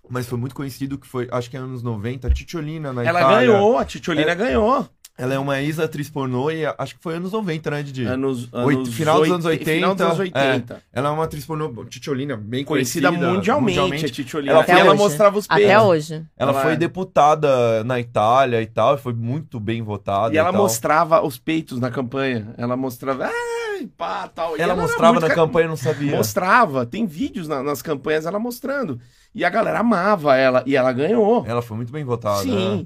[0.10, 3.22] mas foi muito conhecido, que foi, acho que é anos 90, a Titiolina na Ela
[3.22, 3.48] Itália.
[3.52, 4.88] ganhou, a Titiolina ganhou.
[5.18, 8.04] Ela é uma ex-atriz pornô e acho que foi anos 90, né, Didi?
[8.06, 10.84] Anos, Oito- anos final dos anos 80, Final dos anos 80.
[10.92, 14.52] Ela é uma atriz pornô, Titiolina, bem Conhecida conhecida, mundialmente, a Titiolina.
[14.52, 15.66] Ela Ela, foi- ela mostrava os peitos.
[15.66, 16.14] Até hoje.
[16.38, 16.76] Ela Ela foi é.
[16.76, 20.34] deputada na Itália e tal, e foi muito bem votada.
[20.34, 20.62] E ela tal.
[20.62, 22.54] mostrava os peitos na campanha.
[22.58, 23.26] Ela mostrava.
[23.26, 24.58] Ai, pá, tal.
[24.58, 26.12] E Ela era mostrava na ca- campanha, não sabia.
[26.16, 26.86] Mostrava.
[26.86, 29.00] Tem vídeos na- nas campanhas ela mostrando.
[29.34, 30.62] E a galera amava ela.
[30.66, 31.46] E ela ganhou.
[31.48, 32.44] Ela foi muito bem votada.
[32.44, 32.80] Sim.
[32.80, 32.86] né?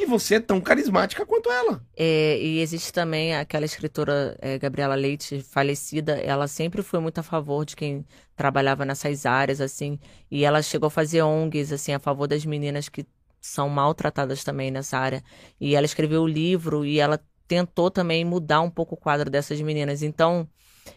[0.00, 1.84] E você é tão carismática quanto ela.
[1.94, 7.22] É, e existe também aquela escritora é, Gabriela Leite, falecida, ela sempre foi muito a
[7.22, 9.98] favor de quem trabalhava nessas áreas, assim,
[10.30, 13.04] e ela chegou a fazer ONGs, assim, a favor das meninas que
[13.42, 15.22] são maltratadas também nessa área.
[15.60, 19.60] E ela escreveu o livro e ela tentou também mudar um pouco o quadro dessas
[19.60, 20.02] meninas.
[20.02, 20.48] Então,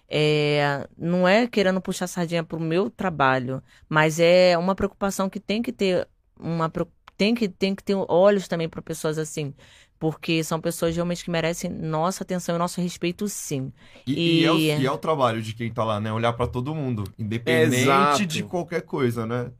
[0.07, 5.61] é, não é querendo puxar sardinha pro meu trabalho, mas é uma preocupação que tem
[5.61, 6.07] que ter
[6.39, 6.87] uma preo-
[7.23, 9.53] tem que tem que ter olhos também para pessoas assim,
[9.99, 13.71] porque são pessoas realmente que merecem nossa atenção e nosso respeito, sim.
[14.05, 16.11] E, e é o, E- e é o trabalho de quem tá lá, né?
[16.11, 18.25] Olhar pra todo mundo, independente Exato.
[18.25, 19.51] de qualquer coisa, né?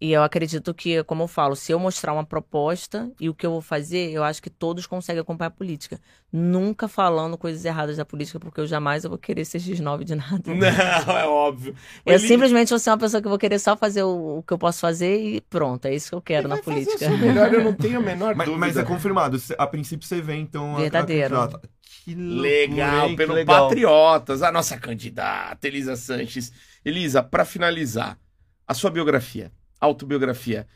[0.00, 3.46] E eu acredito que, como eu falo, se eu mostrar uma proposta e o que
[3.46, 5.98] eu vou fazer, eu acho que todos conseguem acompanhar a política.
[6.30, 10.14] Nunca falando coisas erradas da política, porque eu jamais eu vou querer ser X9 de
[10.16, 10.42] nada.
[10.52, 11.74] Não, é óbvio.
[12.04, 14.52] Eu Ele- simplesmente vou ser uma pessoa que vou querer só fazer o, o que
[14.52, 17.10] eu posso fazer e pronto, é isso que eu quero na Vai fazer o política.
[17.16, 18.66] melhor, eu não tenho a menor Mas, dúvida.
[18.66, 19.40] mas é confirmado.
[19.56, 20.74] A princípio você vê, então.
[20.74, 21.34] a- a Verdadeiro.
[21.34, 21.70] candidata.
[22.04, 23.68] Que Legal, pelo legal.
[23.68, 26.52] Patriotas, a nossa candidata, Elisa Sanches.
[26.84, 28.18] Elisa, pra finalizar,
[28.66, 29.50] a sua biografia,
[29.84, 30.66] autobiografia.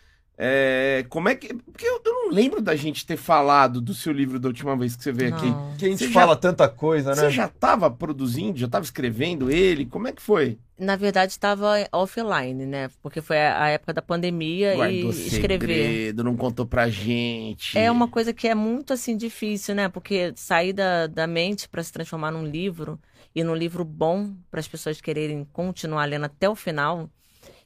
[0.40, 1.52] É, como é que.
[1.52, 4.94] Porque eu, eu não lembro da gente ter falado do seu livro da última vez
[4.94, 5.46] que você veio aqui.
[5.46, 5.74] Não.
[5.76, 7.16] Que a gente Você já- fala tanta coisa, né?
[7.16, 9.84] Você já estava produzindo, já estava escrevendo ele?
[9.84, 10.56] Como é que foi?
[10.78, 12.88] Na verdade, estava offline, né?
[13.02, 15.58] Porque foi a a época da pandemia e Guardou escrever.
[15.66, 17.76] segredo, não contou pra gente.
[17.76, 19.88] É uma coisa que é muito assim difícil, né?
[19.88, 22.96] Porque sair da, da mente para se transformar num livro
[23.34, 27.10] e num livro bom para as pessoas quererem continuar lendo até o final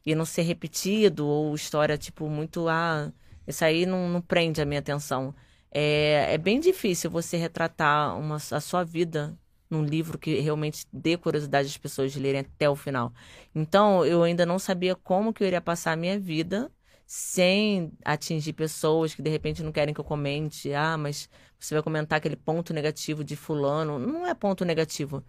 [0.05, 3.13] e não ser repetido ou história tipo muito ah,
[3.47, 5.35] isso aí não, não prende a minha atenção.
[5.71, 9.37] É, é bem difícil você retratar uma, a sua vida
[9.73, 13.13] num livro que realmente dê curiosidade às pessoas de lerem até o final.
[13.55, 16.71] Então, eu ainda não sabia como que eu iria passar a minha vida
[17.07, 20.73] sem atingir pessoas que de repente não querem que eu comente.
[20.75, 23.99] Ah, mas você vai comentar aquele ponto negativo de fulano.
[23.99, 25.25] Não é ponto negativo.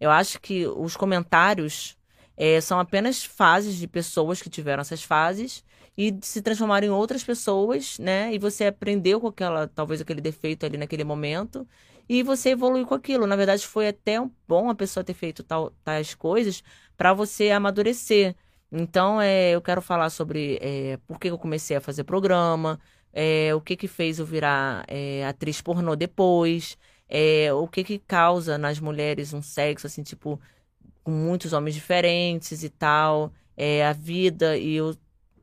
[0.00, 1.97] Eu acho que os comentários
[2.38, 5.64] eh, são apenas fases de pessoas que tiveram essas fases
[5.96, 8.32] e se transformaram em outras pessoas, né?
[8.32, 11.66] E você aprendeu com aquela, talvez aquele defeito ali naquele momento
[12.08, 13.26] e você evolui com aquilo.
[13.26, 14.16] Na verdade, foi até
[14.46, 16.62] bom a pessoa ter feito tal, tais coisas
[16.96, 18.36] para você amadurecer.
[18.70, 22.78] Então, é, eu quero falar sobre é, por que eu comecei a fazer programa,
[23.12, 26.78] é, o que que fez eu virar é, atriz pornô depois,
[27.08, 30.40] é, o que que causa nas mulheres um sexo, assim, tipo,
[31.08, 34.94] com muitos homens diferentes e tal, é, a vida e eu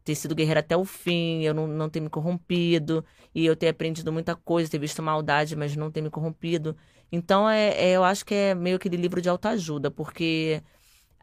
[0.03, 3.69] ter sido guerreira até o fim, eu não, não ter me corrompido, e eu ter
[3.69, 6.77] aprendido muita coisa, ter visto maldade, mas não ter me corrompido.
[7.11, 10.61] Então, é, é- eu acho que é meio aquele livro de autoajuda, porque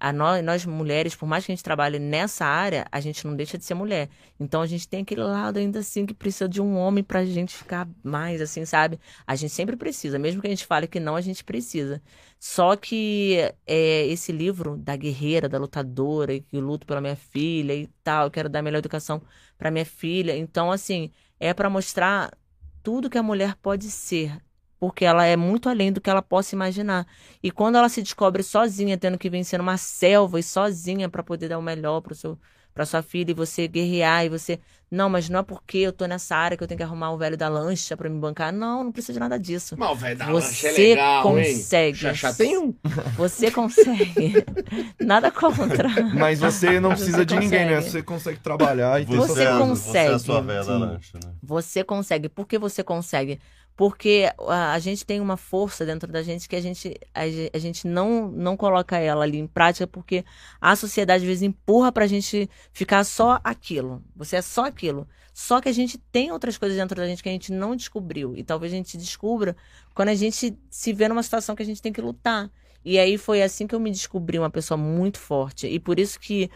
[0.02, 3.36] a nós, nós mulheres, por mais que a gente trabalhe nessa área, a gente não
[3.36, 4.08] deixa de ser mulher.
[4.38, 7.54] Então a gente tem aquele lado ainda assim que precisa de um homem pra gente
[7.56, 8.98] ficar mais assim, sabe?
[9.24, 12.02] A gente sempre precisa, mesmo que a gente fale que não, a gente precisa.
[12.36, 17.86] Só que é, esse livro da guerreira, da lutadora, que luto pela minha filha e
[18.02, 19.22] tal, eu quero dar a melhor educação
[19.56, 20.36] pra minha filha.
[20.36, 22.36] Então, assim, é pra mostrar
[22.82, 24.36] tudo que a mulher pode ser.
[24.82, 27.06] Porque ela é muito além do que ela possa imaginar.
[27.40, 31.50] E quando ela se descobre sozinha, tendo que vencer numa selva e sozinha para poder
[31.50, 32.36] dar o melhor para seu
[32.74, 34.58] para sua filha e você guerrear e você,
[34.90, 37.18] não, mas não é porque eu tô nessa área que eu tenho que arrumar o
[37.18, 38.50] velho da lancha para me bancar.
[38.50, 39.76] Não, não precisa de nada disso.
[39.78, 41.88] Mal, velho, da Você lancha é legal, consegue.
[41.88, 41.94] hein?
[41.94, 42.74] Xaxá tem um.
[43.18, 44.42] Você consegue.
[44.98, 45.86] nada contra.
[46.14, 47.74] Mas você não Você precisa de ninguém, né?
[47.76, 47.90] consegue.
[47.90, 49.92] Você consegue trabalhar e ter Você é a- consegue.
[49.92, 51.32] Você é a sua véia da lancha, né?
[51.42, 52.28] Você consegue.
[52.30, 53.38] Por que você consegue?
[53.82, 57.22] Porque a, a gente tem uma força dentro da gente que a gente, a,
[57.52, 60.24] a gente não, não coloca ela ali em prática porque
[60.60, 64.00] a sociedade às vezes empurra pra gente ficar só aquilo.
[64.14, 65.08] Você é só aquilo.
[65.34, 68.36] Só que a gente tem outras coisas dentro da gente que a gente não descobriu.
[68.36, 69.56] E talvez a gente descubra
[69.92, 72.52] quando a gente se vê numa situação que a gente tem que lutar.
[72.84, 75.66] E aí foi assim que eu me descobri uma pessoa muito forte.
[75.66, 76.48] E por isso que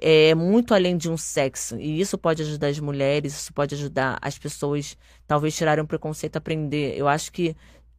[0.00, 1.78] é muito além de um sexo.
[1.78, 4.96] E isso pode ajudar as mulheres, isso pode ajudar as pessoas,
[5.26, 6.96] talvez tirarem um preconceito, aprender.
[6.96, 7.56] Eu acho que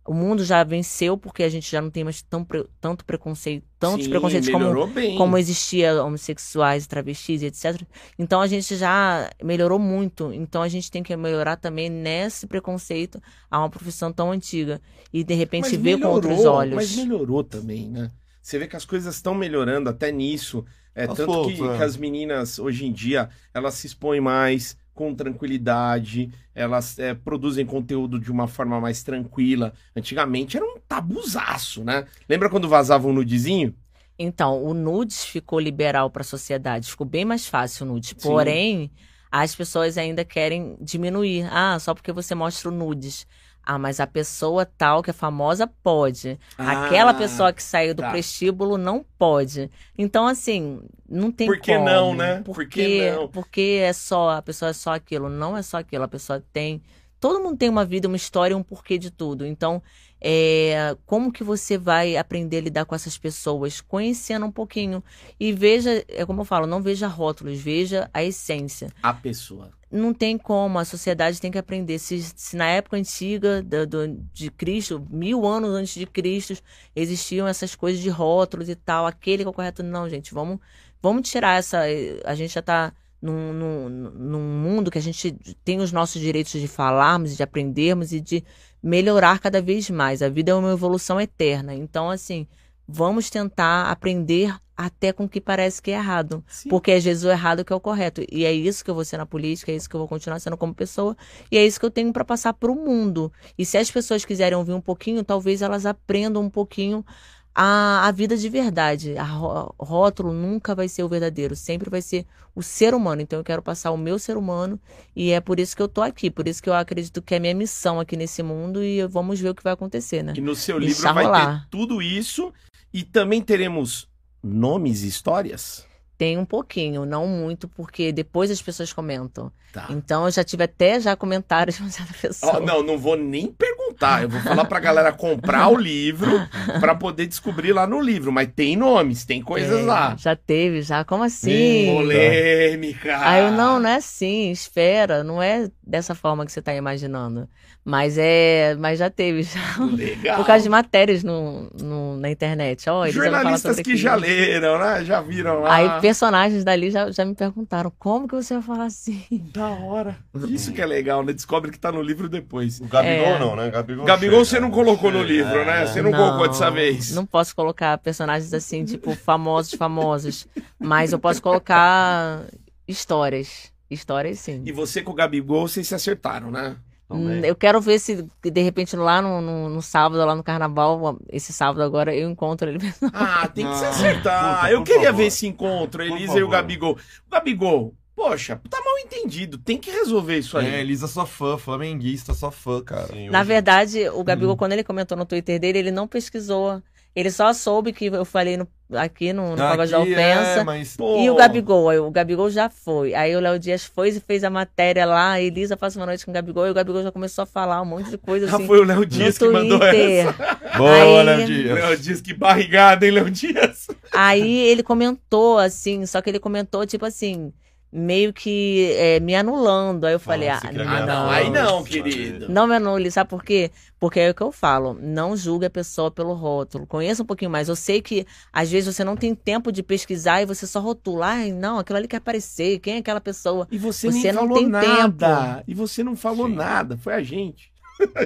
[0.10, 2.46] o mundo já venceu porque a gente já não tem mais tão
[2.82, 5.16] tanto preconceito, tantos Sim, preconceitos como, melhorou bem.
[5.16, 7.84] como existia homossexuais, travestis, etc.
[8.18, 10.34] Então a gente já melhorou muito.
[10.34, 13.22] Então a gente tem que melhorar também nesse preconceito
[13.52, 14.82] a uma profissão tão antiga.
[15.14, 16.76] E de repente Mas ver com outros melhorou, olhos.
[16.76, 18.12] Mas melhorou também, né?
[18.42, 20.66] Você vê que as coisas estão melhorando até nisso.
[20.95, 21.78] É, Aos tanto poucos, que, é.
[21.78, 27.66] que as meninas, hoje em dia, elas se expõem mais com tranquilidade, elas é, produzem
[27.66, 29.74] conteúdo de uma forma mais tranquila.
[29.95, 32.06] Antigamente era um tabuzaço, né?
[32.28, 33.74] Lembra quando vazava um nudezinho?
[34.18, 38.11] Então, o nudes ficou liberal para a sociedade, ficou bem mais fácil o nudes.
[38.11, 38.91] Porém,
[39.32, 41.48] as pessoas ainda querem diminuir.
[41.49, 43.26] Ah, só porque você mostra o nudes.
[43.72, 46.40] Ah, mas a pessoa tal que é famosa pode.
[46.58, 48.10] Aquela Ah, pessoa que saiu do tá.
[48.10, 49.70] prostíbulo não pode.
[49.98, 51.86] Então, assim, não tem Por que como.
[51.86, 52.41] não, né?
[52.41, 53.28] Por Porque, que não?
[53.28, 55.30] porque é só, a pessoa é só aquilo.
[55.30, 56.04] Não é só aquilo.
[56.04, 56.82] A pessoa tem.
[57.20, 59.46] Todo mundo tem uma vida, uma história, um porquê de tudo.
[59.46, 59.84] Então,
[60.22, 63.82] é, como que você vai aprender a lidar com essas pessoas?
[63.82, 65.04] Conhecendo um pouquinho.
[65.40, 68.90] E veja, é como eu falo, não veja rótulos, veja a essência.
[69.02, 69.72] A pessoa.
[69.91, 71.98] Não tem como, a sociedade tem que aprender.
[71.98, 76.54] Se, se na época antiga do, do- de Cristo, mil anos antes de Cristo,
[76.96, 80.60] existiam essas coisas de rótulos e tal, aquele que é o correto, não, gente, vamos,
[81.02, 81.82] vamos tirar essa.
[82.26, 86.60] A gente já tá num, num, num mundo que a gente tem os nossos direitos
[86.60, 88.44] de falarmos, de aprendermos e de
[88.82, 90.22] melhorar cada vez mais.
[90.22, 91.74] A vida é uma evolução eterna.
[91.74, 92.48] Então, assim,
[92.88, 96.41] vamos tentar aprender até com o que parece que é errado.
[96.48, 96.70] Sim.
[96.70, 98.24] Porque às vezes o errado que é o correto.
[98.32, 100.40] E é isso que eu vou ser na política, é isso que eu vou continuar
[100.40, 101.18] sendo como pessoa,
[101.52, 103.30] e é isso que eu tenho para passar para o mundo.
[103.58, 107.06] E se as pessoas quiserem ouvir um pouquinho, talvez elas aprendam um pouquinho
[107.54, 109.18] a, a vida de verdade.
[109.18, 113.22] A ró- rótulo nunca vai ser o verdadeiro, sempre vai ser o ser humano.
[113.22, 114.80] Então eu quero passar o meu ser humano
[115.16, 117.40] e é por isso que eu tô aqui, por isso que eu acredito que é
[117.40, 120.34] minha missão aqui nesse mundo e vamos ver o que vai acontecer, né?
[120.36, 121.62] E no seu Deixar livro vai rolar.
[121.64, 122.54] ter tudo isso
[122.94, 124.08] e também teremos
[124.42, 125.86] nomes e histórias.
[126.20, 129.50] Tem um pouquinho, não muito, porque depois as pessoas comentam.
[129.72, 129.86] Tá.
[129.90, 132.58] Então eu já tive até já comentários de uma certa pessoa.
[132.58, 134.24] Ó, não, não vou nem perguntar.
[134.24, 136.30] Eu vou falar pra galera comprar o livro
[136.82, 138.34] pra poder descobrir lá no livro.
[138.34, 140.14] Mas tem nomes, tem coisas Tem, lá.
[140.18, 141.06] Já teve, já.
[141.06, 141.86] Como assim?
[141.94, 143.18] Polêmica.
[143.22, 147.48] Aí eu, não, não é assim, espera, não é dessa forma que você tá imaginando.
[147.86, 149.60] Mas é, mas já teve, já.
[149.96, 150.36] Legal.
[150.38, 152.84] Por causa de matérias no, no- na internet.
[152.84, 153.98] Falar Jornalistas que aquilo.
[153.98, 155.04] já leram, né?
[155.06, 155.74] Já viram lá.
[155.76, 159.23] Aí personagens dali já, já me perguntaram, como que você vai falar assim?
[159.53, 160.18] Da hora.
[160.48, 161.34] Isso que é legal, né?
[161.34, 162.80] Descobre que tá no livro depois.
[162.80, 163.40] O Gabigol É.
[163.40, 163.69] não, né?
[163.69, 165.86] Gabigol, Gabigol você não colocou no livro, né?
[165.86, 167.14] Você não colocou dessa vez.
[167.14, 170.48] Não posso colocar personagens assim, tipo, famosos, famosos.
[170.80, 172.41] Mas eu posso colocar
[172.88, 173.72] histórias.
[173.90, 174.64] Histórias, sim.
[174.65, 176.76] E você com o Gabigol, vocês se acertaram, né?
[177.10, 181.18] Hum, Eu quero ver se, de repente, lá no, no, no sábado, lá no carnaval,
[181.30, 182.80] esse sábado agora, eu encontro ele.
[183.14, 184.56] Ah, tem que se Ah, acertar.
[184.61, 185.18] puta, eu queria favor.
[185.18, 186.49] ver esse encontro, Elisa e o.
[186.49, 186.91] Gabigol.
[187.27, 189.57] O Gabigol, poxa, tá mal entendido.
[189.57, 190.68] Tem que resolver isso aí.
[190.68, 193.07] É, Elisa sua fã, flamenguista sua fã, cara.
[193.07, 194.57] Sim, Na hoje- verdade, o Gabigol, Hum.
[194.57, 196.81] quando ele comentou no Twitter dele, ele não pesquisou.
[197.15, 200.60] Ele só soube que eu falei no- aqui no, no Pagode da Aqui Ofensa.
[200.61, 200.95] é, mas...
[201.19, 203.14] E o Gabigol, aí o Gabigol já foi.
[203.14, 206.23] Aí o Léo Dias foi e fez a matéria lá, a Elisa passa uma noite
[206.23, 208.56] com o Gabigol, e o Gabigol já começou a falar um monte de coisa Ah,
[208.56, 208.68] assim.
[208.68, 210.27] foi o Léo Dias que mandou Twitter.
[210.27, 210.57] essa.
[210.77, 211.76] Boa, Aí- Léo Dias.
[211.76, 213.88] Léo Dias, que barrigada, hein, Léo Dias?
[214.14, 217.52] Aí ele comentou assim, só que ele comentou tipo assim,
[217.91, 220.06] meio que é, me anulando.
[220.06, 222.48] Aí eu falei, ah, você quer Ah, não, aí não, querido.
[222.49, 223.72] Não me anule, sabe por quê?
[223.99, 226.88] Porque é o que eu falo, não julgue a pessoa pelo rótulo.
[226.88, 227.68] Conheça um pouquinho mais.
[227.68, 231.28] Eu sei que às vezes você não tem tempo de pesquisar e você só rotula,
[231.28, 233.68] ai, não, aquilo ali quer aparecer, quem é aquela pessoa?
[233.72, 235.64] E você, Você nem não falou tem nada.
[235.68, 236.56] E você não falou Sim.
[236.56, 236.98] nada.
[236.98, 237.69] Foi a gente.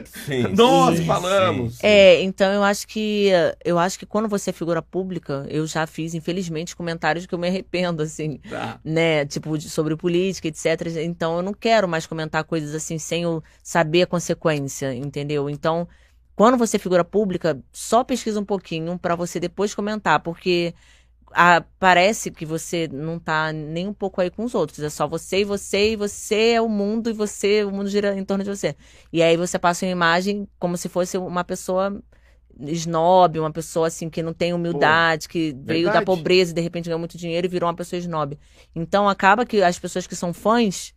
[0.06, 1.76] Sim, Nós sim, falamos.
[1.76, 1.88] sim.
[1.88, 3.30] É, então eu acho que
[3.64, 7.40] eu acho que quando você é figura pública, eu já fiz, infelizmente, comentários que eu
[7.40, 8.80] me arrependo, assim, Tá.
[8.84, 9.26] né?
[9.26, 10.88] Tipo, sobre política, etc.
[11.04, 15.50] Então eu não quero mais comentar coisas assim sem eu saber a consequência, entendeu?
[15.50, 15.88] Então,
[16.36, 20.74] quando você é figura pública, só pesquisa um pouquinho pra você depois comentar, porque
[21.34, 24.80] ah, parece que você não tá nem um pouco aí com os outros.
[24.80, 28.18] É só você e você, e você é o mundo, e você, o mundo gira
[28.18, 28.76] em torno de você.
[29.12, 32.02] E aí você passa uma imagem como se fosse uma pessoa
[32.60, 36.06] snob, uma pessoa assim que não tem humildade, que veio da verdade.
[36.06, 38.38] pobreza e de repente ganhou muito dinheiro e virou uma pessoa snob.
[38.76, 40.94] Então acaba que as pessoas que são fãs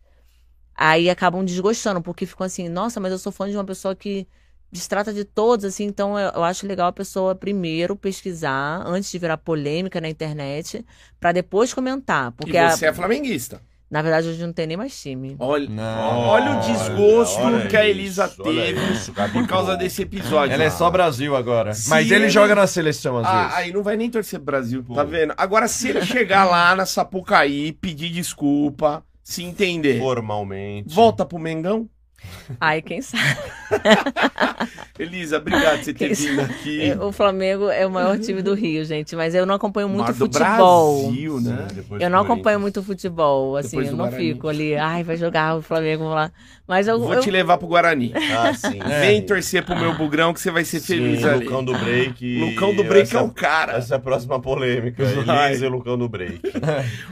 [0.75, 4.27] aí acabam desgostando, porque ficam assim, nossa, mas eu sou fã de uma pessoa que
[4.71, 9.17] destrata de todos, assim, então eu, eu acho legal a pessoa primeiro pesquisar antes de
[9.17, 10.85] virar polêmica na internet,
[11.19, 13.61] pra depois comentar, porque e a- você é flamenguista.
[13.89, 15.37] na verdade hoje não tem nem mais time.
[15.39, 16.19] Olha, Não.
[16.27, 20.53] olha o desgosto Olha que a isso, Elisa olha teve isso, por causa desse episódio.
[20.53, 21.73] Ela é só Brasil agora.
[21.73, 23.55] Se Mas ele ele- joga na seleção às Ah, vezes.
[23.57, 24.93] aí não vai nem torcer Brasil, Pô.
[24.95, 25.33] tá vendo?
[25.37, 30.93] Agora, se ele chegar lá na Sapucaí, pedir desculpa, se entender, Formalmente.
[30.93, 31.89] volta pro Mengão?
[32.59, 33.23] Ai, quem sabe?
[34.97, 36.93] Elisa, obrigado por você ter vindo aqui.
[36.99, 40.13] O Flamengo é o maior time do Rio, gente, mas eu não acompanho muito do
[40.13, 41.03] futebol.
[41.03, 41.67] Brasil, né?
[41.73, 44.33] Depois Eu não acompanho muito futebol, assim, eu não Guarani.
[44.33, 46.31] fico ali, ai, vai jogar o Flamengo vamos lá.
[46.67, 48.11] Mas eu, Vou eu- te levar pro Guarani.
[48.37, 48.79] Ah, sim.
[48.99, 51.45] Vem torcer pro meu bugrão que você vai ser feliz Sim, ali.
[51.45, 52.39] Lucão do Break.
[52.39, 53.73] Lucão do Break essa, é o cara.
[53.77, 55.01] Essa é a próxima polêmica.
[55.01, 56.41] Elisa e Lucão do Break.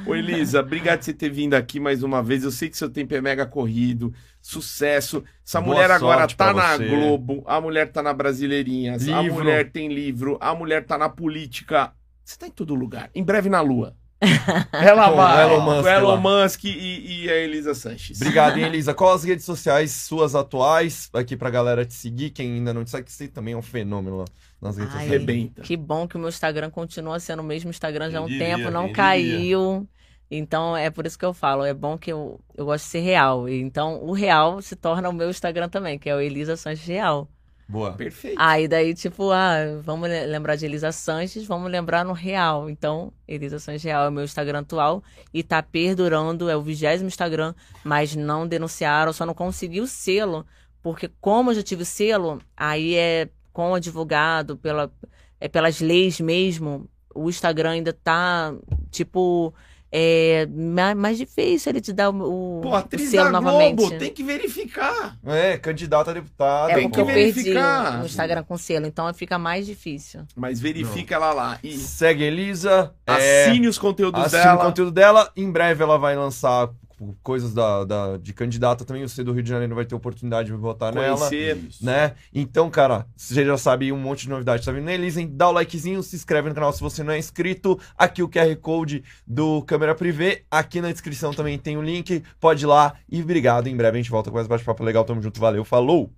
[0.06, 2.44] Ô, Elisa, obrigado por você ter vindo aqui mais uma vez.
[2.44, 4.14] Eu sei que seu tempo é mega corrido.
[4.42, 5.24] Sucesso.
[5.46, 6.88] Essa Boa mulher agora tá na você.
[6.88, 11.94] Globo, a mulher tá na Brasileirinhas, a mulher tem livro, a mulher tá na política.
[12.24, 13.10] Você tá em todo lugar.
[13.16, 13.96] Em breve na Lua.
[14.80, 15.42] Ela Com o vai.
[15.42, 16.18] Elon Musk com Elon.
[16.18, 18.18] Musk e, e a Elisa Sanches.
[18.22, 18.94] Obrigado, hein, Elisa.
[18.94, 22.32] Qual as redes sociais suas atuais aqui pra galera te seguir?
[22.32, 24.26] Quem ainda não te segue, que você também é um fenômeno lá
[24.62, 25.28] nas redes Ai, sociais.
[25.28, 25.62] Rebenta.
[25.62, 28.58] que bom que o meu Instagram continua sendo o mesmo Instagram já há um diria,
[28.58, 29.88] tempo, não caiu.
[30.30, 33.00] Então é por isso que eu falo, é bom que eu, eu gosto de ser
[33.02, 33.48] real.
[33.50, 36.86] E Então o real se torna o meu Instagram também, que é o Elisa Sanches
[36.88, 37.30] Real.
[37.68, 37.94] Boa.
[37.94, 38.38] Perfeito.
[38.40, 42.70] Aí daí, tipo, ah, vamos le- lembrar de Elisa Sanches, vamos lembrar no real.
[42.70, 47.08] Então, Elisa Sanches Real é o meu Instagram atual e tá perdurando, é o vigésimo
[47.08, 50.46] Instagram, mas não denunciaram, só não consegui o selo,
[50.84, 54.92] porque como eu já tive o selo, aí é com o advogado, pela,
[55.40, 58.54] é pelas leis mesmo, o Instagram ainda tá,
[58.92, 59.54] tipo,
[59.98, 63.76] é ma- mais difícil ele te dar o, Pô, o atriz selo da novamente.
[63.78, 65.18] Globo, tem que verificar.
[65.26, 66.70] É, candidato a deputado.
[66.72, 68.02] É Tem que verificar.
[68.02, 70.22] o Instagram com selo, então fica mais difícil.
[70.36, 71.60] Mas verifica ela lá.
[71.64, 72.94] E Segue a Elisa.
[73.08, 74.56] é, assine os conteúdos assine dela.
[74.62, 75.32] o conteúdo dela.
[75.36, 76.70] Em breve ela vai lançar
[77.24, 79.08] coisas da, da- de candidata também.
[79.08, 81.18] Você do Rio de Janeiro vai ter oportunidade de votar nela.
[81.18, 81.58] Conhecer.
[81.82, 82.14] Né?
[82.34, 85.30] Então, cara, você já sabe um monte de novidade tá vindo hein?
[85.32, 87.80] Dá o likezinho, se inscreve no canal se você não é inscrito.
[87.98, 90.44] Aqui o QR Code do Câmera Privé.
[90.50, 92.24] Aqui na descrição também tem o link.
[92.40, 92.94] Pode ir lá.
[93.10, 93.68] E obrigado.
[93.68, 95.04] Em breve a gente volta com mais bate-papo legal.
[95.04, 95.40] Tamo junto.
[95.40, 95.64] Valeu.
[95.64, 96.12] Falou!